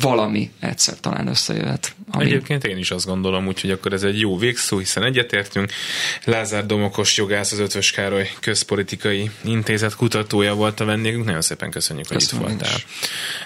valami 0.00 0.50
egyszer 0.60 1.00
talán 1.00 1.26
összejöhet. 1.26 1.94
Ami... 2.10 2.24
Egyébként 2.24 2.64
én 2.64 2.76
is 2.76 2.90
azt 2.90 3.06
gondolom, 3.06 3.46
úgyhogy 3.46 3.70
akkor 3.70 3.92
ez 3.92 4.02
egy 4.02 4.20
jó 4.20 4.38
végszó, 4.38 4.78
hiszen 4.78 5.02
egyetértünk. 5.02 5.72
Lázár 6.24 6.66
Domokos 6.66 7.16
jogász, 7.16 7.52
az 7.52 7.58
Ötvös 7.58 7.90
Károly 7.90 8.30
közpolitikai 8.40 9.30
intézet 9.44 9.94
kutatója 9.94 10.54
volt 10.54 10.80
a 10.80 10.84
vendégünk. 10.84 11.24
Nagyon 11.24 11.42
szépen 11.42 11.70
köszönjük, 11.70 12.06
hogy 12.06 12.16
Köszönöm 12.16 12.44
itt 12.44 12.50
voltál. 12.50 12.78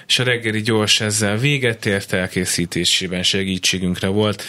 És 0.07 0.19
a 0.19 0.25
reggeli 0.25 0.61
gyors 0.61 1.01
ezzel 1.01 1.37
véget 1.37 1.87
ért, 1.87 2.13
elkészítésében 2.13 3.23
segítségünkre 3.23 4.07
volt. 4.07 4.45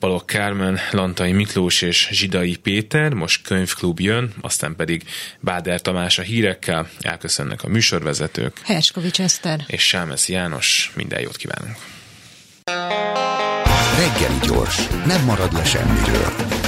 Balogh 0.00 0.24
Kármen, 0.24 0.78
Lantai 0.90 1.32
Miklós 1.32 1.82
és 1.82 2.08
Zsidai 2.12 2.56
Péter, 2.56 3.12
most 3.12 3.42
könyvklub 3.42 4.00
jön, 4.00 4.32
aztán 4.40 4.76
pedig 4.76 5.04
Báder 5.40 5.80
Tamás 5.80 6.18
a 6.18 6.22
hírekkel, 6.22 6.88
elköszönnek 7.00 7.62
a 7.62 7.68
műsorvezetők. 7.68 8.60
Herskovics 8.64 9.20
Eszter. 9.20 9.64
És 9.66 9.82
Sámesz 9.82 10.28
János, 10.28 10.90
minden 10.94 11.20
jót 11.20 11.36
kívánunk. 11.36 11.76
Reggeli 13.98 14.38
gyors, 14.46 14.86
nem 15.06 15.24
marad 15.24 15.52
le 15.52 15.64
semmiről. 15.64 16.59